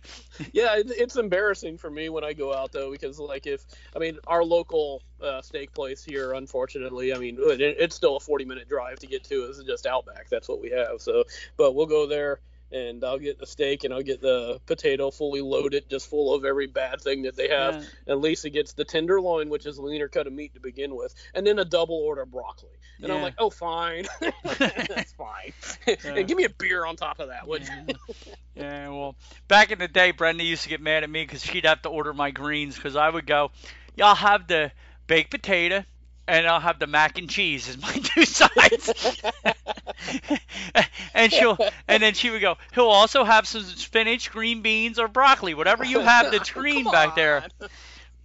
[0.52, 3.64] Yeah, it's embarrassing for me when I go out though, because like if
[3.96, 8.44] I mean our local uh, steak place here, unfortunately, I mean it's still a 40
[8.44, 9.44] minute drive to get to.
[9.44, 10.28] It's just Outback.
[10.28, 11.00] That's what we have.
[11.00, 11.24] So,
[11.56, 12.38] but we'll go there.
[12.72, 16.44] And I'll get the steak and I'll get the potato fully loaded, just full of
[16.44, 17.74] every bad thing that they have.
[17.74, 18.12] Yeah.
[18.14, 21.14] And Lisa gets the tenderloin, which is a leaner cut of meat to begin with,
[21.34, 22.70] and then a double order of broccoli.
[23.02, 25.52] And I'm like, oh, fine, that's fine.
[25.86, 25.96] Yeah.
[26.04, 27.74] and give me a beer on top of that, would you?
[27.88, 28.34] Yeah.
[28.54, 29.16] yeah, well,
[29.48, 31.88] back in the day, Brenda used to get mad at me because she'd have to
[31.88, 33.50] order my greens because I would go,
[33.96, 34.70] yeah, I'll have the
[35.06, 35.84] baked potato
[36.28, 39.22] and I'll have the mac and cheese as my two sides.
[41.14, 41.58] and she'll,
[41.88, 45.84] and then she would go, he'll also have some spinach, green beans, or broccoli, whatever
[45.84, 47.44] you have that's green back there.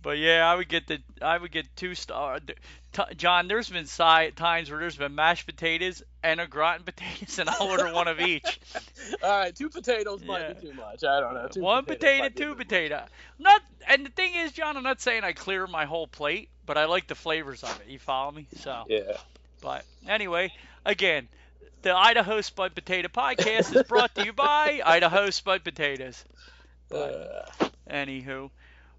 [0.07, 2.39] But yeah, I would get the I would get two star.
[2.39, 7.37] T- John, there's been si- times where there's been mashed potatoes and a gratin potatoes,
[7.39, 8.57] and I'll order one of each.
[9.21, 10.27] All right, two potatoes Yeah.
[10.27, 11.03] might be too much.
[11.03, 11.49] I don't know.
[11.49, 13.03] Two one potato, might be a two potato.
[13.37, 16.77] Not and the thing is, John, I'm not saying I clear my whole plate, but
[16.77, 17.87] I like the flavors of it.
[17.91, 18.47] You follow me?
[18.61, 18.85] So.
[18.87, 19.17] Yeah.
[19.61, 20.53] but anyway,
[20.85, 21.27] again,
[21.81, 26.23] the Idaho Spud Potato Podcast is brought to you by Idaho Spud Potatoes.
[26.87, 28.51] But Uh, anywho,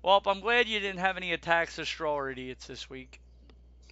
[0.08, 3.20] well, I'm glad you didn't have any attacks of straw idiots this week.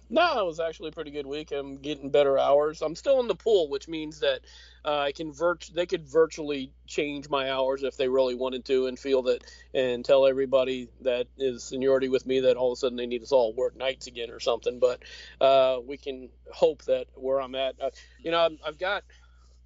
[0.09, 1.51] no, it was actually a pretty good week.
[1.51, 2.81] I'm getting better hours.
[2.81, 4.39] I'm still in the pool, which means that
[4.83, 8.87] uh, I can virt- they could virtually change my hours if they really wanted to,
[8.87, 9.43] and feel that
[9.75, 13.21] and tell everybody that is seniority with me that all of a sudden they need
[13.21, 14.79] us all work nights again or something.
[14.79, 15.03] But
[15.39, 17.91] uh, we can hope that where I'm at, uh,
[18.23, 19.03] you know, I've got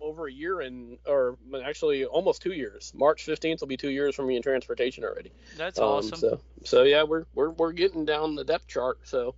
[0.02, 2.92] over a year and or actually almost two years.
[2.96, 5.32] March 15th will be two years from me in transportation already.
[5.58, 6.20] That's Um, awesome.
[6.20, 9.00] So, so yeah, we're we're we're getting down the depth chart.
[9.04, 9.36] So,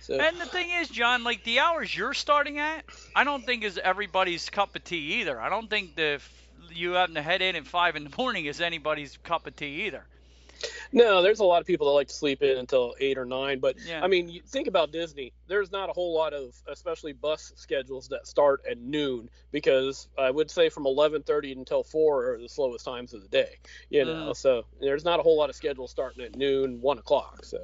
[0.00, 3.64] so And the thing is, John, like the hours you're starting at, I don't think
[3.64, 5.40] is everybody's cup of tea either.
[5.40, 8.46] I don't think the f- you having to head in at five in the morning
[8.46, 10.06] is anybody's cup of tea either.
[10.92, 13.58] No, there's a lot of people that like to sleep in until eight or nine.
[13.60, 14.00] But Yeah.
[14.02, 15.32] I mean, you think about Disney.
[15.46, 20.30] There's not a whole lot of, especially bus schedules that start at noon because I
[20.30, 23.58] would say from 11:30 until four are the slowest times of the day.
[23.90, 24.36] You know, Mm.
[24.36, 27.44] so there's not a whole lot of schedules starting at noon, one o'clock.
[27.44, 27.58] So.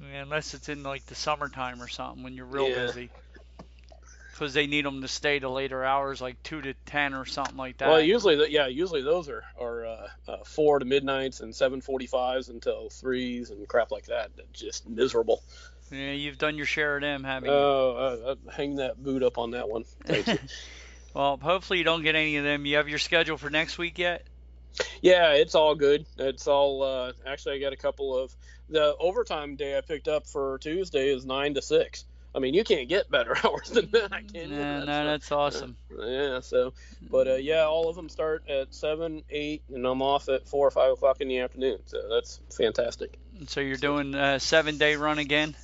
[0.00, 2.86] Yeah, unless it's in like the summertime or something when you're real Yeah.
[2.86, 3.10] busy.
[4.34, 7.56] Because they need them to stay to later hours, like two to ten or something
[7.56, 7.88] like that.
[7.88, 11.80] Well, usually, the, yeah, usually those are are uh, uh, four to midnights and seven
[11.80, 14.30] forty-fives until threes and crap like that.
[14.52, 15.40] Just miserable.
[15.92, 17.54] yeah, you've done your share of them, haven't you?
[17.54, 17.94] Oh,
[18.26, 19.84] uh, uh, hang that boot up on that one.
[21.14, 22.66] Well, hopefully you don't get any of them.
[22.66, 24.26] You have your schedule for next week yet?
[25.00, 26.06] yeah, it's all good.
[26.18, 26.82] It's all.
[26.82, 28.34] Uh, actually, I got a couple of
[28.68, 32.04] the overtime day I picked up for Tuesday is nine to six.
[32.34, 34.56] I mean, you can't get better hours than that, can you?
[34.56, 35.76] Yeah, no, uh, that's awesome.
[35.96, 36.72] Yeah, so,
[37.10, 40.66] but uh, yeah, all of them start at seven, eight, and I'm off at four
[40.66, 41.78] or five o'clock in the afternoon.
[41.86, 43.18] So that's fantastic.
[43.46, 45.54] So you're doing a seven day run again?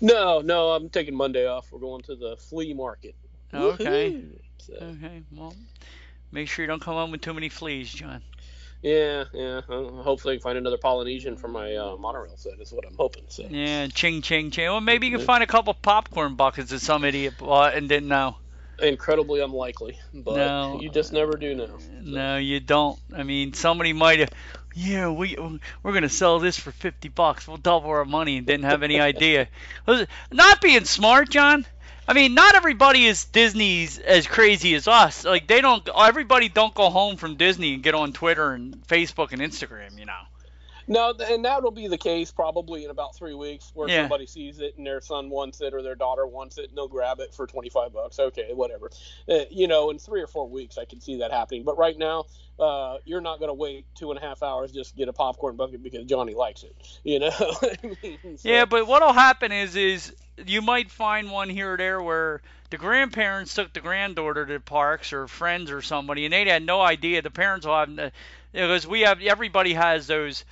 [0.00, 1.70] No, no, I'm taking Monday off.
[1.70, 3.14] We're going to the flea market.
[3.54, 4.16] Okay.
[4.58, 5.54] So, Okay, well,
[6.30, 8.22] Make sure you don't come home with too many fleas, John.
[8.82, 9.60] Yeah, yeah.
[9.68, 12.60] Uh, hopefully, I can find another Polynesian for my uh, monorail set.
[12.60, 13.24] Is what I'm hoping.
[13.28, 13.44] So.
[13.48, 14.66] Yeah, ching, ching, ching.
[14.66, 18.08] Well, maybe you can find a couple popcorn buckets that some idiot bought and didn't
[18.08, 18.36] know.
[18.80, 20.78] Incredibly unlikely, but No.
[20.80, 21.78] you just never do know.
[22.00, 22.96] No, you don't.
[23.12, 24.30] I mean, somebody might have.
[24.74, 25.36] Yeah, we
[25.82, 27.48] we're gonna sell this for fifty bucks.
[27.48, 29.48] We'll double our money and didn't have any idea.
[30.30, 31.66] Not being smart, John.
[32.08, 35.26] I mean, not everybody is Disney's as crazy as us.
[35.26, 35.86] Like they don't.
[35.94, 39.98] Everybody don't go home from Disney and get on Twitter and Facebook and Instagram.
[39.98, 40.14] You know.
[40.88, 44.02] No, and that'll be the case probably in about three weeks, where Yeah.
[44.02, 46.88] somebody sees it and their son wants it or their daughter wants it, and they'll
[46.88, 48.18] grab it for twenty five bucks.
[48.18, 48.90] Okay, whatever.
[49.28, 51.62] Uh, you know, in three or four weeks, I can see that happening.
[51.64, 52.24] But right now,
[52.58, 55.12] uh, you're not going to wait two and a half hours just to get a
[55.12, 56.74] popcorn bucket because Johnny likes it.
[57.04, 57.30] You know.
[57.38, 60.14] I mean, so- Yeah, but what'll happen is is
[60.46, 62.40] you might find one here or there where
[62.70, 66.80] the grandparents took the granddaughter to parks or friends or somebody, and they had no
[66.80, 67.20] idea.
[67.22, 68.12] The parents will have
[68.52, 70.44] because we have everybody has those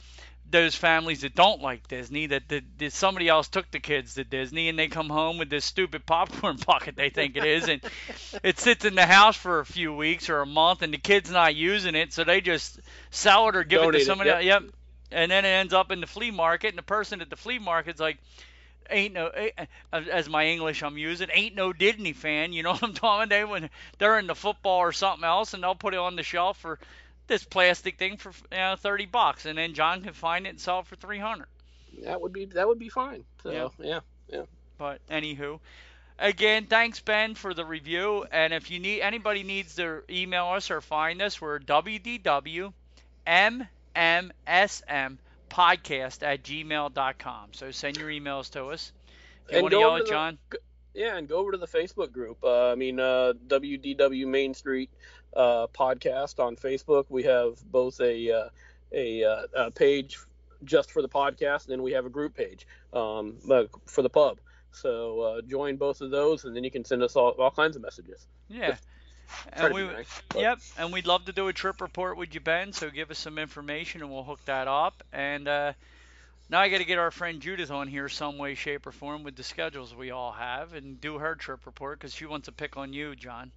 [0.51, 4.69] those families that don't like Disney that, that somebody else took the kids to Disney
[4.69, 7.81] and they come home with this stupid popcorn bucket they think it is and
[8.43, 11.31] it sits in the house for a few weeks or a month and the kid's
[11.31, 14.37] not using it so they just sell it or give it to it, somebody yep.
[14.37, 14.45] else.
[14.45, 14.63] Yep.
[15.13, 17.59] And then it ends up in the flea market and the person at the flea
[17.59, 18.19] market's like
[18.91, 22.53] ain't no eh, eh, as my English I'm using ain't no Disney fan.
[22.53, 23.29] You know what I'm talking?
[23.29, 26.23] They when they're in the football or something else, and they'll put it on the
[26.23, 26.79] shelf for
[27.27, 30.61] this plastic thing for you know, thirty bucks, and then John can find it and
[30.61, 31.49] sell it for three hundred.
[32.03, 33.25] that would be that would be fine.
[33.43, 34.01] So Yeah.
[34.29, 34.43] yeah.
[34.79, 35.59] But anywho,
[36.19, 38.25] again, thanks Ben for the review.
[38.31, 42.73] And if you need anybody needs to email us or find us, we're www.mmsm
[45.49, 47.49] podcast at gmail.com.
[47.53, 48.93] So send your emails to us.
[49.49, 50.39] If you And want to yell at the- John?
[50.95, 52.39] Yeah, and go over to the Facebook group.
[52.43, 54.91] Uh, I mean, uh, WDW Main Street
[55.37, 57.07] uh, podcast on Facebook.
[57.09, 58.49] We have both a uh,
[58.93, 60.19] a, uh, a page
[60.65, 64.11] just for the podcast, and then we have a group page um, uh, for the
[64.11, 64.39] pub.
[64.73, 67.77] So uh, join both of those, and then you can send us all, all kinds
[67.77, 68.27] of messages.
[68.49, 68.77] Yeah.
[69.57, 72.41] Try And we, nice, yep, and we'd love to do a trip report with you,
[72.41, 72.73] Ben.
[72.73, 75.03] So give us some information, and we'll hook that up.
[75.13, 75.73] And uh,
[76.49, 79.25] now I got to get our friend Judith on here some way, shape, or form
[79.25, 82.53] with the schedules we all have, and do her trip report because she wants to
[82.53, 83.51] pick on you, John.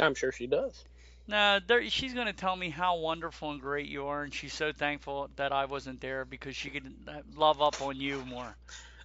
[0.00, 0.84] I'm sure she does.
[1.32, 4.52] No, there, she's going to tell me how wonderful and great you are, and she's
[4.52, 8.54] so thankful that I wasn't there because she could uh, love up on you more.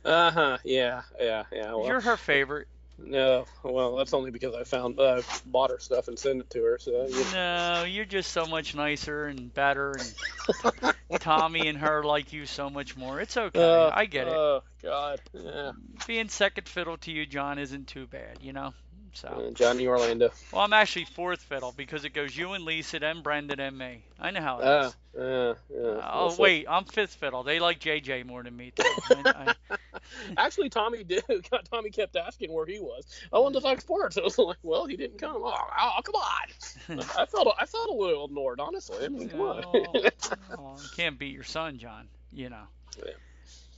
[0.04, 0.58] Uh huh.
[0.66, 1.04] Yeah.
[1.18, 1.46] Yeah.
[1.54, 1.74] Yeah.
[1.74, 2.68] Well, You're her favorite.
[2.98, 3.46] no.
[3.64, 6.78] Well, that's only because I found uh, bought her stuff and sent it to her.
[6.82, 12.34] So you No, you're just so much nicer and better, and Tommy and her like
[12.34, 13.22] you so much more.
[13.22, 13.86] It's okay.
[13.88, 14.34] Uh, I get it.
[14.34, 15.22] Oh God.
[15.32, 15.72] Yeah.
[16.06, 18.74] Being second fiddle to you, John, isn't too bad, you know.
[19.18, 20.30] So, Uh, Johnny Orlando.
[20.52, 24.04] well, I'm actually fourth fiddle because it goes you and Lisa, then Brenda and me.
[24.20, 24.86] I know how it Ah.
[24.88, 24.96] is.
[25.18, 25.54] Yeah.
[25.76, 26.02] Yeah.
[26.14, 27.42] Oh wait, I'm fifth fiddle.
[27.42, 28.74] They like JJ more than me.
[28.80, 29.76] I, I,
[30.38, 31.24] Actually, Tommy did.
[31.72, 33.06] Tommy kept asking where he was.
[33.34, 34.20] I wanted to talk sports.
[34.20, 35.38] I was like, well, he didn't come.
[35.38, 37.00] Oh, oh come on.
[37.18, 39.04] I felt I felt a little ignored, honestly.
[39.04, 39.64] I mean, come on.
[39.66, 42.08] Oh, you can't beat your son, John.
[42.32, 42.68] You know.
[43.04, 43.14] Yeah.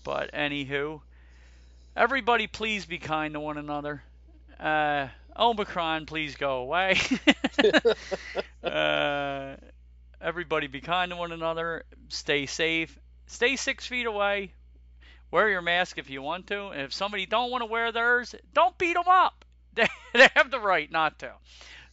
[0.04, 1.00] But anywho,
[1.96, 4.04] everybody, please be kind to one another.
[4.60, 5.08] Uh,
[5.38, 7.00] Omicron, please go away.
[8.64, 9.56] uh,
[10.22, 11.86] everybody, be kind to one another.
[12.10, 12.98] Stay safe.
[13.28, 14.54] Stay six feet away.
[15.32, 16.68] Wear your mask if you want to.
[16.70, 19.46] And if somebody don't want to wear theirs, don't beat them up.
[19.76, 21.32] They, they have the right not to.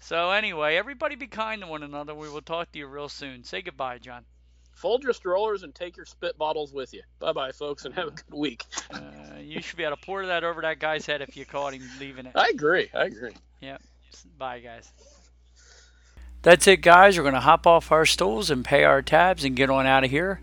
[0.01, 2.15] So anyway, everybody be kind to one another.
[2.15, 3.45] We will talk to you real soon.
[3.45, 4.25] Say goodbye, John.
[4.77, 7.03] Fold your strollers and take your spit bottles with you.
[7.19, 8.65] Bye bye, folks, and have a good week.
[8.91, 9.01] Uh,
[9.41, 11.83] you should be able to pour that over that guy's head if you caught him
[11.99, 12.33] leaving it.
[12.35, 12.91] I agree.
[12.95, 13.33] I agree.
[13.63, 13.83] Yep.
[14.39, 14.93] Bye, guys.
[16.43, 17.17] That's it, guys.
[17.17, 20.05] We're going to hop off our stools and pay our tabs and get on out
[20.05, 20.43] of here.